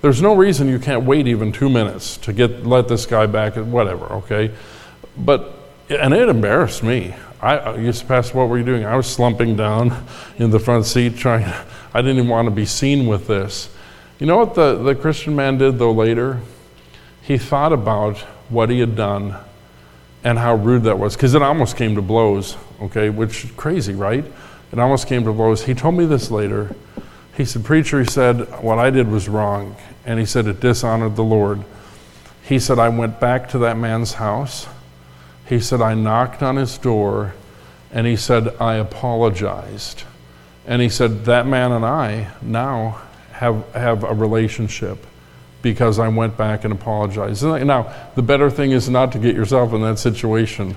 there's 0.04 0.20
no 0.20 0.36
reason 0.36 0.68
you 0.68 0.78
can't 0.78 1.04
wait 1.04 1.26
even 1.26 1.50
two 1.50 1.70
minutes 1.70 2.18
to 2.18 2.30
get 2.30 2.66
let 2.66 2.88
this 2.88 3.06
guy 3.06 3.24
back, 3.24 3.54
whatever, 3.56 4.04
okay? 4.04 4.50
But, 5.16 5.58
and 5.88 6.12
it 6.12 6.28
embarrassed 6.28 6.82
me. 6.82 7.14
I 7.40 7.72
to 7.72 8.04
pass, 8.06 8.34
what 8.34 8.50
were 8.50 8.58
you 8.58 8.66
doing? 8.66 8.84
I 8.84 8.96
was 8.96 9.06
slumping 9.06 9.56
down 9.56 10.04
in 10.36 10.50
the 10.50 10.58
front 10.58 10.84
seat 10.84 11.16
trying, 11.16 11.50
I 11.94 12.02
didn't 12.02 12.18
even 12.18 12.28
want 12.28 12.48
to 12.48 12.50
be 12.50 12.66
seen 12.66 13.06
with 13.06 13.26
this. 13.26 13.70
You 14.18 14.26
know 14.26 14.36
what 14.36 14.54
the, 14.54 14.74
the 14.76 14.94
Christian 14.94 15.34
man 15.34 15.56
did 15.56 15.78
though 15.78 15.92
later? 15.92 16.38
He 17.22 17.38
thought 17.38 17.72
about 17.72 18.18
what 18.50 18.68
he 18.68 18.80
had 18.80 18.96
done 18.96 19.34
and 20.22 20.38
how 20.38 20.54
rude 20.54 20.82
that 20.82 20.98
was, 20.98 21.16
because 21.16 21.32
it 21.32 21.40
almost 21.40 21.78
came 21.78 21.94
to 21.94 22.02
blows, 22.02 22.58
okay, 22.82 23.08
which 23.08 23.46
is 23.46 23.52
crazy, 23.52 23.94
right? 23.94 24.26
It 24.70 24.78
almost 24.78 25.06
came 25.06 25.24
to 25.24 25.32
blows. 25.32 25.64
He 25.64 25.72
told 25.72 25.94
me 25.94 26.04
this 26.04 26.30
later. 26.30 26.76
He 27.38 27.46
said, 27.46 27.64
Preacher, 27.64 28.00
he 28.00 28.06
said, 28.06 28.62
what 28.62 28.78
I 28.78 28.90
did 28.90 29.08
was 29.08 29.28
wrong. 29.30 29.74
And 30.06 30.18
he 30.18 30.26
said, 30.26 30.46
it 30.46 30.60
dishonored 30.60 31.16
the 31.16 31.24
Lord. 31.24 31.64
He 32.42 32.58
said, 32.58 32.78
I 32.78 32.90
went 32.90 33.20
back 33.20 33.48
to 33.50 33.58
that 33.58 33.78
man's 33.78 34.14
house. 34.14 34.66
He 35.46 35.60
said, 35.60 35.80
I 35.80 35.94
knocked 35.94 36.42
on 36.42 36.56
his 36.56 36.76
door. 36.78 37.34
And 37.90 38.06
he 38.06 38.16
said, 38.16 38.56
I 38.60 38.74
apologized. 38.74 40.02
And 40.66 40.82
he 40.82 40.88
said, 40.88 41.26
That 41.26 41.46
man 41.46 41.72
and 41.72 41.84
I 41.84 42.32
now 42.42 43.02
have, 43.32 43.64
have 43.72 44.04
a 44.04 44.12
relationship 44.14 45.06
because 45.62 45.98
I 45.98 46.08
went 46.08 46.36
back 46.36 46.64
and 46.64 46.72
apologized. 46.72 47.42
Now, 47.42 47.92
the 48.14 48.22
better 48.22 48.50
thing 48.50 48.72
is 48.72 48.88
not 48.88 49.12
to 49.12 49.18
get 49.18 49.34
yourself 49.34 49.72
in 49.72 49.80
that 49.82 49.98
situation. 49.98 50.76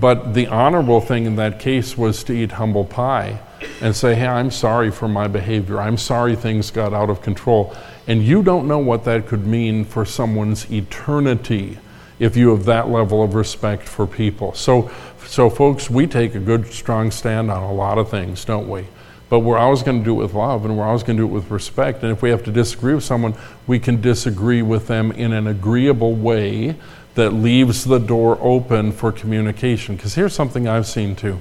But 0.00 0.34
the 0.34 0.48
honorable 0.48 1.00
thing 1.00 1.24
in 1.24 1.36
that 1.36 1.60
case 1.60 1.96
was 1.96 2.24
to 2.24 2.32
eat 2.32 2.52
humble 2.52 2.84
pie 2.84 3.38
and 3.80 3.94
say, 3.94 4.14
Hey, 4.14 4.26
I'm 4.26 4.50
sorry 4.50 4.90
for 4.90 5.06
my 5.06 5.28
behavior. 5.28 5.80
I'm 5.80 5.98
sorry 5.98 6.34
things 6.34 6.70
got 6.70 6.92
out 6.92 7.10
of 7.10 7.22
control. 7.22 7.76
And 8.06 8.22
you 8.22 8.42
don't 8.42 8.68
know 8.68 8.78
what 8.78 9.04
that 9.04 9.26
could 9.26 9.46
mean 9.46 9.84
for 9.84 10.04
someone's 10.04 10.70
eternity 10.70 11.78
if 12.18 12.36
you 12.36 12.50
have 12.50 12.64
that 12.66 12.88
level 12.88 13.22
of 13.22 13.34
respect 13.34 13.82
for 13.82 14.06
people. 14.06 14.54
So, 14.54 14.90
so 15.26 15.50
folks, 15.50 15.88
we 15.88 16.06
take 16.06 16.34
a 16.34 16.38
good, 16.38 16.66
strong 16.66 17.10
stand 17.10 17.50
on 17.50 17.62
a 17.62 17.72
lot 17.72 17.98
of 17.98 18.10
things, 18.10 18.44
don't 18.44 18.68
we? 18.68 18.86
But 19.30 19.40
we're 19.40 19.58
always 19.58 19.82
going 19.82 19.98
to 19.98 20.04
do 20.04 20.20
it 20.20 20.22
with 20.22 20.34
love 20.34 20.64
and 20.64 20.76
we're 20.76 20.84
always 20.84 21.02
going 21.02 21.16
to 21.16 21.22
do 21.22 21.26
it 21.26 21.32
with 21.32 21.50
respect. 21.50 22.02
And 22.02 22.12
if 22.12 22.22
we 22.22 22.30
have 22.30 22.44
to 22.44 22.52
disagree 22.52 22.94
with 22.94 23.04
someone, 23.04 23.34
we 23.66 23.78
can 23.78 24.00
disagree 24.00 24.62
with 24.62 24.86
them 24.86 25.10
in 25.12 25.32
an 25.32 25.46
agreeable 25.46 26.14
way 26.14 26.76
that 27.14 27.30
leaves 27.30 27.84
the 27.84 27.98
door 27.98 28.38
open 28.40 28.92
for 28.92 29.10
communication. 29.10 29.96
Because 29.96 30.14
here's 30.14 30.34
something 30.34 30.68
I've 30.68 30.86
seen 30.86 31.16
too 31.16 31.40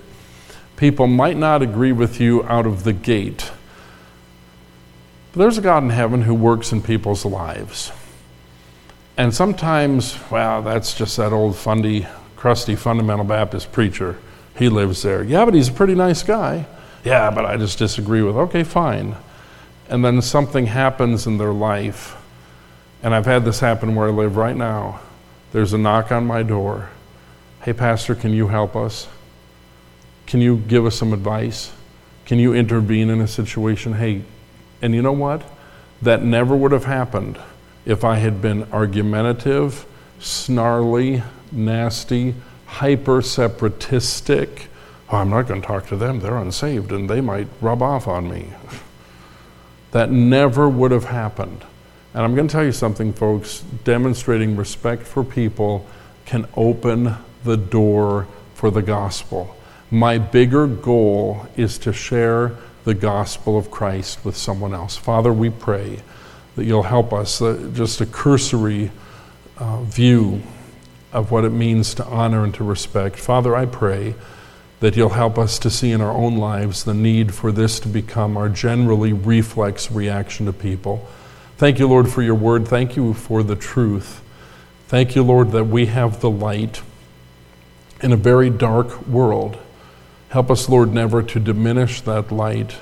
people 0.75 1.07
might 1.07 1.37
not 1.37 1.61
agree 1.61 1.91
with 1.91 2.19
you 2.19 2.43
out 2.45 2.65
of 2.65 2.83
the 2.83 2.93
gate, 2.93 3.51
but 5.33 5.39
there's 5.39 5.57
a 5.57 5.61
God 5.61 5.83
in 5.83 5.89
heaven 5.89 6.21
who 6.21 6.35
works 6.35 6.71
in 6.71 6.81
people's 6.81 7.25
lives. 7.25 7.91
And 9.17 9.33
sometimes, 9.33 10.17
well, 10.29 10.61
that's 10.61 10.93
just 10.93 11.17
that 11.17 11.33
old 11.33 11.55
fundy, 11.55 12.07
crusty 12.35 12.75
fundamental 12.75 13.25
Baptist 13.25 13.71
preacher. 13.71 14.19
He 14.57 14.69
lives 14.69 15.01
there. 15.01 15.23
Yeah, 15.23 15.43
but 15.43 15.55
he's 15.55 15.69
a 15.69 15.73
pretty 15.73 15.95
nice 15.95 16.21
guy. 16.21 16.67
Yeah, 17.03 17.31
but 17.31 17.45
I 17.45 17.57
just 17.57 17.79
disagree 17.79 18.21
with. 18.21 18.35
Okay, 18.35 18.63
fine. 18.63 19.15
And 19.89 20.05
then 20.05 20.21
something 20.21 20.67
happens 20.67 21.25
in 21.25 21.39
their 21.39 21.51
life. 21.51 22.15
And 23.01 23.15
I've 23.15 23.25
had 23.25 23.43
this 23.43 23.59
happen 23.59 23.95
where 23.95 24.07
I 24.07 24.11
live 24.11 24.37
right 24.37 24.55
now. 24.55 25.01
There's 25.51 25.73
a 25.73 25.77
knock 25.79 26.11
on 26.11 26.25
my 26.27 26.43
door. 26.43 26.89
Hey, 27.63 27.73
Pastor, 27.73 28.13
can 28.13 28.33
you 28.33 28.47
help 28.47 28.75
us? 28.75 29.07
Can 30.27 30.41
you 30.41 30.57
give 30.57 30.85
us 30.85 30.95
some 30.95 31.11
advice? 31.11 31.71
Can 32.25 32.37
you 32.37 32.53
intervene 32.53 33.09
in 33.09 33.19
a 33.19 33.27
situation? 33.27 33.93
Hey, 33.93 34.23
and 34.83 34.93
you 34.93 35.01
know 35.01 35.13
what? 35.13 35.41
That 36.01 36.23
never 36.23 36.55
would 36.55 36.73
have 36.73 36.83
happened 36.83 37.39
if 37.85 38.03
I 38.03 38.17
had 38.17 38.41
been 38.41 38.71
argumentative, 38.71 39.85
snarly, 40.19 41.23
nasty, 41.51 42.35
hyper 42.65 43.21
separatistic. 43.21 44.67
Oh, 45.09 45.17
I'm 45.17 45.29
not 45.29 45.47
going 45.47 45.61
to 45.61 45.67
talk 45.67 45.87
to 45.87 45.95
them. 45.95 46.19
They're 46.19 46.37
unsaved 46.37 46.91
and 46.91 47.09
they 47.09 47.21
might 47.21 47.47
rub 47.61 47.81
off 47.81 48.07
on 48.07 48.29
me. 48.29 48.49
That 49.91 50.11
never 50.11 50.67
would 50.67 50.91
have 50.91 51.05
happened. 51.05 51.63
And 52.13 52.23
I'm 52.23 52.35
going 52.35 52.47
to 52.47 52.51
tell 52.51 52.65
you 52.65 52.71
something, 52.73 53.13
folks. 53.13 53.63
Demonstrating 53.85 54.57
respect 54.57 55.03
for 55.03 55.23
people 55.23 55.87
can 56.25 56.45
open 56.57 57.15
the 57.45 57.57
door 57.57 58.27
for 58.53 58.69
the 58.69 58.81
gospel. 58.81 59.55
My 59.89 60.17
bigger 60.17 60.67
goal 60.67 61.47
is 61.55 61.77
to 61.79 61.93
share 61.93 62.57
the 62.83 62.93
gospel 62.93 63.57
of 63.57 63.71
Christ 63.71 64.23
with 64.25 64.35
someone 64.35 64.73
else. 64.73 64.97
Father, 64.97 65.31
we 65.31 65.49
pray 65.49 66.01
that 66.55 66.65
you'll 66.65 66.83
help 66.83 67.13
us. 67.13 67.41
Uh, 67.41 67.69
just 67.73 68.01
a 68.01 68.05
cursory 68.05 68.91
uh, 69.57 69.81
view 69.83 70.41
of 71.11 71.31
what 71.31 71.45
it 71.45 71.51
means 71.51 71.93
to 71.95 72.05
honor 72.05 72.43
and 72.43 72.53
to 72.55 72.63
respect. 72.63 73.17
Father, 73.17 73.55
I 73.55 73.65
pray 73.65 74.15
that 74.79 74.97
you'll 74.97 75.09
help 75.09 75.37
us 75.37 75.59
to 75.59 75.69
see 75.69 75.91
in 75.91 76.01
our 76.01 76.11
own 76.11 76.37
lives 76.37 76.83
the 76.83 76.93
need 76.93 77.33
for 77.33 77.51
this 77.51 77.79
to 77.79 77.87
become 77.87 78.35
our 78.35 78.49
generally 78.49 79.13
reflex 79.13 79.89
reaction 79.89 80.45
to 80.45 80.53
people. 80.53 81.07
Thank 81.55 81.79
you, 81.79 81.87
Lord, 81.87 82.09
for 82.09 82.21
your 82.21 82.35
word. 82.35 82.67
Thank 82.67 82.97
you 82.97 83.13
for 83.13 83.43
the 83.43 83.55
truth. 83.55 84.21
Thank 84.87 85.15
you, 85.15 85.23
Lord, 85.23 85.51
that 85.51 85.65
we 85.65 85.85
have 85.85 86.19
the 86.19 86.29
light 86.29 86.81
in 88.01 88.11
a 88.11 88.17
very 88.17 88.49
dark 88.49 89.07
world. 89.07 89.57
Help 90.33 90.49
us, 90.49 90.67
Lord, 90.67 90.91
never 90.91 91.21
to 91.21 91.39
diminish 91.39 92.01
that 92.01 92.31
light 92.31 92.77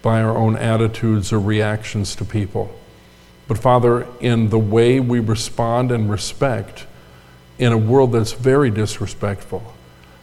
by 0.00 0.22
our 0.22 0.38
own 0.38 0.54
attitudes 0.54 1.32
or 1.32 1.40
reactions 1.40 2.14
to 2.14 2.24
people. 2.24 2.72
But 3.48 3.58
Father, 3.58 4.06
in 4.20 4.50
the 4.50 4.60
way 4.60 5.00
we 5.00 5.18
respond 5.18 5.90
and 5.90 6.08
respect 6.08 6.86
in 7.58 7.72
a 7.72 7.76
world 7.76 8.12
that's 8.12 8.30
very 8.30 8.70
disrespectful, 8.70 9.74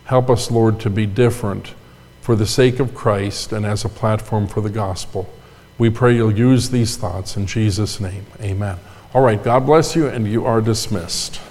help 0.05 0.29
us, 0.29 0.49
Lord, 0.49 0.79
to 0.79 0.89
be 0.89 1.05
different 1.05 1.73
for 2.21 2.37
the 2.37 2.47
sake 2.47 2.79
of 2.79 2.95
Christ 2.95 3.51
and 3.51 3.65
as 3.65 3.83
a 3.83 3.89
platform 3.89 4.47
for 4.47 4.61
the 4.61 4.69
gospel. 4.69 5.29
We 5.77 5.89
pray 5.89 6.15
you'll 6.15 6.31
use 6.31 6.69
these 6.69 6.95
thoughts 6.95 7.35
in 7.35 7.47
Jesus' 7.47 7.99
name. 7.99 8.25
Amen. 8.39 8.77
All 9.13 9.21
right, 9.21 9.43
God 9.43 9.65
bless 9.65 9.93
you, 9.93 10.07
and 10.07 10.25
you 10.25 10.45
are 10.45 10.61
dismissed. 10.61 11.41